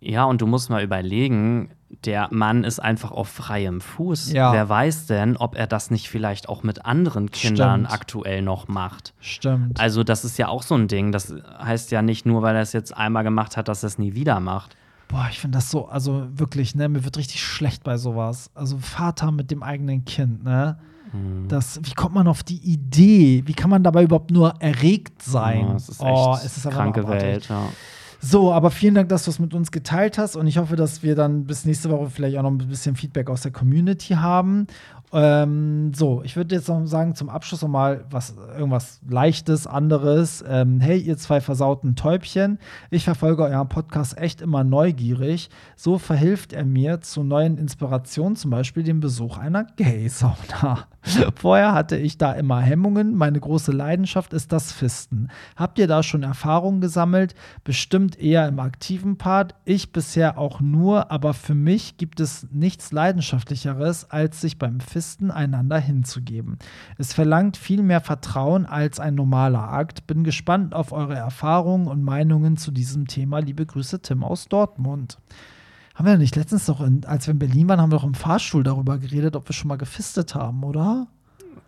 [0.00, 1.68] Ja, und du musst mal überlegen,
[2.06, 4.32] der Mann ist einfach auf freiem Fuß.
[4.32, 4.54] Ja.
[4.54, 7.92] Wer weiß denn, ob er das nicht vielleicht auch mit anderen Kindern Stimmt.
[7.92, 9.12] aktuell noch macht?
[9.20, 9.78] Stimmt.
[9.78, 11.12] Also, das ist ja auch so ein Ding.
[11.12, 13.98] Das heißt ja nicht nur, weil er es jetzt einmal gemacht hat, dass er es
[13.98, 14.78] nie wieder macht.
[15.08, 18.50] Boah, ich finde das so, also wirklich, ne, mir wird richtig schlecht bei sowas.
[18.54, 20.78] Also Vater mit dem eigenen Kind, ne?
[21.12, 21.48] Mhm.
[21.48, 23.42] Das, wie kommt man auf die Idee?
[23.46, 25.66] Wie kann man dabei überhaupt nur erregt sein?
[25.68, 27.08] Ja, es ist echt oh, es ist einfach kranke.
[27.08, 27.48] Welt.
[27.48, 27.68] Ja.
[28.20, 31.04] So, aber vielen Dank, dass du es mit uns geteilt hast und ich hoffe, dass
[31.04, 34.66] wir dann bis nächste Woche vielleicht auch noch ein bisschen Feedback aus der Community haben.
[35.12, 40.44] Ähm, so, ich würde jetzt noch sagen, zum Abschluss noch mal was, irgendwas Leichtes, anderes.
[40.46, 42.58] Ähm, hey, ihr zwei versauten Täubchen,
[42.90, 45.48] ich verfolge euren Podcast echt immer neugierig.
[45.76, 50.86] So verhilft er mir zu neuen Inspirationen, zum Beispiel dem Besuch einer Gay-Sauna.
[51.36, 53.14] Vorher hatte ich da immer Hemmungen.
[53.14, 55.28] Meine große Leidenschaft ist das Fisten.
[55.56, 57.34] Habt ihr da schon Erfahrungen gesammelt?
[57.64, 59.54] Bestimmt eher im aktiven Part.
[59.64, 65.30] Ich bisher auch nur, aber für mich gibt es nichts Leidenschaftlicheres, als sich beim Fisten
[65.30, 66.58] einander hinzugeben.
[66.96, 70.06] Es verlangt viel mehr Vertrauen als ein normaler Akt.
[70.06, 73.40] Bin gespannt auf eure Erfahrungen und Meinungen zu diesem Thema.
[73.40, 75.18] Liebe Grüße, Tim aus Dortmund.
[75.94, 78.14] Haben wir nicht letztens doch, in, als wir in Berlin waren, haben wir doch im
[78.14, 81.08] Fahrstuhl darüber geredet, ob wir schon mal gefistet haben, oder?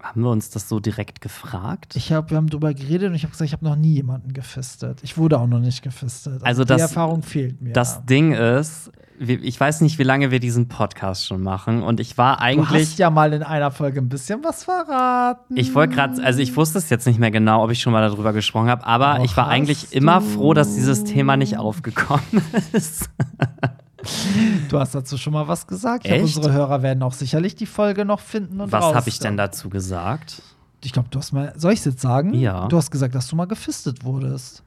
[0.03, 1.95] Haben wir uns das so direkt gefragt?
[1.95, 4.33] Ich hab, wir haben darüber geredet und ich habe gesagt, ich habe noch nie jemanden
[4.33, 4.99] gefistet.
[5.03, 6.43] Ich wurde auch noch nicht gefistet.
[6.43, 7.73] Also die das- Erfahrung fehlt mir.
[7.75, 11.83] Das Ding ist, ich weiß nicht, wie lange wir diesen Podcast schon machen.
[11.83, 12.89] Und ich war du eigentlich.
[12.89, 15.55] hast ja mal in einer Folge ein bisschen was verraten.
[15.59, 18.01] Ich wollte gerade, also ich wusste es jetzt nicht mehr genau, ob ich schon mal
[18.01, 20.27] darüber gesprochen habe, aber Doch, ich war eigentlich immer du.
[20.27, 22.23] froh, dass dieses Thema nicht aufgekommen
[22.73, 23.11] ist.
[24.69, 26.05] Du hast dazu schon mal was gesagt.
[26.05, 29.37] Glaub, unsere Hörer werden auch sicherlich die Folge noch finden und Was habe ich denn
[29.37, 30.43] dazu gesagt?
[30.83, 31.53] Ich glaube, du hast mal.
[31.57, 32.33] Soll ich es jetzt sagen?
[32.35, 32.67] Ja.
[32.69, 34.63] Du hast gesagt, dass du mal gefistet wurdest.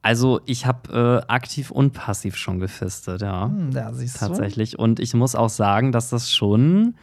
[0.00, 3.46] Also ich habe äh, aktiv und passiv schon gefistet, ja.
[3.46, 4.26] Hm, ja, siehst du.
[4.26, 4.78] Tatsächlich.
[4.78, 6.94] Und ich muss auch sagen, dass das schon.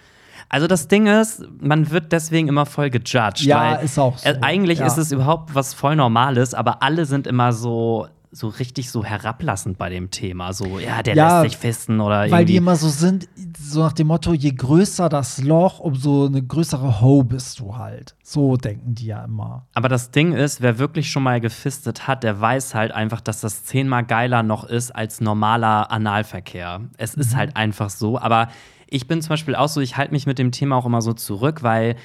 [0.49, 3.41] Also das Ding ist, man wird deswegen immer voll gejudged.
[3.41, 4.29] Ja, ist auch so.
[4.29, 4.87] Äh, eigentlich Ja.
[4.87, 9.77] ist es überhaupt was voll Normales, aber alle sind immer so, so richtig so herablassend
[9.77, 10.51] bei dem Thema.
[10.51, 12.31] So, ja, der Ja, lässt sich fisten oder irgendwie.
[12.31, 16.43] Weil die immer so sind, so nach dem Motto, je größer das Loch, umso eine
[16.43, 18.15] größere Ho bist du halt.
[18.23, 19.65] So denken die ja immer.
[19.73, 23.39] Aber das Ding ist, wer wirklich schon mal gefistet hat, der weiß halt einfach, dass
[23.39, 26.81] das zehnmal geiler noch ist als normaler Analverkehr.
[26.97, 28.19] Es ist halt einfach so.
[28.19, 28.49] Aber
[28.87, 31.13] ich bin zum Beispiel auch so, ich halte mich mit dem Thema auch immer so
[31.13, 31.95] zurück, weil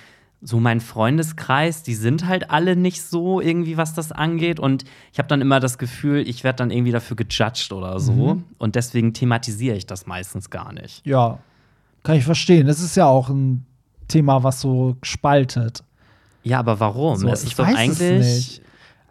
[0.43, 4.59] so mein Freundeskreis, die sind halt alle nicht so irgendwie, was das angeht.
[4.59, 8.41] Und ich habe dann immer das Gefühl, ich werde dann irgendwie dafür gejudged oder so.
[8.59, 11.07] Und deswegen thematisiere ich das meistens gar nicht.
[11.07, 11.39] Ja,
[12.03, 12.69] kann ich verstehen.
[12.69, 13.67] Es ist ja auch ein
[14.09, 15.85] Thema, was so spaltet.
[16.43, 17.17] Ja, aber warum?
[17.17, 18.63] So, es ich ist doch eigentlich.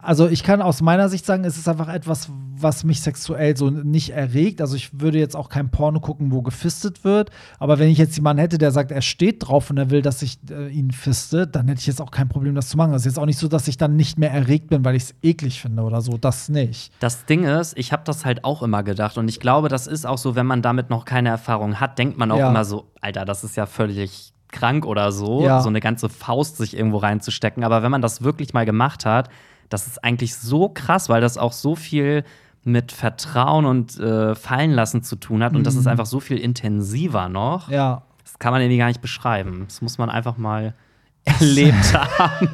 [0.02, 0.08] Es.
[0.08, 3.70] Also ich kann aus meiner Sicht sagen, es ist einfach etwas, was mich sexuell so
[3.70, 4.60] nicht erregt.
[4.60, 7.30] Also ich würde jetzt auch kein Porno gucken, wo gefistet wird.
[7.58, 10.22] Aber wenn ich jetzt jemanden hätte, der sagt, er steht drauf und er will, dass
[10.22, 12.92] ich äh, ihn fiste, dann hätte ich jetzt auch kein Problem, das zu machen.
[12.92, 15.04] Das ist jetzt auch nicht so, dass ich dann nicht mehr erregt bin, weil ich
[15.04, 16.18] es eklig finde oder so.
[16.18, 16.92] Das nicht.
[17.00, 20.06] Das Ding ist, ich habe das halt auch immer gedacht und ich glaube, das ist
[20.06, 22.50] auch so, wenn man damit noch keine Erfahrung hat, denkt man auch Ja.
[22.50, 25.60] immer so, Alter, das ist ja völlig krank oder so, Ja.
[25.60, 27.62] so eine ganze Faust sich irgendwo reinzustecken.
[27.64, 29.28] Aber wenn man das wirklich mal gemacht hat,
[29.70, 32.24] das ist eigentlich so krass, weil das auch so viel
[32.62, 36.36] mit Vertrauen und äh, Fallen lassen zu tun hat und das ist einfach so viel
[36.36, 37.68] intensiver noch.
[37.68, 37.74] Mhm.
[37.74, 38.02] Ja.
[38.22, 39.64] Das kann man irgendwie gar nicht beschreiben.
[39.66, 40.74] Das muss man einfach mal
[41.24, 42.48] erlebt haben.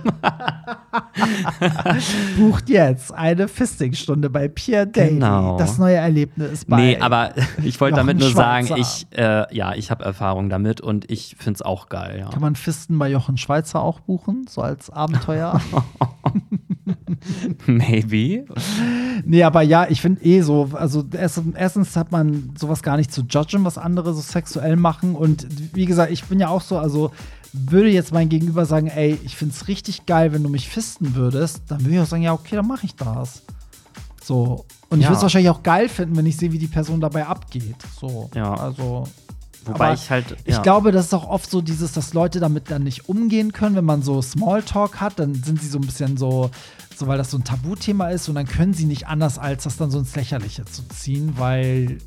[2.36, 5.14] Bucht jetzt eine Fistingstunde bei Pierre Daly.
[5.14, 5.58] Genau.
[5.58, 9.90] Das neue Erlebnis bei Nee, aber ich wollte damit nur sagen, ich, äh, ja, ich
[9.90, 12.18] habe Erfahrung damit und ich finde es auch geil.
[12.20, 12.30] Ja.
[12.30, 15.60] Kann man Fisten bei Jochen Schweizer auch buchen, so als Abenteuer?
[17.66, 18.44] Maybe.
[19.24, 23.12] Nee, aber ja, ich finde eh so, also erst, erstens hat man sowas gar nicht
[23.12, 25.14] zu judgen, was andere so sexuell machen.
[25.14, 27.10] Und wie gesagt, ich bin ja auch so, also
[27.70, 31.14] würde jetzt mein Gegenüber sagen, ey, ich finde es richtig geil, wenn du mich fisten
[31.14, 33.42] würdest, dann würde ich auch sagen, ja, okay, dann mache ich das.
[34.22, 34.64] So.
[34.88, 35.10] Und ich Ja.
[35.10, 37.76] würde es wahrscheinlich auch geil finden, wenn ich sehe, wie die Person dabei abgeht.
[38.00, 38.30] So.
[38.34, 38.54] Ja.
[38.54, 39.04] Also.
[39.64, 40.36] Wobei ich halt.
[40.44, 40.62] Ich ja.
[40.62, 43.84] glaube, das ist auch oft so dieses, dass Leute damit dann nicht umgehen können, wenn
[43.84, 46.50] man so Smalltalk hat, dann sind sie so ein bisschen so,
[46.96, 49.76] so weil das so ein Tabuthema ist und dann können sie nicht anders, als das
[49.76, 51.98] dann so ins Lächerliche zu ziehen, weil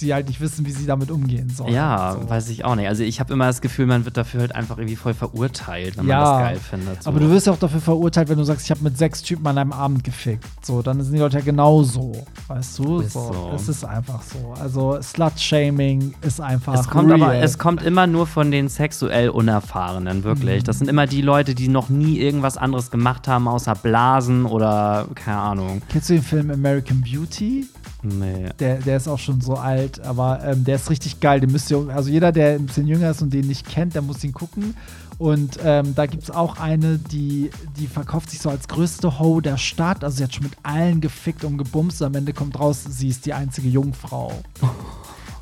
[0.00, 1.72] sie halt nicht wissen, wie sie damit umgehen sollen.
[1.72, 2.28] Ja, so.
[2.28, 2.88] weiß ich auch nicht.
[2.88, 6.06] Also ich habe immer das Gefühl, man wird dafür halt einfach irgendwie voll verurteilt, wenn
[6.06, 7.02] Ja, man das geil findet.
[7.04, 7.10] So.
[7.10, 9.46] Aber du wirst ja auch dafür verurteilt, wenn du sagst, ich habe mit sechs Typen
[9.46, 10.44] an einem Abend gefickt.
[10.64, 12.12] So, dann sind die Leute ja genauso.
[12.48, 13.00] Weißt du?
[13.00, 13.52] Ist so.
[13.54, 14.54] Es ist einfach so.
[14.60, 16.74] Also Slut-Shaming ist einfach.
[16.74, 17.42] es kommt aber, real.
[17.44, 20.62] es kommt immer nur von den sexuell Unerfahrenen, wirklich.
[20.62, 20.64] Mhm.
[20.64, 25.06] Das sind immer die Leute, die noch nie irgendwas anderes gemacht haben, außer Blasen oder
[25.14, 25.82] keine Ahnung.
[25.90, 27.66] Kennst du den Film American Beauty?
[28.02, 28.46] Nee.
[28.58, 31.40] Der, der ist auch schon so alt, aber ähm, der ist richtig geil.
[31.40, 34.02] Den müsst ihr, also jeder, der ein bisschen jünger ist und den nicht kennt, der
[34.02, 34.74] muss ihn gucken.
[35.18, 39.42] Und ähm, da gibt es auch eine, die, die verkauft sich so als größte Ho
[39.42, 40.02] der Stadt.
[40.02, 42.00] Also sie hat schon mit allen gefickt und gebumst.
[42.00, 44.32] Und am Ende kommt raus, sie ist die einzige Jungfrau.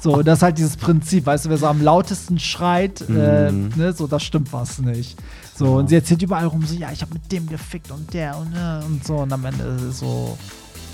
[0.01, 3.73] So, das ist halt dieses Prinzip, weißt du, wer so am lautesten schreit, äh, Mhm.
[3.75, 5.19] ne, so, da stimmt was nicht.
[5.57, 8.39] So, und sie erzählt überall rum so, ja, ich habe mit dem gefickt und der
[8.39, 9.17] und, äh, und so.
[9.17, 10.39] Und am Ende ist es so.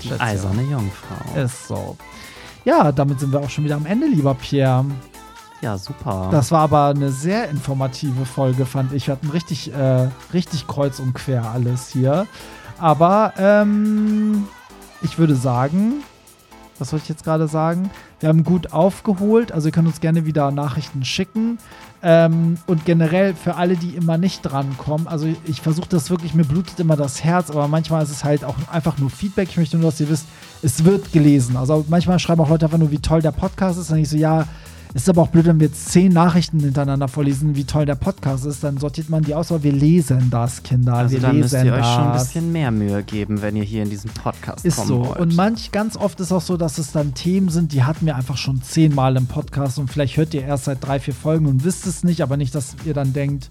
[0.09, 0.27] Schätzchen.
[0.27, 1.39] eiserne Jungfrau.
[1.39, 1.97] Ist so.
[2.63, 4.85] Ja, damit sind wir auch schon wieder am Ende, lieber Pierre.
[5.61, 6.29] Ja, super.
[6.31, 9.07] Das war aber eine sehr informative Folge, fand ich.
[9.07, 12.27] Wir hatten richtig, äh, richtig kreuz und quer alles hier.
[12.77, 14.47] Aber ähm,
[15.01, 16.03] ich würde sagen,
[16.77, 17.89] was soll ich jetzt gerade sagen?
[18.19, 21.57] Wir haben gut aufgeholt, also ihr könnt uns gerne wieder Nachrichten schicken.
[22.07, 26.43] Ähm, und generell für alle, die immer nicht drankommen, also ich versuche das wirklich, mir
[26.43, 29.49] blutet immer das Herz, aber manchmal ist es halt auch einfach nur Feedback.
[29.49, 30.27] Ich möchte nur, dass ihr wisst,
[30.61, 31.57] es wird gelesen.
[31.57, 33.89] Also manchmal schreiben auch Leute einfach nur, wie toll der Podcast ist.
[33.89, 34.45] Und ich so, ja,
[34.95, 38.45] ist aber auch blöd, wenn wir jetzt zehn Nachrichten hintereinander vorlesen, wie toll der Podcast
[38.45, 38.63] ist.
[38.63, 40.93] Dann sortiert man die aus, aber wir lesen das, Kinder.
[40.93, 42.27] also wir da müsst ihr euch schon ein das.
[42.27, 45.05] bisschen mehr Mühe geben, wenn ihr hier in diesen Podcast Ist kommen so.
[45.05, 45.19] wollt.
[45.19, 48.15] Und manch, ganz oft ist auch so, dass es dann Themen sind, die hatten wir
[48.15, 51.65] einfach schon zehnmal im Podcast und vielleicht hört ihr erst seit drei, vier Folgen und
[51.65, 53.49] wisst es nicht, aber nicht, dass ihr dann denkt,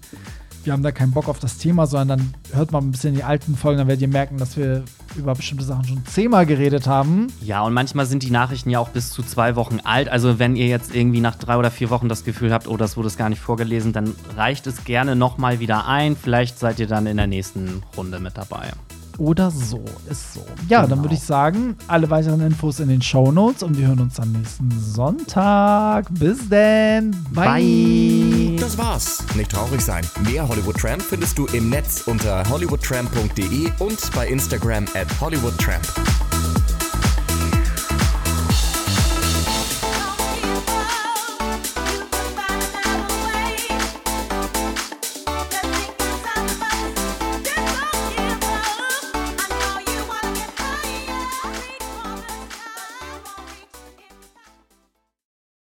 [0.65, 3.23] wir haben da keinen Bock auf das Thema, sondern dann hört mal ein bisschen die
[3.23, 4.83] alten Folgen, dann werdet ihr merken, dass wir
[5.15, 7.27] über bestimmte Sachen schon zehnmal geredet haben.
[7.41, 10.09] Ja, und manchmal sind die Nachrichten ja auch bis zu zwei Wochen alt.
[10.09, 12.97] Also wenn ihr jetzt irgendwie nach drei oder vier Wochen das Gefühl habt, oh, das
[12.97, 16.15] wurde es gar nicht vorgelesen, dann reicht es gerne nochmal wieder ein.
[16.15, 18.71] Vielleicht seid ihr dann in der nächsten Runde mit dabei.
[19.17, 20.45] Oder so, ist so.
[20.67, 21.03] Ja, dann Genau.
[21.03, 24.31] würde ich sagen, alle weiteren Infos in den Show Notes und wir hören uns am
[24.31, 26.07] nächsten Sonntag.
[26.11, 27.11] Bis denn.
[27.31, 27.45] Bye.
[27.61, 28.55] Bye.
[28.59, 29.23] Das war's.
[29.35, 30.03] Nicht traurig sein.
[30.29, 35.83] Mehr Hollywood Tramp findest du im Netz unter hollywoodtramp.de und bei Instagram at hollywoodtramp.